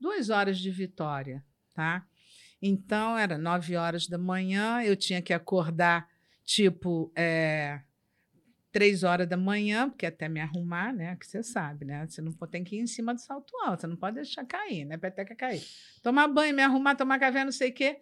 duas 0.00 0.30
horas 0.30 0.58
de 0.58 0.70
vitória, 0.70 1.44
tá? 1.72 2.06
Então, 2.60 3.16
era 3.18 3.36
9 3.36 3.76
horas 3.76 4.06
da 4.06 4.16
manhã, 4.18 4.82
eu 4.82 4.96
tinha 4.96 5.20
que 5.20 5.32
acordar, 5.32 6.08
tipo, 6.44 7.12
é, 7.14 7.80
três 8.72 9.02
horas 9.04 9.28
da 9.28 9.36
manhã, 9.36 9.88
porque 9.88 10.06
até 10.06 10.28
me 10.28 10.40
arrumar, 10.40 10.92
né? 10.92 11.14
Que 11.16 11.26
você 11.26 11.42
sabe, 11.42 11.84
né? 11.84 12.06
Você 12.08 12.20
não 12.22 12.32
pode- 12.32 12.52
tem 12.52 12.64
que 12.64 12.76
ir 12.76 12.80
em 12.80 12.86
cima 12.86 13.14
do 13.14 13.20
salto 13.20 13.52
alto, 13.64 13.82
você 13.82 13.86
não 13.86 13.96
pode 13.96 14.16
deixar 14.16 14.44
cair, 14.44 14.84
né? 14.84 14.96
Peteca 14.96 15.34
cair. 15.34 15.62
Tomar 16.02 16.26
banho, 16.28 16.54
me 16.54 16.62
arrumar, 16.62 16.94
tomar 16.96 17.18
café, 17.18 17.44
não 17.44 17.52
sei 17.52 17.70
o 17.70 17.74
quê. 17.74 18.00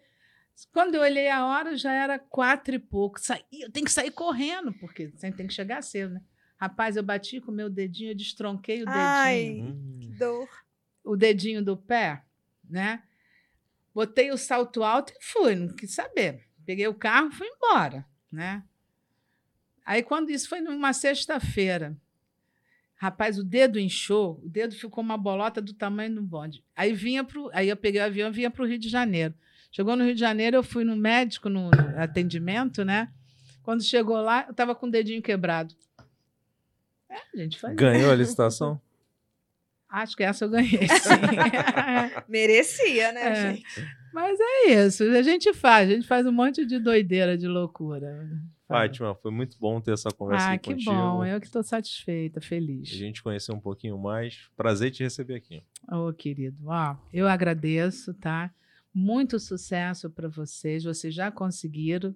Quando 0.72 0.94
eu 0.94 1.00
olhei 1.02 1.28
a 1.28 1.44
hora, 1.46 1.76
já 1.76 1.92
era 1.92 2.18
quatro 2.18 2.74
e 2.74 2.78
pouco. 2.78 3.18
Saí, 3.20 3.42
eu 3.52 3.70
tenho 3.70 3.84
que 3.86 3.92
sair 3.92 4.10
correndo, 4.10 4.72
porque 4.74 5.10
sempre 5.16 5.38
tem 5.38 5.46
que 5.46 5.54
chegar 5.54 5.82
cedo, 5.82 6.14
né? 6.14 6.20
Rapaz, 6.56 6.96
eu 6.96 7.02
bati 7.02 7.40
com 7.40 7.50
o 7.50 7.54
meu 7.54 7.68
dedinho, 7.68 8.12
eu 8.12 8.14
destronquei 8.14 8.82
o 8.82 8.86
dedinho 8.86 8.96
Ai, 8.98 9.60
Hum. 9.60 9.98
que 10.00 10.08
dor. 10.12 10.48
O 11.04 11.16
dedinho 11.16 11.64
do 11.64 11.76
pé, 11.76 12.22
né? 12.68 13.02
Botei 13.94 14.30
o 14.30 14.38
salto 14.38 14.82
alto 14.82 15.12
e 15.12 15.24
fui, 15.24 15.54
não 15.54 15.74
quis 15.74 15.94
saber. 15.94 16.46
Peguei 16.64 16.86
o 16.86 16.94
carro 16.94 17.28
e 17.28 17.34
fui 17.34 17.46
embora, 17.46 18.06
né? 18.30 18.62
Aí 19.84 20.02
quando 20.02 20.30
isso 20.30 20.48
foi 20.48 20.60
numa 20.60 20.92
sexta-feira, 20.92 21.96
rapaz, 22.96 23.38
o 23.38 23.44
dedo 23.44 23.78
inchou, 23.78 24.40
o 24.42 24.48
dedo 24.48 24.74
ficou 24.74 25.02
uma 25.02 25.18
bolota 25.18 25.60
do 25.60 25.74
tamanho 25.74 26.14
do 26.14 26.22
bonde. 26.22 26.64
Aí 26.74 26.92
vinha 26.92 27.24
pro, 27.24 27.50
aí 27.52 27.68
eu 27.68 27.76
peguei 27.76 28.00
o 28.00 28.04
avião 28.04 28.28
e 28.28 28.32
vinha 28.32 28.50
para 28.50 28.62
o 28.62 28.66
Rio 28.66 28.78
de 28.78 28.88
Janeiro. 28.88 29.34
Chegou 29.72 29.96
no 29.96 30.04
Rio 30.04 30.14
de 30.14 30.20
Janeiro, 30.20 30.56
eu 30.56 30.62
fui 30.62 30.84
no 30.84 30.94
médico 30.94 31.48
no, 31.48 31.70
no 31.70 31.98
atendimento, 32.00 32.84
né? 32.84 33.12
Quando 33.62 33.82
chegou 33.82 34.20
lá, 34.20 34.44
eu 34.46 34.52
estava 34.52 34.74
com 34.74 34.86
o 34.86 34.90
dedinho 34.90 35.22
quebrado. 35.22 35.74
É, 37.08 37.36
gente, 37.36 37.58
faz 37.58 37.74
Ganhou 37.74 38.10
a 38.10 38.14
licitação? 38.14 38.80
Acho 39.92 40.16
que 40.16 40.22
essa 40.22 40.46
eu 40.46 40.50
ganhei, 40.50 40.88
sim. 40.88 41.20
Merecia, 42.28 43.12
né, 43.12 43.20
É. 43.30 43.52
gente? 43.54 43.64
Mas 44.12 44.38
é 44.40 44.86
isso, 44.86 45.04
a 45.04 45.22
gente 45.22 45.52
faz, 45.54 45.88
a 45.88 45.92
gente 45.94 46.06
faz 46.06 46.26
um 46.26 46.32
monte 46.32 46.66
de 46.66 46.78
doideira, 46.78 47.36
de 47.36 47.46
loucura. 47.48 48.28
Fátima, 48.68 49.14
foi 49.14 49.30
muito 49.30 49.58
bom 49.58 49.80
ter 49.80 49.92
essa 49.92 50.10
conversa 50.10 50.46
Ah, 50.48 50.52
aqui 50.52 50.68
que 50.68 50.72
contigo. 50.74 50.90
bom, 50.92 51.24
eu 51.24 51.38
que 51.40 51.46
estou 51.46 51.62
satisfeita, 51.62 52.38
A 52.38 52.42
feliz. 52.42 52.88
gente 52.88 53.22
conhecer 53.22 53.52
um 53.52 53.60
pouquinho 53.60 53.98
mais. 53.98 54.48
Prazer 54.56 54.90
te 54.90 55.02
receber 55.02 55.34
aqui. 55.36 55.62
Ô, 55.90 56.12
querido, 56.12 56.56
ó, 56.66 56.96
eu 57.12 57.26
agradeço, 57.28 58.12
tá? 58.14 58.50
Muito 58.94 59.38
sucesso 59.38 60.08
para 60.10 60.28
vocês, 60.28 60.84
vocês 60.84 61.14
já 61.14 61.30
conseguiram, 61.30 62.14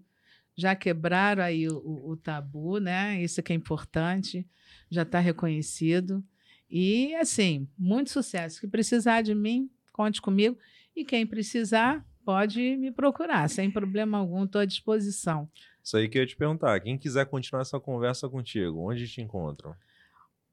já 0.55 0.75
quebraram 0.75 1.43
aí 1.43 1.67
o, 1.69 1.77
o- 1.79 2.11
o 2.13 2.17
tabu, 2.17 2.79
né? 2.79 3.23
Isso 3.23 3.43
que 3.43 3.53
é 3.53 3.57
importante, 3.57 4.47
já 4.91 5.03
está 5.03 5.19
reconhecido. 5.19 6.23
E, 6.71 7.15
assim, 7.17 7.69
muito 7.79 8.11
sucesso. 8.11 8.61
Se 8.61 8.69
precisar 8.69 9.23
de 9.23 9.35
mim, 9.35 9.71
conte 9.93 10.21
comigo. 10.21 10.59
E 10.95 11.05
quem 11.05 11.27
precisar, 11.27 12.05
pode 12.25 12.77
me 12.77 12.91
procurar, 12.91 13.49
sem 13.49 13.71
problema 13.71 14.19
algum, 14.19 14.45
estou 14.45 14.61
à 14.61 14.65
disposição. 14.65 15.49
Isso 15.83 15.97
aí 15.97 16.09
que 16.09 16.19
eu 16.19 16.23
ia 16.23 16.27
te 16.27 16.37
perguntar. 16.37 16.81
Quem 16.81 16.99
quiser 16.99 17.27
continuar 17.27 17.63
essa 17.63 17.79
conversa 17.79 18.29
contigo, 18.29 18.81
onde 18.91 19.07
te 19.07 19.21
encontram? 19.21 19.75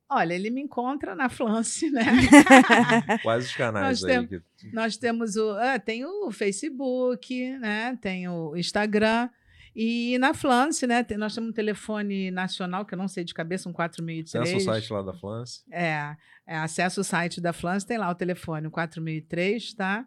Olha, 0.10 0.36
ele 0.36 0.52
me 0.52 0.62
encontra 0.62 1.16
na 1.16 1.28
Flance, 1.30 1.90
né? 1.90 2.04
Quais 3.24 3.46
os 3.48 3.56
canais 3.56 4.02
Nós 4.02 4.04
aí? 4.04 4.12
temos- 4.28 4.30
Que... 4.60 4.72
Nós 4.72 4.98
temos 4.98 5.36
o. 5.36 5.52
ah, 5.58 5.80
tem 5.80 6.06
o 6.06 6.30
Facebook, 6.32 7.58
né? 7.58 7.98
Tem 8.00 8.28
o 8.28 8.56
Instagram. 8.56 9.28
E 9.76 10.18
na 10.20 10.34
Flance, 10.34 10.86
né? 10.86 11.04
tem- 11.04 11.18
nós 11.18 11.34
temos 11.34 11.50
um 11.50 11.54
telefone 11.54 12.30
nacional, 12.32 12.86
que 12.86 12.94
eu 12.94 12.98
não 12.98 13.08
sei 13.08 13.24
de 13.24 13.34
cabeça, 13.34 13.68
um 13.68 13.74
4003. 13.74 14.36
Acessa 14.36 14.58
o 14.58 14.74
site 14.74 14.94
lá 14.94 15.02
da 15.02 15.14
Flance. 15.14 15.64
É, 15.72 16.16
é, 16.46 16.58
acessa 16.58 17.02
o 17.02 17.04
site 17.04 17.42
da 17.42 17.52
Flance, 17.54 17.86
tem 17.86 17.98
lá 17.98 18.10
o 18.10 18.16
telefone, 18.16 18.68
o 18.68 18.72
4003, 18.72 19.74
tá? 19.74 20.06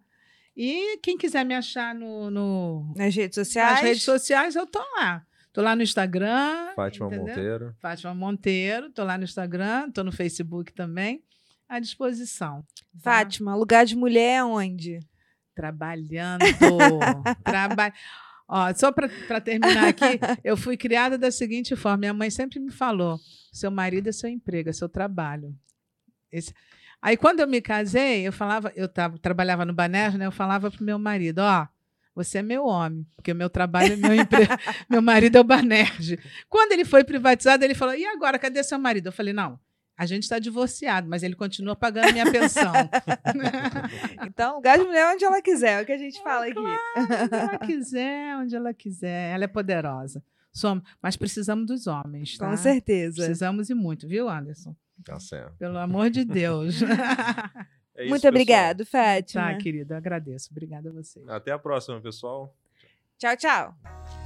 E 0.57 0.99
quem 1.03 1.19
quiser 1.19 1.45
me 1.45 1.55
achar 1.55 1.95
no, 1.95 2.31
no- 2.31 2.95
Nas 2.97 3.15
redes 3.15 3.35
sociais. 3.35 3.73
nas 3.73 3.81
redes 3.83 4.03
sociais, 4.05 4.55
eu 4.57 4.67
tô 4.67 4.79
lá. 4.97 5.25
Tô 5.53 5.63
lá 5.63 5.75
no 5.75 5.83
Instagram. 5.83 6.73
Fátima 6.77 7.07
entendeu? 7.07 7.27
Monteiro. 7.27 7.75
Fátima 7.81 8.15
Monteiro, 8.15 8.91
tô 8.91 9.03
lá 9.05 9.19
no 9.19 9.25
Instagram, 9.25 9.91
tô 9.91 10.05
no 10.05 10.13
Facebook 10.13 10.73
também, 10.73 11.23
à 11.69 11.81
disposição. 11.81 12.63
tá? 13.03 13.11
Fátima, 13.11 13.55
lugar 13.57 13.85
de 13.85 13.97
mulher 13.97 14.37
é 14.37 14.45
onde? 14.45 15.01
Trabalhando. 15.55 16.43
Traba... 17.45 17.93
Ó, 18.49 18.73
só 18.75 18.93
para 18.93 19.41
terminar 19.41 19.89
aqui, 19.89 20.21
eu 20.45 20.57
fui 20.57 20.77
criada 20.77 21.19
da 21.19 21.31
seguinte 21.31 21.75
forma: 21.75 21.99
minha 21.99 22.15
mãe 22.15 22.31
sempre 22.31 22.61
me 22.61 22.71
falou: 22.71 23.19
seu 23.53 23.71
marido 23.71 24.09
é 24.09 24.13
seu 24.13 24.31
emprego, 24.31 24.71
é 24.71 24.73
seu 24.73 24.89
trabalho. 24.89 25.55
Esse... 26.31 26.55
Aí, 27.03 27.17
quando 27.17 27.41
eu 27.41 27.49
me 27.49 27.61
casei, 27.61 28.27
eu 28.27 28.33
falava, 28.33 28.73
eu 28.75 28.89
tava, 28.89 29.19
trabalhava 29.19 29.65
no 29.65 29.73
Banerj, 29.75 30.17
né? 30.17 30.27
Eu 30.27 30.33
falava 30.33 30.71
pro 30.71 30.85
meu 30.85 30.99
marido, 30.99 31.41
ó, 31.41 31.67
você 32.15 32.39
é 32.39 32.43
meu 32.43 32.65
homem, 32.65 33.07
porque 33.15 33.33
o 33.33 33.35
meu 33.35 33.51
trabalho 33.51 33.93
é 33.93 33.97
meu 33.97 34.15
emprego. 34.15 34.53
meu 34.89 35.03
marido 35.03 35.37
é 35.37 35.41
o 35.41 35.45
Banerj. 35.45 36.19
Quando 36.49 36.73
ele 36.73 36.85
foi 36.85 37.05
privatizado, 37.05 37.65
ele 37.65 37.75
falou: 37.75 37.95
e 37.95 38.05
agora, 38.07 38.39
cadê 38.39 38.63
seu 38.63 38.79
marido? 38.79 39.07
Eu 39.07 39.13
falei: 39.13 39.33
não, 39.33 39.59
a 39.97 40.07
gente 40.07 40.25
está 40.25 40.39
divorciado, 40.39 41.09
mas 41.09 41.23
ele 41.23 41.35
continua 41.35 41.75
pagando 41.75 42.13
minha 42.13 42.31
pensão. 42.31 42.73
então, 44.27 44.61
gás 44.61 44.83
mulher 44.85 45.15
onde 45.15 45.25
ela 45.25 45.41
quiser, 45.41 45.81
é 45.81 45.83
o 45.83 45.87
que 45.87 45.93
a 45.93 45.99
gente 45.99 46.23
fala 46.23 46.47
aqui. 46.47 46.59
onde 46.59 47.35
ela 47.35 47.59
quiser, 47.65 48.37
onde 48.37 48.57
ela 48.57 48.75
quiser. 48.75 49.35
Ela 49.35 49.45
é 49.45 49.49
poderosa. 49.49 50.23
Somos, 50.53 50.85
mas 51.03 51.17
precisamos 51.17 51.67
dos 51.67 51.87
homens. 51.87 52.37
Tá? 52.37 52.49
Com 52.51 52.57
certeza. 52.57 53.17
Precisamos 53.17 53.71
e 53.71 53.75
muito, 53.75 54.07
viu, 54.07 54.29
Anderson? 54.29 54.75
Tá 55.05 55.19
certo. 55.21 55.55
Pelo 55.59 55.79
amor 55.79 56.11
de 56.11 56.25
Deus. 56.25 56.81
É 57.99 58.03
isso, 58.03 58.11
Muito 58.11 58.21
pessoal. 58.21 58.31
obrigado, 58.31 58.85
Fátima. 58.85 59.53
tá, 59.53 59.55
querido, 59.57 59.95
eu 59.95 59.97
agradeço. 59.97 60.49
Obrigada 60.51 60.91
a 60.91 60.93
você. 60.93 61.25
Até 61.29 61.51
a 61.51 61.59
próxima, 61.59 61.99
pessoal. 61.99 62.55
Tchau, 63.17 63.35
tchau. 63.39 64.26